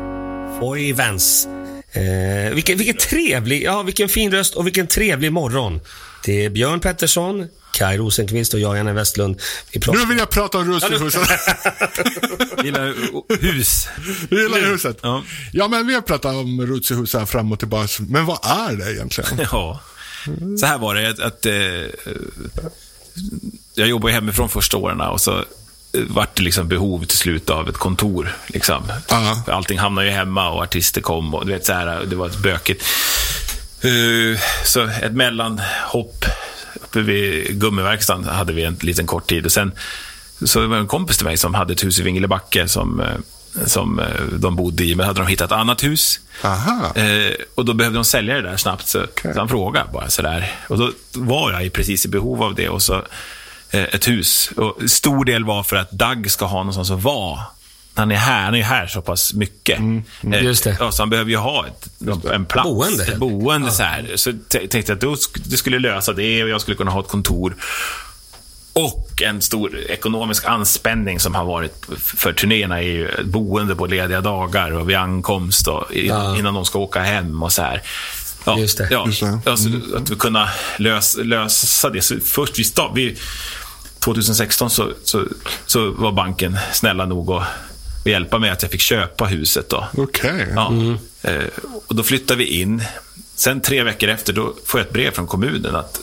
Foy 0.59 0.93
Vance. 0.93 1.49
Eh, 1.91 2.53
vilken, 2.53 2.77
vilken 2.77 2.97
trevlig, 2.97 3.63
ja 3.63 3.81
vilken 3.83 4.09
fin 4.09 4.31
röst 4.31 4.55
och 4.55 4.65
vilken 4.65 4.87
trevlig 4.87 5.31
morgon. 5.33 5.79
Det 6.25 6.45
är 6.45 6.49
Björn 6.49 6.79
Pettersson, 6.79 7.47
Kai 7.71 7.97
Rosenqvist 7.97 8.53
och 8.53 8.59
jag, 8.59 8.77
Janne 8.77 8.93
Westlund. 8.93 9.41
Vi 9.71 9.79
pratar... 9.79 9.99
Nu 9.99 10.05
vill 10.05 10.17
jag 10.17 10.29
prata 10.29 10.57
om 10.57 10.71
Rosenhuset. 10.73 11.21
Gillar 12.63 12.95
hus. 13.41 13.87
Du 14.29 14.43
gillar 14.43 14.71
huset? 14.71 14.97
Ja. 15.01 15.23
Ja, 15.53 15.67
men 15.67 15.87
vi 15.87 15.93
har 15.93 16.01
pratat 16.01 16.35
om 16.35 16.65
Rosenhuset 16.65 17.19
här 17.19 17.25
fram 17.25 17.51
och 17.51 17.59
tillbaka. 17.59 17.87
Men 17.99 18.25
vad 18.25 18.39
är 18.43 18.75
det 18.75 18.93
egentligen? 18.93 19.39
Ja. 19.51 19.79
Så 20.59 20.65
här 20.65 20.77
var 20.77 20.95
det 20.95 21.09
att, 21.09 21.19
att 21.19 21.45
eh, 21.45 21.53
jag 23.75 23.87
jobbade 23.87 24.13
hemifrån 24.13 24.49
första 24.49 24.77
åren 24.77 25.01
och 25.01 25.21
så 25.21 25.37
eh, 25.37 25.43
vart 26.07 26.35
det 26.35 26.43
liksom 26.43 26.67
behov 26.67 27.05
till 27.05 27.17
slut 27.17 27.49
av 27.49 27.69
ett 27.69 27.77
kontor. 27.77 28.35
Liksom. 28.47 28.83
Ja. 29.09 29.43
För 29.45 29.51
Allting 29.51 29.79
hamnade 29.79 30.07
ju 30.07 30.13
hemma 30.13 30.49
och 30.49 30.61
artister 30.63 31.01
kom 31.01 31.33
och 31.33 31.45
du 31.45 31.51
vet, 31.51 31.65
så 31.65 31.73
här, 31.73 32.05
det 32.05 32.15
var 32.15 32.27
ett 32.27 32.37
bökigt. 32.37 32.83
Eh, 33.81 34.39
så 34.65 34.87
ett 34.87 35.13
mellanhopp 35.13 36.25
uppe 36.89 37.01
vid 37.01 37.59
gummiverkstaden 37.59 38.23
hade 38.23 38.53
vi 38.53 38.63
en 38.63 38.77
liten 38.81 39.05
kort 39.05 39.29
tid. 39.29 39.45
Och 39.45 39.51
sen 39.51 39.71
så 40.45 40.59
det 40.59 40.67
var 40.67 40.77
en 40.77 40.87
kompis 40.87 41.17
till 41.17 41.25
mig 41.25 41.37
som 41.37 41.53
hade 41.53 41.73
ett 41.73 41.83
hus 41.83 41.99
i 41.99 42.03
Vingelebacke 42.03 42.67
som, 42.67 42.99
eh, 42.99 43.65
som 43.65 43.99
eh, 43.99 44.05
de 44.39 44.55
bodde 44.55 44.83
i, 44.83 44.95
men 44.95 45.05
hade 45.05 45.19
de 45.19 45.27
hittat 45.27 45.51
ett 45.51 45.57
annat 45.57 45.83
hus. 45.83 46.19
Eh, 46.95 47.33
och 47.55 47.65
då 47.65 47.73
behövde 47.73 47.97
de 47.97 48.05
sälja 48.05 48.35
det 48.35 48.41
där 48.41 48.57
snabbt, 48.57 48.87
så, 48.87 49.05
så 49.21 49.39
han 49.39 49.49
frågade 49.49 49.89
bara 49.93 50.09
sådär. 50.09 50.51
Och 50.67 50.77
då 50.77 50.91
var 51.13 51.51
jag 51.51 51.73
precis 51.73 52.05
i 52.05 52.07
behov 52.07 52.43
av 52.43 52.55
det 52.55 52.69
och 52.69 52.81
så 52.81 52.95
eh, 53.69 53.83
ett 53.83 54.07
hus. 54.07 54.51
Och 54.55 54.89
stor 54.89 55.25
del 55.25 55.45
var 55.45 55.63
för 55.63 55.75
att 55.75 55.91
Doug 55.91 56.31
ska 56.31 56.45
ha 56.45 56.57
någonstans 56.57 56.91
att 56.91 57.03
vara. 57.03 57.39
Han 57.99 58.11
är 58.11 58.15
här, 58.15 58.43
han 58.45 58.55
är 58.55 58.63
här 58.63 58.87
så 58.87 59.01
pass 59.01 59.33
mycket. 59.33 59.79
Eh, 60.33 60.43
Just 60.43 60.63
det. 60.63 60.77
Ja, 60.79 60.91
så 60.91 61.01
han 61.01 61.09
behöver 61.09 61.31
ju 61.31 61.37
ha 61.37 61.65
ett, 61.67 61.89
en 62.33 62.45
plats. 62.45 62.69
Boende, 62.69 63.03
Ett 63.03 63.17
boende 63.17 63.71
så 63.71 63.83
här. 63.83 64.11
Så 64.15 64.33
tänkte 64.49 64.77
jag 64.77 64.91
att 64.91 65.01
då 65.01 65.15
det 65.45 65.57
skulle 65.57 65.79
lösa 65.79 66.13
det 66.13 66.43
och 66.43 66.49
jag 66.49 66.61
skulle 66.61 66.77
kunna 66.77 66.91
ha 66.91 66.99
ett 67.01 67.07
kontor. 67.07 67.55
Och 68.73 69.21
en 69.21 69.41
stor 69.41 69.77
ekonomisk 69.79 70.45
anspänning 70.45 71.19
som 71.19 71.35
har 71.35 71.45
varit 71.45 71.85
för 71.97 72.33
turnéerna 72.33 72.77
är 72.77 72.81
ju 72.83 73.09
boende 73.23 73.75
på 73.75 73.85
lediga 73.85 74.21
dagar 74.21 74.71
och 74.71 74.89
vid 74.89 74.95
ankomst 74.97 75.67
och 75.67 75.85
Ja. 75.93 76.37
innan 76.37 76.53
de 76.53 76.65
ska 76.65 76.79
åka 76.79 76.99
hem 76.99 77.43
och 77.43 77.51
så 77.51 77.61
här. 77.61 77.81
Ja, 78.45 78.57
Just 78.59 78.77
det. 78.77 78.87
Ja, 78.91 79.03
Just 79.05 79.21
det. 79.21 79.39
Alltså, 79.45 79.69
att 79.97 80.09
vi 80.09 80.15
kunna 80.15 80.49
lös, 80.77 81.17
lösa 81.23 81.89
det. 81.89 82.01
Så 82.01 82.15
först 82.23 82.59
vi, 82.59 82.63
sta- 82.63 82.91
vi 82.95 83.17
2016 83.99 84.69
så, 84.69 84.91
så, 85.03 85.25
så 85.65 85.91
var 85.91 86.11
banken 86.11 86.57
snälla 86.73 87.05
nog 87.05 87.31
att 87.31 87.43
att 88.09 88.21
hjälpa 88.21 88.39
mig 88.39 88.49
att 88.49 88.61
jag 88.61 88.71
fick 88.71 88.81
köpa 88.81 89.25
huset. 89.25 89.69
Då. 89.69 89.87
Okej. 89.97 90.47
Ja. 90.55 90.73
Eh, 91.21 91.43
och 91.87 91.95
då 91.95 92.03
flyttade 92.03 92.37
vi 92.37 92.45
in. 92.45 92.83
Sen 93.35 93.61
tre 93.61 93.83
veckor 93.83 94.09
efter 94.09 94.33
då 94.33 94.53
får 94.65 94.79
jag 94.79 94.87
ett 94.87 94.93
brev 94.93 95.11
från 95.11 95.27
kommunen 95.27 95.75
att, 95.75 95.99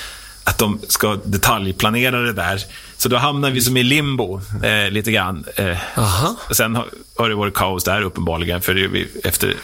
att 0.44 0.58
de 0.58 0.80
ska 0.88 1.18
detaljplanera 1.24 2.20
det 2.20 2.32
där. 2.32 2.62
Så 2.96 3.08
då 3.08 3.16
hamnar 3.16 3.50
vi 3.50 3.60
som 3.60 3.76
i 3.76 3.82
limbo 3.82 4.40
eh, 4.62 4.90
lite 4.90 5.12
grann. 5.12 5.44
Eh, 5.56 5.78
Aha. 5.98 6.36
och 6.48 6.56
sen 6.56 6.76
har, 6.76 6.86
har 7.16 7.28
det 7.28 7.34
varit 7.34 7.54
kaos 7.54 7.84
där 7.84 8.02
uppenbarligen. 8.02 8.62
För 8.62 8.74
vi, 8.74 9.08
efter 9.24 9.54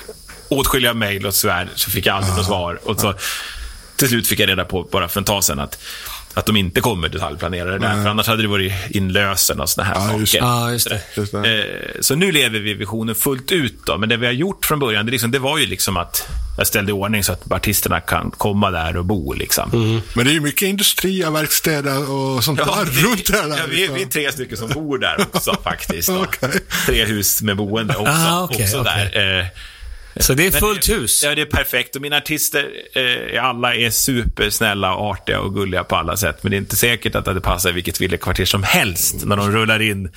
åtskilliga 0.49 0.95
mejl 0.95 1.27
och 1.27 1.35
svär 1.35 1.69
så 1.75 1.91
fick 1.91 2.07
jag 2.07 2.17
aldrig 2.17 2.37
något 2.37 2.47
svar. 2.47 2.81
Och 2.85 3.01
så, 3.01 3.15
till 3.97 4.09
slut 4.09 4.27
fick 4.27 4.41
jag 4.41 4.49
reda 4.49 4.65
på, 4.65 4.83
bara 4.83 5.09
för 5.09 5.21
en 5.21 5.25
tag 5.25 5.45
sedan, 5.45 5.61
att, 5.61 5.79
att 6.35 6.47
de 6.47 6.57
inte 6.57 6.81
kommer 6.81 7.09
detaljplanera 7.09 7.71
det 7.71 7.79
där. 7.79 8.03
För 8.03 8.09
annars 8.11 8.27
hade 8.27 8.43
det 8.43 8.49
varit 8.49 8.73
inlösen 8.91 9.61
och 9.61 9.69
såna 9.69 9.87
här 9.87 9.95
Ja, 9.95 10.01
saker. 10.07 10.19
just. 10.19 10.35
Ja, 10.35 10.71
just 10.73 10.89
det. 10.89 11.01
Just 11.17 11.33
det. 11.33 11.59
Eh, 11.95 12.01
Så 12.01 12.15
nu 12.15 12.33
lever 12.33 12.59
vi 12.61 12.75
visionen 12.75 13.15
fullt 13.15 13.53
ut. 13.53 13.75
Då. 13.87 13.99
Men 13.99 14.09
det 14.09 14.17
vi 14.17 14.27
har 14.27 14.33
gjort 14.33 14.65
från 14.67 14.79
början, 14.79 15.07
det, 15.07 15.13
liksom, 15.13 15.31
det 15.31 15.39
var 15.39 15.59
ju 15.59 15.67
liksom 15.67 15.97
att 15.97 16.29
jag 16.59 16.67
ställde 16.67 16.91
i 16.91 16.93
ordning 16.93 17.25
så 17.25 17.33
att 17.33 17.53
artisterna 17.53 18.01
kan 18.01 18.31
komma 18.31 18.71
där 18.71 18.97
och 18.97 19.05
bo. 19.05 19.33
Liksom. 19.33 20.01
Men 20.15 20.25
det 20.27 20.31
är 20.31 20.35
ju 20.35 20.41
mycket 20.41 20.63
industri 20.69 21.25
och 21.25 21.35
verkstäder 21.35 22.11
och 22.11 22.45
sånt 22.45 22.59
där 22.59 22.85
vi- 22.85 23.03
runt 23.03 23.27
det 23.27 23.33
där. 23.33 23.49
ja, 23.49 23.57
vi, 23.71 23.89
vi 23.95 24.03
är 24.03 24.07
tre 24.07 24.33
stycken 24.33 24.57
som 24.57 24.69
bor 24.69 24.99
där 24.99 25.17
också 25.33 25.57
faktiskt. 25.65 26.09
Okej. 26.09 26.51
Tre 26.87 27.05
hus 27.05 27.43
med 27.43 27.57
boende 27.57 27.97
också. 27.97 28.13
Ah, 28.13 28.43
okej, 28.45 28.65
också 28.65 28.81
okej. 28.81 29.11
där. 29.15 29.51
Så 30.17 30.35
det 30.35 30.47
är 30.47 30.51
fullt 30.51 30.87
det, 30.87 30.95
hus? 30.95 31.23
Ja, 31.25 31.35
det 31.35 31.43
är 31.43 31.47
perfekt. 31.47 31.97
Och 31.97 32.03
mina 32.03 32.17
artister, 32.17 32.69
eh, 33.35 33.45
alla 33.45 33.75
är 33.75 33.91
supersnälla, 33.91 34.95
artiga 34.95 35.41
och 35.41 35.55
gulliga 35.55 35.85
på 35.85 35.97
alla 35.97 36.17
sätt. 36.17 36.39
Men 36.43 36.51
det 36.51 36.57
är 36.57 36.59
inte 36.59 36.77
säkert 36.77 37.15
att 37.15 37.25
det 37.25 37.41
passar 37.41 37.71
i 37.71 37.73
vilket 37.73 38.01
villakvarter 38.01 38.45
som 38.45 38.63
helst 38.63 39.15
när 39.25 39.37
de 39.37 39.53
rullar 39.53 39.83
in 39.83 40.11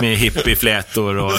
med 0.00 0.16
hippieflätor 0.16 1.16
och, 1.18 1.32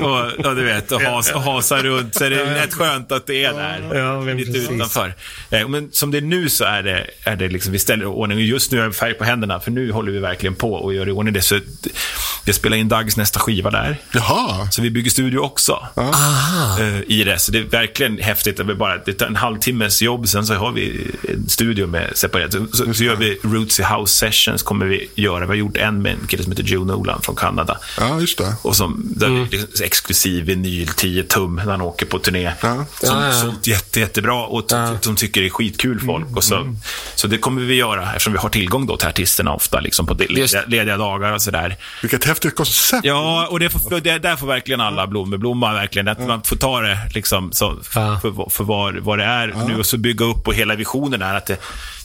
och, 0.00 0.46
och 0.46 0.56
du 0.56 0.64
vet, 0.64 0.92
och, 0.92 1.00
has, 1.02 1.30
och 1.32 1.42
hasar 1.42 1.82
runt. 1.82 2.14
Så 2.14 2.24
är 2.24 2.30
det 2.30 2.62
rätt 2.62 2.74
skönt 2.74 3.12
att 3.12 3.26
det 3.26 3.44
är 3.44 3.52
där, 3.52 3.94
Ja, 3.98 4.20
men 4.20 4.36
lite 4.36 4.52
precis. 4.52 4.70
utanför. 4.70 5.14
Eh, 5.50 5.68
men 5.68 5.88
som 5.92 6.10
det 6.10 6.18
är 6.18 6.22
nu 6.22 6.48
så 6.48 6.64
är 6.64 6.82
det, 6.82 7.06
är 7.24 7.36
det 7.36 7.48
liksom, 7.48 7.72
vi 7.72 7.78
ställer 7.78 8.02
i 8.02 8.06
ordning. 8.06 8.38
Och 8.38 8.44
just 8.44 8.72
nu 8.72 8.78
har 8.78 8.84
jag 8.84 8.94
färg 8.96 9.14
på 9.14 9.24
händerna, 9.24 9.60
för 9.60 9.70
nu 9.70 9.92
håller 9.92 10.12
vi 10.12 10.18
verkligen 10.18 10.54
på 10.54 10.74
och 10.74 10.94
gör 10.94 11.08
i 11.08 11.10
ordning 11.10 11.34
det. 11.34 11.42
Så 11.42 11.60
vi 12.44 12.52
spelar 12.52 12.76
in 12.76 12.88
Dags 12.88 13.16
nästa 13.16 13.38
skiva 13.38 13.70
där. 13.70 13.96
Jaha. 14.12 14.70
Så 14.70 14.82
vi 14.82 14.90
bygger 14.90 15.10
studio 15.10 15.38
också 15.38 15.86
Aha. 15.96 16.80
eh, 16.80 17.00
i 17.20 17.24
det. 17.24 17.38
Så 17.38 17.52
det 17.52 17.58
är 17.58 17.62
verkligen 17.62 18.18
häftigt. 18.18 18.60
att 18.60 18.66
vi 18.66 18.74
bara, 18.74 18.96
det 19.04 19.12
tar 19.12 19.26
en 19.26 19.36
halvtimmes 19.36 20.02
jobb, 20.02 20.28
sen 20.28 20.46
så 20.46 20.54
har 20.54 20.72
vi 20.72 21.10
en 21.28 21.48
studio 21.48 21.86
med 21.86 22.10
separerat. 22.14 22.52
Så, 22.52 22.66
så, 22.72 22.94
så 22.94 23.04
gör 23.04 23.16
vi 23.16 23.38
Rootsy 23.42 23.82
House 23.82 24.16
Sessions, 24.16 24.62
kommer 24.62 24.86
vi 24.86 25.08
göra. 25.14 25.40
Vi 25.40 25.46
har 25.46 25.54
gjort 25.54 25.76
en 25.76 26.02
med 26.02 26.12
en 26.12 26.26
kille 26.26 26.42
som 26.42 26.52
heter 26.52 26.64
Joe 26.64 26.84
Nolan 26.84 27.22
från 27.22 27.36
Kanada. 27.36 27.78
Ja, 28.00 28.20
just 28.20 28.38
det. 28.38 28.54
Och 28.62 28.76
som, 28.76 29.02
där 29.16 29.28
det 29.28 29.34
är 29.56 29.60
liksom 29.60 29.84
exklusiv 29.84 30.44
vinyl, 30.44 30.88
10 30.88 31.22
tum, 31.22 31.54
när 31.56 31.70
han 31.70 31.80
åker 31.80 32.06
på 32.06 32.18
turné. 32.18 32.42
Ja. 32.60 32.84
Som 33.00 33.18
Ja, 33.20 33.26
ja. 33.26 33.32
sålt 33.32 33.66
jätte, 33.66 34.00
jättebra 34.00 34.46
och 34.46 34.68
t- 34.68 34.76
som 35.00 35.16
tycker 35.16 35.40
det 35.40 35.46
är 35.46 35.50
skitkul 35.50 36.00
folk. 36.00 36.36
Och 36.36 36.44
så, 36.44 36.74
så 37.14 37.26
det 37.28 37.38
kommer 37.38 37.62
vi 37.62 37.74
göra, 37.74 38.06
eftersom 38.08 38.32
vi 38.32 38.38
har 38.38 38.48
tillgång 38.48 38.86
då 38.86 38.96
till 38.96 39.08
artisterna 39.08 39.52
ofta, 39.54 39.80
liksom 39.80 40.06
på 40.06 40.14
lediga, 40.14 40.62
lediga 40.66 40.96
dagar 40.96 41.32
och 41.32 41.42
sådär. 41.42 41.76
Vilket 42.02 42.24
häftigt 42.24 42.56
koncept. 42.56 43.04
Ja, 43.04 43.46
och 43.50 43.60
det 43.60 43.70
får, 43.70 44.00
det, 44.00 44.18
där 44.18 44.36
får 44.36 44.46
verkligen 44.46 44.80
alla 44.80 45.06
blommor 45.06 45.36
blomma. 45.36 45.72
Verkligen. 45.72 46.08
Att 46.08 46.26
man 46.26 46.42
får 46.42 46.56
ta 46.56 46.80
det 46.80 46.98
liksom, 47.14 47.52
så, 47.52 47.78
Ja. 47.94 48.18
för, 48.22 48.50
för 48.50 48.64
vad, 48.64 48.96
vad 48.98 49.18
det 49.18 49.24
är 49.24 49.54
nu 49.68 49.78
och 49.78 49.86
så 49.86 49.98
bygga 49.98 50.24
upp. 50.24 50.48
Och 50.48 50.54
hela 50.54 50.74
visionen 50.74 51.22
är 51.22 51.34
att 51.34 51.46
det, 51.46 51.56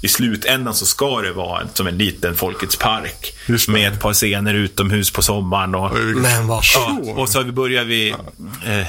i 0.01 0.07
slutändan 0.07 0.73
så 0.73 0.85
ska 0.85 1.21
det 1.21 1.31
vara 1.31 1.61
som 1.73 1.87
en 1.87 1.97
liten 1.97 2.35
Folkets 2.35 2.75
park. 2.75 3.33
Med 3.67 3.93
ett 3.93 3.99
par 3.99 4.13
scener 4.13 4.53
utomhus 4.53 5.11
på 5.11 5.21
sommaren. 5.21 5.75
Och, 5.75 5.91
Men 6.15 6.47
vad 6.47 6.63
ja, 6.75 6.97
och 7.15 7.29
så 7.29 7.43
börjat 7.43 7.87
vi, 7.87 8.09
eh, 8.65 8.87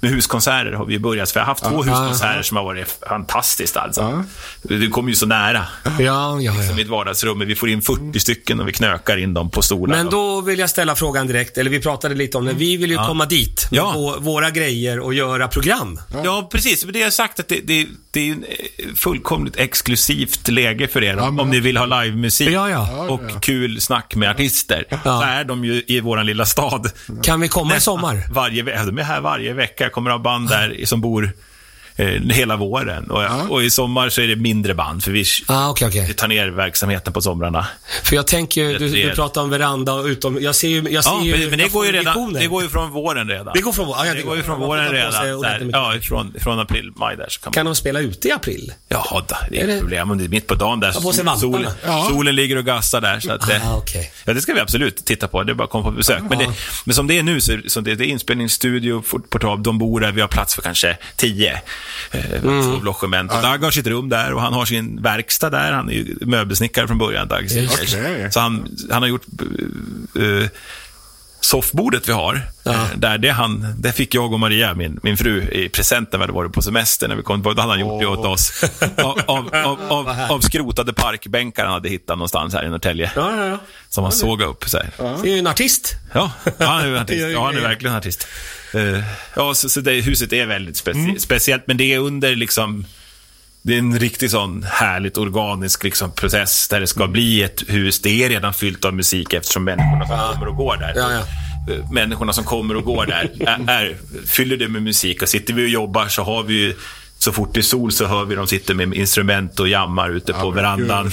med 0.00 0.10
huskonserter. 0.10 0.72
har 0.72 0.84
vi 0.84 0.98
börjat. 0.98 1.30
För 1.30 1.40
jag 1.40 1.44
har 1.44 1.50
haft 1.52 1.64
två 1.64 1.82
huskonserter 1.82 2.42
som 2.42 2.56
har 2.56 2.64
varit 2.64 2.98
fantastiskt. 3.08 3.76
Alltså. 3.76 4.24
Det 4.62 4.88
kommer 4.88 5.08
ju 5.08 5.14
så 5.14 5.26
nära 5.26 5.66
Ja, 5.84 5.92
ja, 6.00 6.40
ja. 6.40 6.70
i 6.70 6.74
mitt 6.74 6.88
vardagsrum. 6.88 7.38
Vi 7.38 7.54
får 7.54 7.68
in 7.68 7.82
40 7.82 8.20
stycken 8.20 8.60
och 8.60 8.68
vi 8.68 8.72
knökar 8.72 9.16
in 9.16 9.34
dem 9.34 9.50
på 9.50 9.62
stolar. 9.62 9.96
Men 9.96 10.10
då 10.10 10.40
vill 10.40 10.58
jag 10.58 10.70
ställa 10.70 10.94
frågan 10.96 11.26
direkt, 11.26 11.58
eller 11.58 11.70
vi 11.70 11.80
pratade 11.80 12.14
lite 12.14 12.38
om 12.38 12.44
det. 12.44 12.52
Vi 12.52 12.76
vill 12.76 12.90
ju 12.90 12.96
komma 12.96 13.26
dit 13.26 13.68
med 13.70 13.82
våra 14.18 14.50
grejer 14.50 15.00
och 15.00 15.14
göra 15.14 15.48
program. 15.48 16.00
Ja, 16.24 16.48
precis. 16.52 16.82
Det 16.82 16.98
jag 16.98 17.06
har 17.06 17.10
sagt 17.10 17.40
att 17.40 17.48
det, 17.48 17.60
det, 17.64 17.86
det 18.10 18.30
är 18.30 18.32
eh, 18.32 18.94
fullkomligt 18.94 19.56
exklusivt 19.56 20.48
läge 20.48 20.88
för 20.88 21.04
er 21.04 21.14
men- 21.16 21.40
om 21.40 21.50
ni 21.50 21.60
vill 21.60 21.76
ha 21.76 21.86
livemusik 22.02 22.48
och 23.08 23.20
kul 23.42 23.80
snack 23.80 24.14
med 24.14 24.30
artister. 24.30 24.84
Så 25.04 25.22
är 25.22 25.44
de 25.44 25.64
ju 25.64 25.82
i 25.86 26.00
vår 26.00 26.24
lilla 26.24 26.44
stad. 26.46 26.90
Kan 27.22 27.40
vi 27.40 27.48
komma 27.48 27.76
i 27.76 27.80
sommar? 27.80 28.22
Varje, 28.32 28.62
de 28.62 28.98
är 28.98 29.02
här 29.02 29.20
varje 29.20 29.52
vecka. 29.52 29.67
Jag 29.76 29.92
kommer 29.92 30.10
ha 30.10 30.18
band 30.18 30.48
där 30.48 30.84
som 30.84 31.00
bor 31.00 31.32
eh, 31.98 32.06
hela 32.06 32.56
våren. 32.56 33.10
Och, 33.10 33.50
och 33.50 33.62
i 33.62 33.70
sommar 33.70 34.08
så 34.08 34.20
är 34.20 34.26
det 34.28 34.36
mindre 34.36 34.74
band, 34.74 35.04
för 35.04 35.10
vi, 35.10 35.24
Ah, 35.46 35.68
okej, 35.70 35.88
okej. 35.88 36.04
vi 36.08 36.14
tar 36.14 36.28
ner 36.28 36.48
verksamheten 36.48 37.12
på 37.12 37.20
somrarna. 37.22 37.66
För 38.04 38.16
jag 38.16 38.26
tänker 38.26 38.64
du, 38.64 38.78
du 38.78 38.88
Det- 39.08 39.14
pratar 39.14 39.40
om 39.42 39.50
veranda 39.50 39.92
och 39.92 40.04
utom... 40.04 40.38
Jag 40.42 40.54
ser 40.54 40.68
ju... 40.68 40.88
Jag 40.90 41.04
ser 41.04 41.10
Ja, 41.10 41.24
ju 41.24 41.38
men, 41.38 41.50
men 41.50 41.58
det 41.58 41.72
går 41.72 41.86
ju 41.86 41.92
redan, 41.92 42.14
visioner. 42.14 42.40
det 42.40 42.46
går 42.46 42.62
ju 42.62 42.68
från 42.68 42.90
våren 42.90 43.28
redan. 43.28 43.52
Det 43.54 43.60
går 43.60 43.72
från? 43.72 43.88
Ja, 43.88 44.14
det 44.14 44.22
går 44.22 44.36
ju 44.36 44.42
från 44.42 44.58
man 44.58 44.68
våren 44.68 44.92
redan. 44.92 45.40
Där, 45.42 45.70
ja, 45.72 45.94
från, 46.02 46.34
från 46.40 46.58
april, 46.60 46.92
maj 46.96 47.16
där. 47.16 47.26
Så 47.28 47.40
kan 47.40 47.48
man 47.50 47.52
Kan 47.52 47.66
de 47.66 47.74
spela 47.74 48.00
ute 48.00 48.28
i 48.28 48.32
april? 48.32 48.72
Ja, 48.88 49.24
då, 49.28 49.36
det 49.50 49.60
är 49.60 49.66
det- 49.66 49.70
inget 49.72 49.80
problem. 49.80 50.10
Om 50.10 50.18
det 50.18 50.24
är 50.24 50.28
mitt 50.28 50.46
på 50.46 50.54
dagen 50.54 50.80
där. 50.80 50.92
På 50.92 51.12
sig 51.12 51.24
solen, 51.40 51.72
Ja. 51.86 52.08
solen 52.10 52.34
ligger 52.36 52.56
och 52.56 52.64
gassar 52.64 53.00
där. 53.00 53.20
Så 53.20 53.32
att, 53.32 53.50
Ah, 53.50 53.76
okej. 53.76 54.12
Ja, 54.24 54.32
det 54.34 54.40
ska 54.40 54.54
vi 54.54 54.60
absolut 54.60 54.96
titta 55.04 55.28
på. 55.28 55.42
Det 55.42 55.52
är 55.52 55.54
bara 55.54 55.64
att 55.64 55.70
komma 55.70 55.84
på 55.84 55.90
besök. 55.90 56.22
Men, 56.30 56.38
det, 56.38 56.48
men 56.84 56.94
som 56.94 57.06
det 57.06 57.18
är 57.18 57.22
nu, 57.22 57.40
så, 57.40 57.58
så 57.66 57.80
det, 57.80 57.94
det 57.94 58.04
är 58.04 58.08
inspelningsstudio, 58.08 59.02
portal, 59.30 59.62
de 59.62 59.78
bor 59.78 60.00
där, 60.00 60.12
vi 60.12 60.20
har 60.20 60.28
plats 60.28 60.54
för 60.54 60.62
kanske 60.62 60.96
tio. 61.16 61.62
Eh, 62.10 62.20
Mm. 62.44 62.62
Två 62.62 62.84
logement. 62.84 63.32
Och 63.32 63.42
Dag 63.42 63.58
har 63.58 63.70
sitt 63.70 63.86
rum 63.86 64.08
där 64.08 64.32
och 64.32 64.40
han 64.42 64.52
har 64.52 64.64
sin 64.64 65.02
verkstad 65.02 65.50
där. 65.50 65.72
Han 65.72 65.90
är 65.90 65.94
ju 65.94 66.16
möbelsnickare 66.20 66.86
från 66.86 66.98
början, 66.98 67.28
Dag. 67.28 67.44
Okej. 67.44 68.32
Så 68.32 68.40
han, 68.40 68.68
han 68.90 69.02
har 69.02 69.08
gjort 69.08 69.22
uh, 70.16 70.46
soffbordet 71.40 72.08
vi 72.08 72.12
har. 72.12 72.34
eh, 72.66 72.86
Där 72.96 73.18
det, 73.18 73.30
han, 73.30 73.74
det 73.78 73.92
fick 73.92 74.14
jag 74.14 74.32
och 74.32 74.40
Maria, 74.40 74.74
min, 74.74 75.00
min 75.02 75.16
fru, 75.16 75.42
i 75.42 75.68
present 75.68 76.12
när 76.12 76.18
vi 76.18 76.22
hade 76.22 76.32
varit 76.32 76.52
på 76.52 76.62
semester. 76.62 77.08
När 77.08 77.16
vi 77.16 77.22
kom, 77.22 77.42
då 77.42 77.48
hade 77.50 77.62
han 77.62 77.80
gjort 77.80 78.00
det 78.00 78.06
åt 78.06 78.26
oss. 78.26 78.64
Av, 78.96 79.20
av, 79.26 79.54
av, 79.88 80.08
av, 80.30 80.40
skrotade 80.40 80.92
parkbänkar 80.92 81.64
han 81.64 81.72
hade 81.72 81.88
hittat 81.88 82.16
någonstans 82.18 82.54
här 82.54 82.64
i 82.64 82.68
Norrtälje. 82.68 83.12
Ja, 83.16 83.36
ja, 83.36 83.46
ja. 83.46 83.58
Som 83.88 84.04
han 84.04 84.12
såg 84.12 84.42
upp. 84.42 84.64
Så 84.68 84.78
här. 84.78 84.90
Det 85.22 85.28
är 85.30 85.32
ju 85.32 85.38
en 85.38 85.46
artist. 85.46 85.94
Ja, 86.12 86.30
han 86.58 86.80
är 86.84 86.86
en 86.88 86.96
artist. 87.02 87.24
Ja, 87.32 87.44
han 87.46 87.56
är 87.56 87.60
verkligen 87.60 87.92
en 87.92 87.98
artist. 87.98 88.26
Eh, 88.74 89.02
ja, 89.36 89.54
så, 89.54 89.68
så 89.68 89.80
det 89.80 89.92
huset 90.00 90.32
är 90.32 90.46
väldigt 90.46 90.84
speci- 90.84 91.04
Mm. 91.04 91.18
speciellt, 91.18 91.62
men 91.66 91.76
det 91.76 91.94
är 91.94 91.98
under 91.98 92.36
liksom... 92.36 92.84
det 93.62 93.74
är 93.74 93.78
en 93.78 93.98
riktigt 93.98 94.30
sån 94.30 94.62
härligt 94.70 95.18
organisk 95.18 95.84
liksom, 95.84 96.12
process 96.12 96.68
där 96.68 96.80
det 96.80 96.86
ska 96.86 97.06
bli 97.08 97.42
ett 97.42 97.62
hus. 97.68 98.00
Det 98.02 98.24
är 98.24 98.28
redan 98.28 98.54
fyllt 98.54 98.84
av 98.84 98.94
musik 98.94 99.32
eftersom 99.32 99.64
människorna 99.64 100.06
som 100.06 100.18
kommer 100.34 100.48
och 100.48 100.56
går 100.56 100.76
där. 100.76 100.92
Ja, 100.96 101.12
ja. 101.12 101.18
Eh, 101.74 101.90
Människorna 101.92 102.32
som 102.32 102.44
kommer 102.44 102.76
och 102.76 102.84
går 102.84 103.06
där 103.06 103.30
är, 103.40 103.68
är, 103.70 103.96
fyller 104.26 104.56
det 104.56 104.68
med 104.68 104.82
musik. 104.82 105.22
Och 105.22 105.28
sitter 105.28 105.54
vi 105.54 105.64
och 105.64 105.68
jobbar 105.68 106.08
så 106.08 106.22
har 106.22 106.42
vi 106.42 106.54
ju 106.54 106.74
så 107.20 107.32
fort 107.32 107.54
det 107.54 107.60
är 107.60 107.62
sol 107.62 107.92
så 107.92 108.06
hör 108.06 108.24
vi 108.24 108.34
dem 108.34 108.46
sitta 108.46 108.74
med 108.74 108.94
instrument 108.94 109.60
och 109.60 109.68
jammar 109.68 110.10
ute 110.10 110.32
på 110.32 110.50
verandan. 110.50 111.10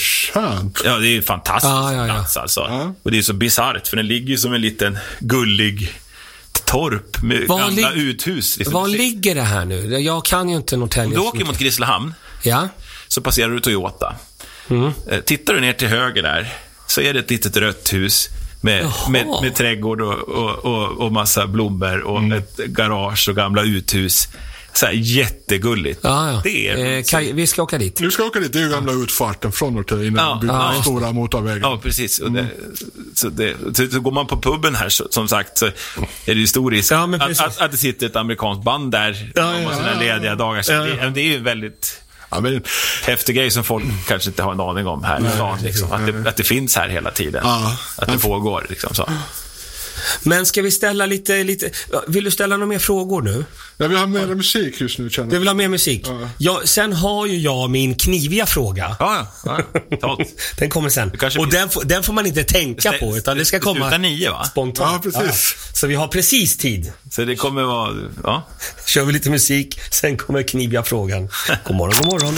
Ja, 0.86 0.98
det 1.00 1.08
är 1.08 1.18
en 1.18 1.24
fantastisk 1.24 1.72
Ja, 1.74 1.94
ja, 1.94 2.08
ja. 2.08 2.14
plats 2.14 2.38
alltså. 2.38 2.94
Och 3.04 3.12
det 3.12 3.18
är 3.18 3.22
så 3.22 3.34
bisarrt, 3.34 3.88
för 3.88 3.98
den 3.98 4.08
ligger 4.08 4.28
ju 4.30 4.38
som 4.38 4.54
en 4.54 4.62
liten 4.62 4.98
gullig 5.20 5.94
torp 6.66 7.22
med 7.22 7.48
Var 7.48 7.60
gamla 7.60 7.92
uthus. 7.92 8.58
Liksom. 8.58 8.74
Var 8.74 8.88
ligger 8.88 9.36
det 9.36 9.42
här 9.42 9.66
nu? 9.66 10.00
Jag 10.00 10.26
kan 10.26 10.50
ju 10.50 10.56
inte 10.56 10.76
Om 10.76 10.80
Norrtälje. 10.80 11.10
du 11.16 11.22
så 11.22 11.28
åker 11.28 11.46
mot 11.46 11.58
Grisslehamn 11.58 12.14
Ja. 12.44 12.68
så 13.08 13.22
passerar 13.22 13.50
du 13.50 13.60
Toyota. 13.60 14.16
Mm. 14.70 14.92
Eh, 15.12 15.20
Tittar 15.20 15.54
du 15.54 15.62
ner 15.62 15.74
till 15.74 15.88
höger 15.88 16.24
där 16.24 16.54
så 16.88 17.02
är 17.02 17.14
det 17.14 17.20
ett 17.20 17.30
litet 17.30 17.58
rött 17.58 17.94
hus 17.94 18.30
med, 18.62 18.86
med, 19.10 19.28
med 19.42 19.56
trädgård 19.56 20.02
och, 20.02 20.14
och, 20.30 20.66
och, 20.66 21.02
och 21.06 21.12
massa 21.12 21.48
blommor 21.48 22.00
och 22.02 22.18
Mm. 22.20 22.38
ett 22.38 22.58
garage 22.58 23.30
och 23.30 23.36
gamla 23.36 23.64
uthus. 23.64 24.28
Så 24.76 24.86
här, 24.86 24.94
jättegulligt. 24.94 26.00
Ja, 26.04 26.32
ja. 26.32 26.42
Det 26.44 26.68
är 26.68 26.98
eh, 26.98 27.04
Kaj, 27.04 27.34
vi 27.34 27.48
ska 27.48 27.64
åka 27.64 27.78
dit. 27.78 27.96
Du 27.96 28.12
ska 28.12 28.24
åka 28.24 28.40
dit, 28.40 28.54
det 28.54 28.60
är 28.60 28.64
ju 28.64 28.70
gamla 28.70 28.94
utfarten 28.94 29.52
från 29.52 29.74
Norrtälje 29.74 30.08
innan 30.08 30.26
Ja, 30.26 30.32
de 30.34 30.40
byggde 30.40 30.54
ja, 30.56 30.82
stora 30.82 31.12
motorvägen. 31.12 31.62
Ja, 31.62 31.80
precis. 31.84 32.20
Och 32.20 32.32
det, 32.32 32.48
så, 33.14 33.30
det, 33.30 33.56
så, 33.74 33.88
så 33.88 34.00
går 34.00 34.12
man 34.12 34.28
på 34.28 34.42
puben 34.42 34.76
här, 34.76 34.90
så, 34.90 35.08
som 35.10 35.28
sagt, 35.28 35.58
så 35.58 35.66
är 35.66 35.72
det 36.26 36.34
ju 36.34 36.48
stor 36.48 36.72
risk 36.72 36.92
Ja, 36.92 37.10
att, 37.20 37.40
att, 37.40 37.62
att 37.62 37.72
det 37.72 37.78
sitter 37.78 38.06
ett 38.06 38.16
amerikanskt 38.16 38.64
band 38.64 38.92
där. 38.92 39.32
Ja, 39.36 39.44
har 39.44 39.60
ja, 39.60 39.76
sina 39.76 39.94
ja, 39.94 40.00
lediga 40.00 40.36
dagar. 40.36 40.62
Så 40.62 40.72
Ja, 40.72 40.80
det, 40.80 40.96
ja. 40.96 41.10
det 41.10 41.22
är 41.22 41.26
ju 41.26 41.36
en 41.36 41.44
väldigt 41.44 42.02
Ja, 42.30 42.40
men, 42.40 42.62
häftig 43.04 43.36
grej 43.36 43.52
som 43.52 43.64
folk 43.64 43.86
kanske 44.08 44.30
inte 44.30 44.44
har 44.44 44.52
en 44.52 44.60
aning 44.60 44.88
om 44.88 45.04
här 45.04 45.20
i 45.28 45.30
stan. 45.36 45.60
Liksom. 45.64 45.92
Att, 45.92 46.06
det, 46.06 46.30
att 46.30 46.36
det 46.36 46.44
finns 46.44 46.76
här 46.76 46.90
hela 46.90 47.12
tiden. 47.12 47.42
Ja. 47.44 47.78
Att 47.98 48.12
det 48.12 48.18
pågår. 48.20 48.66
Liksom, 48.70 48.96
så. 48.96 49.10
Men 50.24 50.46
ska 50.46 50.62
vi 50.62 50.72
ställa 50.72 51.06
lite, 51.06 51.44
lite... 51.44 51.70
Vill 52.08 52.24
du 52.24 52.32
ställa 52.32 52.58
några 52.58 52.68
mer 52.70 52.80
frågor 52.80 53.22
nu? 53.22 53.46
ja, 53.78 53.88
vi 53.88 53.96
har 53.96 54.08
mer 54.08 54.26
musik 54.36 54.82
just 54.82 55.00
nu 55.00 55.10
känner 55.10 55.30
Du 55.30 55.36
jag. 55.36 55.40
vill 55.40 55.48
ha 55.48 55.54
mer 55.56 55.68
musik? 55.68 56.02
Ja. 56.08 56.30
Ja, 56.38 56.62
sen 56.66 56.94
har 56.94 57.26
ju 57.26 57.38
jag 57.38 57.70
min 57.70 57.96
kniviga 57.96 58.46
fråga. 58.46 58.96
Ja, 59.00 59.28
ja. 59.46 59.60
ja. 59.72 59.80
Totalt. 59.90 60.28
Den 60.58 60.70
kommer 60.70 60.90
sen. 60.90 61.12
Och 61.40 61.48
den, 61.50 61.70
får- 61.70 61.84
den 61.84 62.04
får 62.04 62.14
man 62.14 62.26
inte 62.26 62.44
tänka 62.44 62.92
på, 62.92 63.18
utan 63.18 63.38
det 63.38 63.46
ska 63.46 63.60
komma 63.60 63.98
nio, 63.98 64.32
va? 64.32 64.44
spontant. 64.44 65.06
Ja, 65.06 65.12
precis. 65.22 65.56
Så 65.74 65.88
vi 65.88 65.96
har 65.96 66.08
precis 66.08 66.58
tid. 66.58 66.92
Så 67.12 67.26
det 67.26 67.36
kommer 67.36 67.64
vara... 67.64 67.94
Ja. 68.24 68.48
Kör 68.88 69.04
vi 69.06 69.14
lite 69.14 69.30
musik, 69.30 69.80
sen 69.92 70.18
kommer 70.18 70.44
kniviga 70.44 70.84
frågan. 70.84 71.30
God 71.68 71.76
morgon, 71.76 71.96
god 72.04 72.12
morgon. 72.12 72.36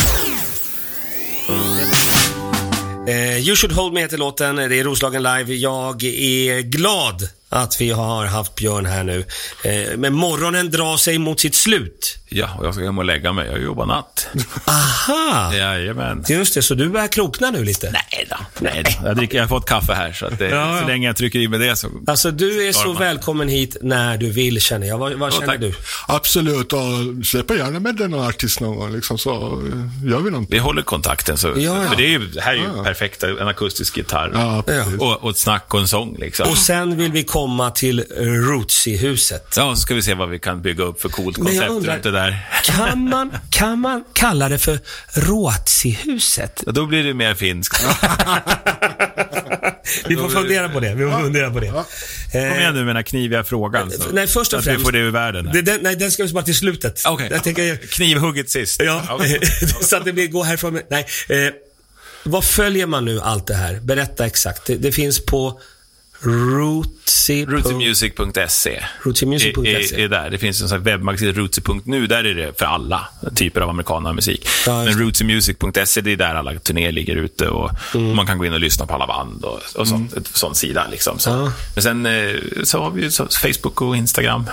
Eh, 3.08 3.38
you 3.48 3.56
should 3.56 3.72
hold 3.76 3.94
me 3.94 4.00
heter 4.02 4.18
låten. 4.18 4.56
Det 4.56 4.64
är 4.80 4.84
Roslagen 4.84 5.24
live. 5.24 5.54
Jag 5.56 6.04
är 6.04 6.62
glad 6.62 7.30
att 7.50 7.82
vi 7.82 7.90
har 7.90 8.26
haft 8.26 8.56
Björn 8.56 8.86
här 8.86 9.04
nu. 9.04 9.26
Eh, 9.64 9.98
men 9.98 10.14
morgonen 10.14 10.72
drar 10.72 10.98
sig 10.98 11.18
mot 11.18 11.40
sitt 11.40 11.56
slut 11.56 12.18
ja, 12.30 12.50
och 12.60 12.66
jag 12.66 12.74
ska 12.74 12.84
hem 12.84 12.98
och 12.98 13.06
lägga 13.06 13.34
mig. 13.34 13.48
Jag 13.52 13.62
jobbar 13.62 13.86
natt. 13.86 14.28
Aha! 14.66 15.54
Jajamän. 15.54 16.24
Just 16.30 16.54
det, 16.54 16.62
så 16.62 16.74
du 16.76 16.90
börjar 16.90 17.08
krokna 17.08 17.52
nu 17.52 17.64
lite? 17.64 17.92
Nej 17.92 18.28
då. 18.30 18.36
Nej 18.60 18.84
då. 18.86 19.08
Jag, 19.08 19.18
dricker, 19.18 19.38
jag 19.38 19.44
har 19.44 19.48
fått 19.48 19.66
kaffe 19.70 19.94
här, 19.94 20.12
så 20.14 20.26
att 20.26 20.40
det, 20.40 20.50
Ja, 20.50 20.76
ja. 20.76 20.82
så 20.82 20.88
länge 20.88 21.08
jag 21.08 21.16
trycker 21.16 21.40
i 21.40 21.48
mig 21.48 21.60
det 21.60 21.76
så... 21.76 21.88
Alltså 22.08 22.32
du 22.32 22.68
är 22.68 22.72
så 22.72 22.80
Stormar. 22.80 23.00
välkommen 23.00 23.48
hit 23.50 23.78
när 23.82 24.18
du 24.18 24.30
vill 24.32 24.62
känner 24.62 24.88
jag. 24.88 24.98
Vad, 24.98 25.14
vad 25.14 25.28
Ja, 25.34 25.36
känner 25.36 25.48
tack. 25.48 25.60
du? 25.62 25.74
Absolut, 26.08 26.74
och 26.74 26.80
släppa 27.26 27.56
gärna 27.56 27.80
med 27.80 27.96
den 27.96 28.14
artist 28.14 28.60
någon 28.60 28.76
gång, 28.78 28.92
liksom, 28.94 29.18
så 29.18 29.32
gör 30.06 30.20
vi 30.20 30.32
någonting. 30.32 30.48
Vi 30.50 30.58
håller 30.58 30.82
kontakten. 30.82 31.38
Så, 31.38 31.48
Ja, 31.48 31.54
ja. 31.84 31.90
För 31.90 31.96
det, 31.96 32.04
är 32.06 32.10
ju, 32.10 32.28
det 32.28 32.42
här 32.42 32.52
är 32.52 32.56
ju 32.58 32.64
Ja. 32.78 32.84
perfekt. 32.84 33.24
En 33.24 33.48
akustisk 33.48 33.98
gitarr. 33.98 34.64
Och, 35.00 35.24
och 35.24 35.30
ett 35.30 35.38
snack 35.38 35.74
och 35.74 35.80
en 35.80 35.88
sång 35.88 36.16
liksom. 36.20 36.50
Och 36.50 36.58
sen 36.58 36.98
vill 36.98 37.12
vi 37.12 37.24
komma 37.24 37.72
till 37.72 38.04
Rootsy-huset. 38.20 39.54
Ja, 39.58 39.76
så 39.76 39.82
ska 39.82 39.94
vi 39.96 40.02
se 40.02 40.14
vad 40.14 40.30
vi 40.30 40.40
kan 40.40 40.62
bygga 40.62 40.84
upp 40.84 41.02
för 41.02 41.10
coolt 41.10 41.38
koncept 41.38 41.70
undrar- 41.70 41.94
runt 41.94 42.04
det 42.04 42.12
där. 42.18 42.48
Kan 42.64 43.10
man, 43.10 43.32
kan 43.50 43.80
man 43.80 44.04
kalla 44.14 44.50
det 44.50 44.58
för 44.60 44.80
Ruotsi-huset? 45.14 46.64
Ja, 46.66 46.72
då 46.72 46.86
blir 46.86 47.04
det 47.04 47.14
mer 47.14 47.34
finskt. 47.36 47.86
Vi 50.08 50.16
får 50.16 50.30
fundera 50.30 50.70
på 50.70 50.80
det. 50.80 50.94
Vi 50.96 51.12
får 51.12 51.20
fundera 51.20 51.52
på 51.52 51.60
det. 51.60 51.68
Kom 51.68 51.84
Eh, 52.34 52.58
igen 52.60 52.74
nu 52.74 52.80
med 52.80 52.88
den 52.88 52.96
här 52.96 53.04
kniviga 53.04 53.44
frågan. 53.44 53.92
Så, 53.92 54.04
Nej, 54.12 54.28
först 54.28 54.54
och 54.54 54.60
att 54.60 54.66
vi 54.66 54.70
främst- 54.72 54.86
får 54.86 54.92
det 54.92 55.00
ur 55.00 55.12
världen. 55.12 55.50
det, 55.54 55.62
den, 55.62 55.80
nej, 55.82 55.96
den 55.96 56.12
ska 56.12 56.24
vi 56.24 56.30
spara 56.30 56.44
till 56.44 56.56
slutet. 56.56 57.02
Okej. 57.06 57.28
Jag 57.32 57.44
tänker, 57.44 57.76
Knivhugget 57.76 58.50
sist. 58.50 58.82
ja, 58.86 59.20
så 59.82 59.98
att 59.98 60.06
det 60.06 60.14
blir 60.14 60.28
gå 60.28 60.44
härifrån 60.44 60.74
med, 60.74 60.84
Nej. 60.90 61.06
Eh, 61.30 61.54
vad 62.24 62.44
följer 62.44 62.86
man 62.86 63.06
nu 63.06 63.22
allt 63.22 63.48
det 63.48 63.54
här? 63.56 63.80
Berätta 63.80 64.26
exakt. 64.26 64.66
Det, 64.66 64.76
det 64.76 64.92
finns 64.92 65.26
på 65.26 65.62
Rootsy... 66.22 67.46
Rootsymusic.se 67.46 68.84
Rootsymusic.se. 69.04 69.96
är, 69.96 70.00
är 70.00 70.08
där. 70.10 70.30
Det 70.30 70.38
finns 70.38 70.62
en 70.62 70.70
sån 70.70 70.84
webbmagasin, 70.84 71.34
Rootsy.nu. 71.34 72.08
Där 72.08 72.24
är 72.24 72.34
det 72.36 72.60
för 72.60 72.66
alla 72.66 73.08
typer 73.36 73.62
av 73.62 73.70
amerikansk 73.70 74.16
musik. 74.16 74.48
Ja, 74.66 74.84
Men 74.84 75.00
Rootsymusic.se, 75.00 76.02
det 76.02 76.12
är 76.12 76.16
där 76.16 76.36
alla 76.36 76.54
turnéer 76.60 76.92
ligger 76.92 77.16
ute 77.16 77.48
och 77.50 77.72
Mm. 77.96 78.16
man 78.16 78.28
kan 78.28 78.38
gå 78.38 78.46
in 78.46 78.54
och 78.54 78.60
lyssna 78.60 78.86
på 78.86 78.94
alla 78.94 79.08
band 79.08 79.44
och, 79.46 79.60
och 79.76 79.88
sånt, 79.88 80.14
ett 80.18 80.28
sån 80.28 80.56
sida. 80.56 80.88
Liksom, 80.92 81.20
så. 81.20 81.30
Ja. 81.30 81.52
Men 81.76 81.84
sen 81.84 82.06
eh, 82.06 82.36
så 82.64 82.80
har 82.84 82.92
vi 82.92 83.02
ju 83.02 83.12
Facebook 83.42 83.82
och 83.82 83.96
Instagram. 83.98 84.46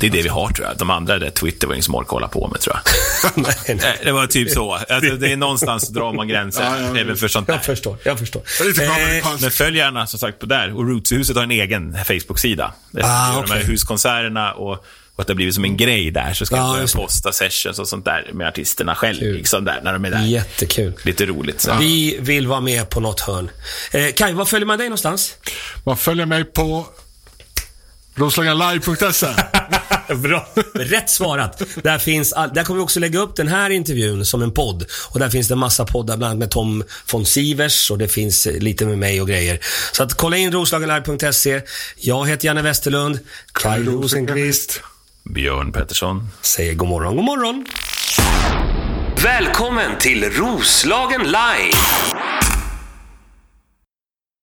Det 0.00 0.06
är 0.06 0.10
det 0.10 0.22
vi 0.22 0.28
har 0.28 0.48
tror 0.50 0.66
jag. 0.68 0.76
De 0.78 0.90
andra 0.90 1.18
där, 1.18 1.30
Twitter 1.30 1.66
var 1.66 1.74
ingen 1.74 1.82
som 1.82 1.94
orkade 1.94 2.10
hålla 2.14 2.28
på 2.28 2.48
med 2.48 2.60
tror 2.60 2.76
jag. 2.76 3.32
nej, 3.44 3.54
nej. 3.66 3.76
Eh, 4.00 4.04
Det 4.04 4.12
var 4.12 4.26
typ 4.26 4.50
så. 4.50 4.72
Alltså, 4.72 5.16
det 5.16 5.32
är 5.32 5.36
någonstans 5.36 5.88
drar 5.88 6.12
man 6.12 6.28
gränser 6.28 6.62
Ja, 6.94 6.98
även 7.00 7.16
för 7.16 7.28
sånt 7.28 7.46
där. 7.46 7.54
Jag 7.54 7.64
förstår, 7.64 7.96
jag 8.04 8.18
förstår. 8.18 8.42
Eh. 8.60 9.26
Men 9.40 9.50
följ 9.50 9.76
gärna 9.78 10.06
som 10.06 10.18
sagt 10.18 10.38
på 10.38 10.46
där. 10.46 10.76
Och 10.76 10.84
Rootshuset 11.10 11.36
har 11.36 11.42
en 11.42 11.50
egen 11.50 11.96
Facebook-sida. 12.04 12.72
Där 12.90 13.02
Ah, 13.04 13.38
ah, 13.38 13.42
De 13.46 13.50
här 13.52 13.62
huskonserterna 13.62 14.52
och, 14.52 14.72
och 14.72 15.20
att 15.20 15.26
det 15.26 15.30
har 15.32 15.36
blivit 15.36 15.54
som 15.54 15.64
en 15.64 15.76
grej 15.76 16.10
där. 16.10 16.34
Så 16.34 16.46
ska 16.46 16.56
Ja, 16.56 16.62
jag 16.66 16.74
börja 16.74 17.04
posta 17.04 17.32
sessions 17.32 17.78
och 17.78 17.88
sånt 17.88 18.04
där 18.04 18.30
med 18.32 18.48
artisterna 18.48 18.94
själv. 18.94 19.18
Kul. 19.18 19.34
Liksom 19.36 19.64
där, 19.64 19.80
när 19.84 19.92
de 19.92 20.04
är 20.04 20.10
där. 20.10 20.24
Jättekul. 20.24 20.92
Lite 21.02 21.26
roligt. 21.26 21.60
Så. 21.60 21.74
Vi 21.80 22.16
vill 22.20 22.46
vara 22.46 22.60
med 22.60 22.90
på 22.90 23.00
något 23.00 23.20
hörn. 23.20 23.50
Eh, 23.92 24.12
Kaj, 24.16 24.32
var 24.32 24.44
följer 24.44 24.66
man 24.66 24.78
dig 24.78 24.88
någonstans? 24.88 25.34
Man 25.84 25.96
följer 25.96 26.26
mig 26.26 26.44
på 26.44 26.86
roslagenlive.se. 28.14 29.26
Bra. 30.14 30.48
Rätt 30.74 31.10
svarat. 31.10 31.62
Där, 31.82 31.98
finns 31.98 32.32
all, 32.32 32.54
där 32.54 32.64
kommer 32.64 32.78
vi 32.78 32.84
också 32.84 33.00
lägga 33.00 33.18
upp 33.18 33.36
den 33.36 33.48
här 33.48 33.70
intervjun 33.70 34.24
som 34.24 34.42
en 34.42 34.52
podd. 34.52 34.86
Och 35.10 35.18
där 35.18 35.30
finns 35.30 35.48
det 35.48 35.56
massa 35.56 35.84
poddar, 35.84 36.16
bland 36.16 36.30
annat 36.30 36.38
med 36.38 36.50
Tom 36.50 36.84
von 37.12 37.26
Sivers 37.26 37.90
och 37.90 37.98
det 37.98 38.08
finns 38.08 38.46
eh, 38.46 38.58
lite 38.58 38.86
med 38.86 38.98
mig 38.98 39.20
och 39.20 39.28
grejer. 39.28 39.58
Så 39.92 40.02
att 40.02 40.14
kolla 40.14 40.36
in 40.36 40.52
roslagenlive.se. 40.52 41.60
Jag 41.96 42.28
heter 42.28 42.46
Janne 42.46 42.62
Westerlund. 42.62 43.18
Kaj 43.52 43.82
Rosenqvist 43.82 44.80
Björn 45.34 45.72
Pettersson. 45.72 46.28
säger 46.42 46.74
god 46.74 46.88
morgon, 46.88 47.16
god 47.16 47.24
morgon. 47.24 47.66
Välkommen 49.22 49.98
till 49.98 50.24
Roslagen 50.24 51.22
Live! 51.22 51.78